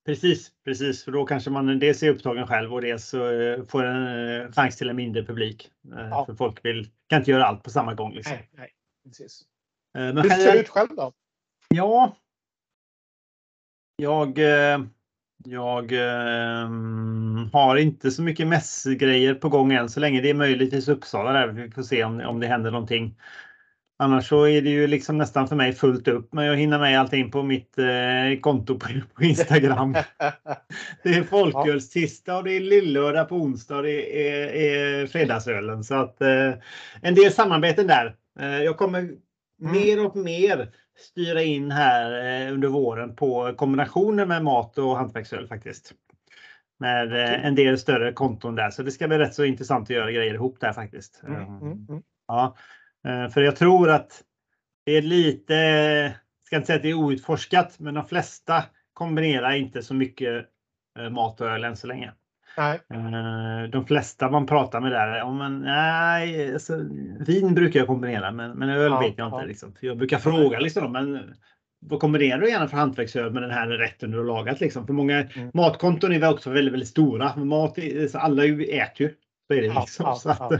Precis, 0.06 0.52
precis. 0.66 1.04
För 1.04 1.12
då 1.12 1.26
kanske 1.26 1.50
man 1.50 1.80
dels 1.80 2.04
är 2.04 2.10
upptagen 2.10 2.48
själv 2.48 2.74
och 2.74 2.82
dels 2.82 3.14
eh, 3.14 3.64
får 3.64 3.84
en 3.84 4.42
eh, 4.42 4.52
chans 4.52 4.78
till 4.78 4.90
en 4.90 4.96
mindre 4.96 5.26
publik. 5.26 5.72
Eh, 5.94 6.08
ja. 6.10 6.26
För 6.26 6.34
folk 6.34 6.66
vill, 6.66 6.90
kan 7.10 7.20
inte 7.20 7.32
göra 7.32 7.46
allt 7.46 7.64
på 7.64 7.70
samma 7.70 7.94
gång. 7.94 8.14
Liksom. 8.14 8.34
Nej, 8.34 8.50
nej, 8.52 8.70
precis. 9.06 9.42
Men 9.94 10.18
Hur 10.18 10.30
ser 10.30 10.54
det 10.54 10.60
ut 10.60 10.70
själv 10.70 10.90
då? 10.96 11.14
Ja. 11.70 12.16
Jag, 13.96 14.40
jag 15.46 15.92
har 17.52 17.76
inte 17.76 18.12
så 18.12 18.22
mycket 18.22 18.48
mässgrejer 18.48 19.34
på 19.36 19.50
gång 19.50 19.74
än 19.74 19.90
så 19.90 20.00
länge. 20.00 20.22
Det 20.22 20.30
är 20.30 20.34
möjligtvis 20.34 20.88
Uppsala 20.88 21.32
där 21.32 21.48
vi 21.48 21.72
får 21.72 21.84
se 21.84 22.04
om, 22.04 22.20
om 22.20 22.40
det 22.40 22.48
händer 22.48 22.72
någonting. 22.72 23.16
Annars 24.02 24.28
så 24.28 24.48
är 24.48 24.62
det 24.62 24.70
ju 24.70 24.88
liksom 24.88 25.18
nästan 25.18 25.48
för 25.48 25.56
mig 25.56 25.74
fullt 25.74 26.08
upp 26.08 26.34
med 26.34 26.52
att 26.52 26.58
hinna 26.58 26.80
med 26.80 27.00
allting 27.00 27.32
på 27.32 27.44
mitt 27.44 27.78
eh, 27.78 28.40
konto 28.42 28.80
på, 28.80 28.88
på 29.14 29.24
Instagram. 29.24 29.94
det 31.04 31.10
är 31.10 31.24
folkölstisdag 31.24 32.38
och 32.38 32.44
det 32.44 32.52
är 32.52 32.60
lillördag 32.60 33.30
på 33.30 33.36
onsdag 33.36 33.78
och 33.78 33.84
det 33.84 34.28
är, 34.30 34.48
är 34.48 35.08
fredagsölen. 35.08 35.84
Så 35.84 35.96
att 35.96 36.22
eh, 36.22 36.54
en 37.02 37.16
del 37.16 37.32
samarbeten 37.32 37.88
där. 37.88 38.16
Eh, 38.40 38.64
jag 38.64 38.78
kommer 38.78 39.00
mm. 39.00 39.18
mer 39.60 40.06
och 40.06 40.16
mer 40.16 40.70
styra 41.00 41.42
in 41.42 41.72
här 41.72 42.12
eh, 42.46 42.54
under 42.54 42.68
våren 42.68 43.16
på 43.16 43.54
kombinationer 43.58 44.26
med 44.26 44.44
mat 44.44 44.78
och 44.78 44.98
hantverksöl 44.98 45.48
faktiskt. 45.48 45.94
Med 46.80 47.14
eh, 47.14 47.46
en 47.46 47.56
del 47.56 47.80
större 47.80 48.14
konton 48.14 48.56
där, 48.56 48.70
så 48.70 48.84
det 48.84 48.92
ska 48.92 49.08
bli 49.08 49.18
rätt 49.18 49.36
så 49.36 49.46
intressant 49.46 49.84
att 49.84 49.96
göra 49.96 50.12
grejer 50.12 50.34
ihop 50.34 50.60
där 50.60 50.74
faktiskt. 50.74 51.22
Mm, 51.28 51.42
mm, 51.42 51.86
mm. 51.90 52.02
Ja, 52.28 52.46
eh, 52.46 52.81
för 53.34 53.42
jag 53.42 53.56
tror 53.56 53.90
att 53.90 54.24
det 54.86 54.92
är 54.92 55.02
lite, 55.02 55.54
jag 55.54 56.46
ska 56.46 56.56
inte 56.56 56.66
säga 56.66 56.76
att 56.76 56.84
det 56.84 56.90
är 56.90 56.94
outforskat, 56.94 57.80
men 57.80 57.94
de 57.94 58.06
flesta 58.06 58.64
kombinerar 58.94 59.52
inte 59.52 59.84
så 59.84 59.94
mycket 59.94 60.46
mat 61.12 61.42
och 61.42 61.48
öl 61.48 61.64
än 61.64 61.78
så 61.78 61.88
länge. 61.88 62.12
Nej. 62.58 62.80
De 63.70 63.86
flesta 63.86 64.30
man 64.30 64.46
pratar 64.46 64.82
med 64.82 64.92
där, 64.92 65.22
om 65.22 65.38
man, 65.38 65.62
nej, 65.62 66.54
alltså, 66.54 66.86
vin 67.20 67.56
brukar 67.56 67.80
jag 67.80 67.88
kombinera 67.88 68.32
men, 68.32 68.52
men 68.52 68.70
öl 68.70 68.92
ja, 68.92 69.00
vet 69.00 69.18
jag 69.18 69.28
inte. 69.28 69.46
Liksom. 69.46 69.74
För 69.74 69.88
jag 69.88 69.98
brukar 69.98 70.18
fråga 70.18 70.60
liksom, 70.60 70.92
men 70.92 71.34
vad 71.80 72.00
kombinerar 72.00 72.40
du 72.40 72.50
gärna 72.50 72.68
för 72.68 72.78
hantverksöl 72.78 73.34
med 73.34 73.44
den 73.44 73.52
här 73.52 73.68
rätten 73.68 74.12
du 74.12 74.18
har 74.18 74.26
lagat? 74.26 74.60
Liksom? 74.60 74.88
För 74.88 74.94
många 74.94 75.22
mm. 75.22 75.52
matkonton 75.54 76.12
är 76.12 76.30
också 76.30 76.50
väldigt, 76.50 76.74
väldigt 76.74 76.90
stora. 76.90 77.36
Mat, 77.36 77.78
alla 78.14 78.46
äter 78.46 79.08
ju. 79.08 79.14
Så 79.48 79.54
är 79.54 79.62
det 79.62 79.74
liksom. 79.80 80.06
Ja, 80.06 80.16
så 80.16 80.30
att, 80.30 80.52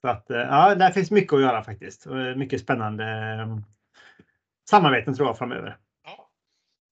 så 0.00 0.08
att, 0.08 0.24
ja, 0.28 0.74
där 0.74 0.90
finns 0.90 1.10
mycket 1.10 1.32
att 1.32 1.40
göra 1.40 1.64
faktiskt. 1.64 2.06
Mycket 2.36 2.60
spännande 2.60 3.04
ehm, 3.04 3.62
samarbeten 4.70 5.14
tror 5.14 5.28
jag 5.28 5.38
framöver. 5.38 5.76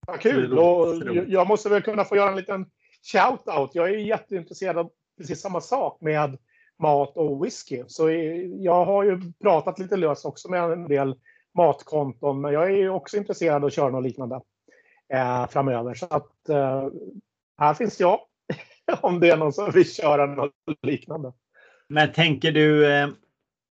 Ja. 0.06 0.16
Kul! 0.20 0.58
Och 0.58 0.94
jag 1.26 1.48
måste 1.48 1.68
väl 1.68 1.82
kunna 1.82 2.04
få 2.04 2.16
göra 2.16 2.30
en 2.30 2.36
liten 2.36 2.66
shout-out. 3.12 3.70
Jag 3.72 3.88
är 3.88 3.98
jätteintresserad 3.98 4.78
av 4.78 4.90
precis 5.18 5.40
samma 5.40 5.60
sak 5.60 6.00
med 6.00 6.38
mat 6.78 7.16
och 7.16 7.44
whisky. 7.44 7.84
Så 7.86 8.10
jag 8.60 8.84
har 8.84 9.04
ju 9.04 9.32
pratat 9.42 9.78
lite 9.78 9.96
löst 9.96 10.24
också 10.24 10.50
med 10.50 10.62
en 10.62 10.88
del 10.88 11.14
matkonton, 11.54 12.40
men 12.40 12.52
jag 12.52 12.70
är 12.70 12.88
också 12.88 13.16
intresserad 13.16 13.56
av 13.56 13.64
att 13.64 13.72
köra 13.72 13.90
något 13.90 14.04
liknande 14.04 14.40
eh, 15.12 15.48
framöver. 15.48 15.94
Så 15.94 16.06
att 16.06 16.48
eh, 16.48 16.88
här 17.58 17.74
finns 17.74 18.00
jag 18.00 18.20
om 19.00 19.20
det 19.20 19.30
är 19.30 19.36
någon 19.36 19.52
som 19.52 19.70
vill 19.70 19.92
köra 19.92 20.26
något 20.26 20.52
liknande. 20.82 21.32
Men 21.88 22.12
tänker 22.12 22.52
du, 22.52 22.92
eh, 22.92 23.08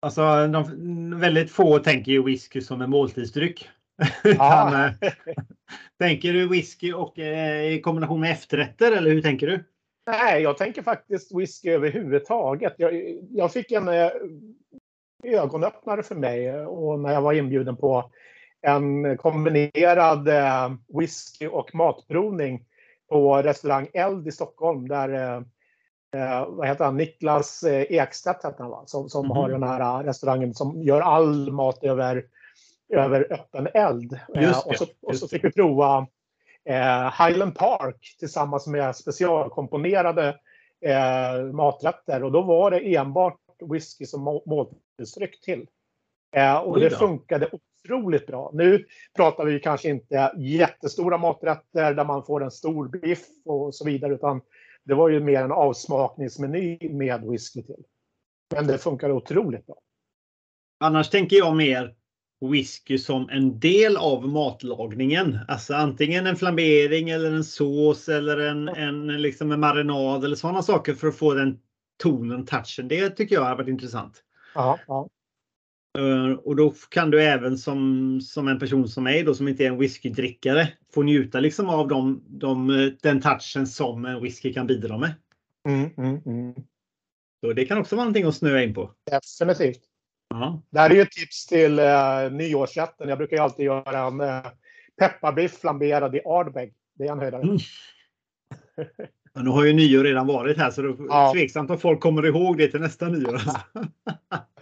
alltså 0.01 0.47
de, 0.47 1.19
väldigt 1.19 1.51
få 1.51 1.79
tänker 1.79 2.11
ju 2.11 2.23
whisky 2.23 2.61
som 2.61 2.81
en 2.81 2.89
måltidsdryck. 2.89 3.69
Ja. 4.23 4.87
Eh, 5.01 5.13
tänker 5.99 6.33
du 6.33 6.47
whisky 6.47 6.93
och 6.93 7.19
eh, 7.19 7.73
i 7.73 7.81
kombination 7.81 8.19
med 8.19 8.31
efterrätter 8.31 8.91
eller 8.91 9.11
hur 9.11 9.21
tänker 9.21 9.47
du? 9.47 9.63
Nej, 10.07 10.41
jag 10.41 10.57
tänker 10.57 10.81
faktiskt 10.81 11.35
whisky 11.35 11.69
överhuvudtaget. 11.69 12.73
Jag, 12.77 12.93
jag 13.29 13.53
fick 13.53 13.71
en 13.71 13.87
eh, 13.87 14.11
ögonöppnare 15.23 16.03
för 16.03 16.15
mig 16.15 16.53
och 16.53 16.99
när 16.99 17.13
jag 17.13 17.21
var 17.21 17.33
inbjuden 17.33 17.75
på 17.75 18.11
en 18.61 19.17
kombinerad 19.17 20.27
eh, 20.27 20.73
whisky 20.99 21.47
och 21.47 21.75
matprovning 21.75 22.65
på 23.09 23.41
restaurang 23.41 23.87
Eld 23.93 24.27
i 24.27 24.31
Stockholm 24.31 24.87
där 24.87 25.43
eh, 26.15 26.31
eh 26.31 26.45
vad 26.47 26.67
heter 26.67 26.85
han? 26.85 26.97
Niklas 26.97 27.63
eh, 27.63 27.81
Ekstedt 27.89 28.45
heter 28.45 28.63
han, 28.63 28.69
va? 28.69 28.83
som, 28.85 29.09
som 29.09 29.25
mm. 29.25 29.37
har 29.37 29.49
den 29.49 29.63
här 29.63 30.03
restaurangen 30.03 30.53
som 30.53 30.81
gör 30.81 31.01
all 31.01 31.51
mat 31.51 31.83
över, 31.83 32.25
över 32.93 33.33
öppen 33.33 33.67
eld. 33.73 34.19
Eh, 34.35 34.67
och, 34.67 34.75
så, 34.75 34.85
och 35.01 35.15
så 35.15 35.27
fick 35.27 35.43
vi 35.43 35.51
prova 35.51 36.07
eh, 36.69 37.25
Highland 37.25 37.55
Park 37.55 38.15
tillsammans 38.19 38.67
med 38.67 38.95
specialkomponerade 38.95 40.39
eh, 40.85 41.43
maträtter 41.53 42.23
och 42.23 42.31
då 42.31 42.41
var 42.41 42.71
det 42.71 42.95
enbart 42.95 43.39
whisky 43.71 44.05
som 44.05 44.41
måltidsdryck 44.45 45.41
till. 45.41 45.67
Eh, 46.35 46.57
och 46.57 46.79
det 46.79 46.89
funkade 46.89 47.49
otroligt 47.51 48.27
bra. 48.27 48.51
Nu 48.53 48.85
pratar 49.15 49.45
vi 49.45 49.59
kanske 49.59 49.89
inte 49.89 50.33
jättestora 50.37 51.17
maträtter 51.17 51.93
där 51.93 52.05
man 52.05 52.23
får 52.23 52.43
en 52.43 52.51
stor 52.51 52.87
biff 52.87 53.25
och 53.45 53.75
så 53.75 53.85
vidare 53.85 54.13
utan 54.13 54.41
det 54.85 54.93
var 54.93 55.09
ju 55.09 55.19
mer 55.19 55.43
en 55.43 55.51
avsmakningsmeny 55.51 56.89
med 56.89 57.21
whisky 57.21 57.63
till. 57.63 57.83
Men 58.55 58.67
det 58.67 58.77
funkade 58.77 59.13
otroligt 59.13 59.65
bra. 59.65 59.75
Annars 60.79 61.09
tänker 61.09 61.37
jag 61.37 61.55
mer 61.55 61.95
whisky 62.51 62.97
som 62.97 63.29
en 63.29 63.59
del 63.59 63.97
av 63.97 64.27
matlagningen. 64.27 65.39
Alltså 65.47 65.73
antingen 65.73 66.27
en 66.27 66.35
flambering 66.35 67.09
eller 67.09 67.31
en 67.31 67.43
sås 67.43 68.09
eller 68.09 68.37
en, 68.37 68.67
en, 68.67 69.07
liksom 69.07 69.51
en 69.51 69.59
marinad 69.59 70.25
eller 70.25 70.35
sådana 70.35 70.61
saker 70.61 70.93
för 70.93 71.07
att 71.07 71.15
få 71.15 71.33
den 71.33 71.59
tonen, 71.97 72.45
touchen. 72.45 72.87
Det 72.87 73.09
tycker 73.09 73.35
jag 73.35 73.41
har 73.41 73.55
varit 73.55 73.67
intressant. 73.67 74.23
Ja, 74.55 74.79
ja. 74.87 75.09
Eh, 75.97 76.31
och 76.31 76.55
då 76.55 76.73
kan 76.89 77.11
du 77.11 77.23
även 77.23 77.57
som, 77.57 78.21
som 78.21 78.47
en 78.47 78.59
person 78.59 78.87
som 78.87 79.03
mig 79.03 79.23
då 79.23 79.35
som 79.35 79.47
inte 79.47 79.63
är 79.63 79.67
en 79.67 79.79
whiskydrickare 79.79 80.67
få 80.93 81.03
njuta 81.03 81.39
liksom 81.39 81.69
av 81.69 81.87
de, 81.87 82.23
de, 82.27 82.67
den 83.01 83.21
touchen 83.21 83.67
som 83.67 84.05
en 84.05 84.21
whisky 84.21 84.53
kan 84.53 84.67
bidra 84.67 84.97
med. 84.97 85.13
Mm, 85.67 85.89
mm, 85.97 86.21
mm. 86.25 86.53
Så 87.41 87.53
det 87.53 87.65
kan 87.65 87.77
också 87.77 87.95
vara 87.95 88.03
någonting 88.03 88.25
att 88.25 88.35
snöa 88.35 88.63
in 88.63 88.73
på. 88.73 88.91
Definitivt. 89.11 89.81
Ja. 90.29 90.61
Det 90.69 90.79
här 90.79 90.89
är 90.89 90.95
ju 90.95 91.01
ett 91.01 91.11
tips 91.11 91.45
till 91.45 91.79
uh, 91.79 92.31
nyårsrätten. 92.31 93.09
Jag 93.09 93.17
brukar 93.17 93.37
ju 93.37 93.43
alltid 93.43 93.65
göra 93.65 94.07
en 94.07 94.21
uh, 94.21 94.51
pepparbiff 94.99 95.59
flamberad 95.59 96.15
i 96.15 96.21
Ardbeg. 96.25 96.73
Det 96.93 97.07
är 97.07 97.11
en 97.11 97.19
höjdare. 97.19 97.41
Mm. 97.41 97.57
Ja, 99.33 99.41
nu 99.41 99.49
har 99.49 99.65
ju 99.65 99.73
nyår 99.73 100.03
redan 100.03 100.27
varit 100.27 100.57
här 100.57 100.71
så 100.71 100.81
det 100.81 100.87
är 100.87 100.95
ja. 100.99 101.31
tveksamt 101.33 101.69
om 101.69 101.77
folk 101.77 101.99
kommer 101.99 102.25
ihåg 102.25 102.57
det 102.57 102.67
till 102.67 102.81
nästa 102.81 103.07
nyår. 103.07 103.41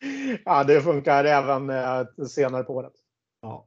ja, 0.44 0.64
det 0.64 0.80
funkar 0.80 1.24
även 1.24 1.70
uh, 1.70 2.26
senare 2.26 2.64
på 2.64 2.74
året. 2.74 2.92
Ja. 3.42 3.66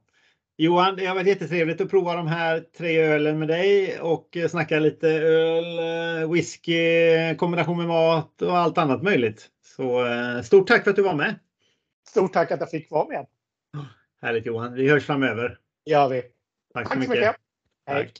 Johan, 0.56 0.96
det 0.96 1.06
har 1.06 1.14
varit 1.14 1.26
jättetrevligt 1.26 1.80
att 1.80 1.90
prova 1.90 2.16
de 2.16 2.26
här 2.26 2.60
tre 2.78 2.98
ölen 2.98 3.38
med 3.38 3.48
dig 3.48 4.00
och 4.00 4.36
snacka 4.50 4.78
lite 4.78 5.08
öl, 5.08 6.30
whisky, 6.30 7.34
kombination 7.36 7.78
med 7.78 7.86
mat 7.86 8.42
och 8.42 8.58
allt 8.58 8.78
annat 8.78 9.02
möjligt. 9.02 9.48
Så 9.76 10.06
eh, 10.06 10.42
stort 10.42 10.68
tack 10.68 10.84
för 10.84 10.90
att 10.90 10.96
du 10.96 11.02
var 11.02 11.14
med. 11.14 11.38
Stort 12.08 12.32
tack 12.32 12.50
att 12.50 12.60
jag 12.60 12.70
fick 12.70 12.90
vara 12.90 13.08
med. 13.08 13.26
Härligt 14.22 14.46
Johan. 14.46 14.74
Vi 14.74 14.90
hörs 14.90 15.06
framöver. 15.06 15.58
Gör 15.84 16.08
vi. 16.08 16.22
Tack 16.22 16.32
så, 16.86 16.88
tack 16.88 16.92
så 16.92 16.98
mycket. 16.98 17.10
mycket. 17.10 17.36
Hej. 17.86 18.12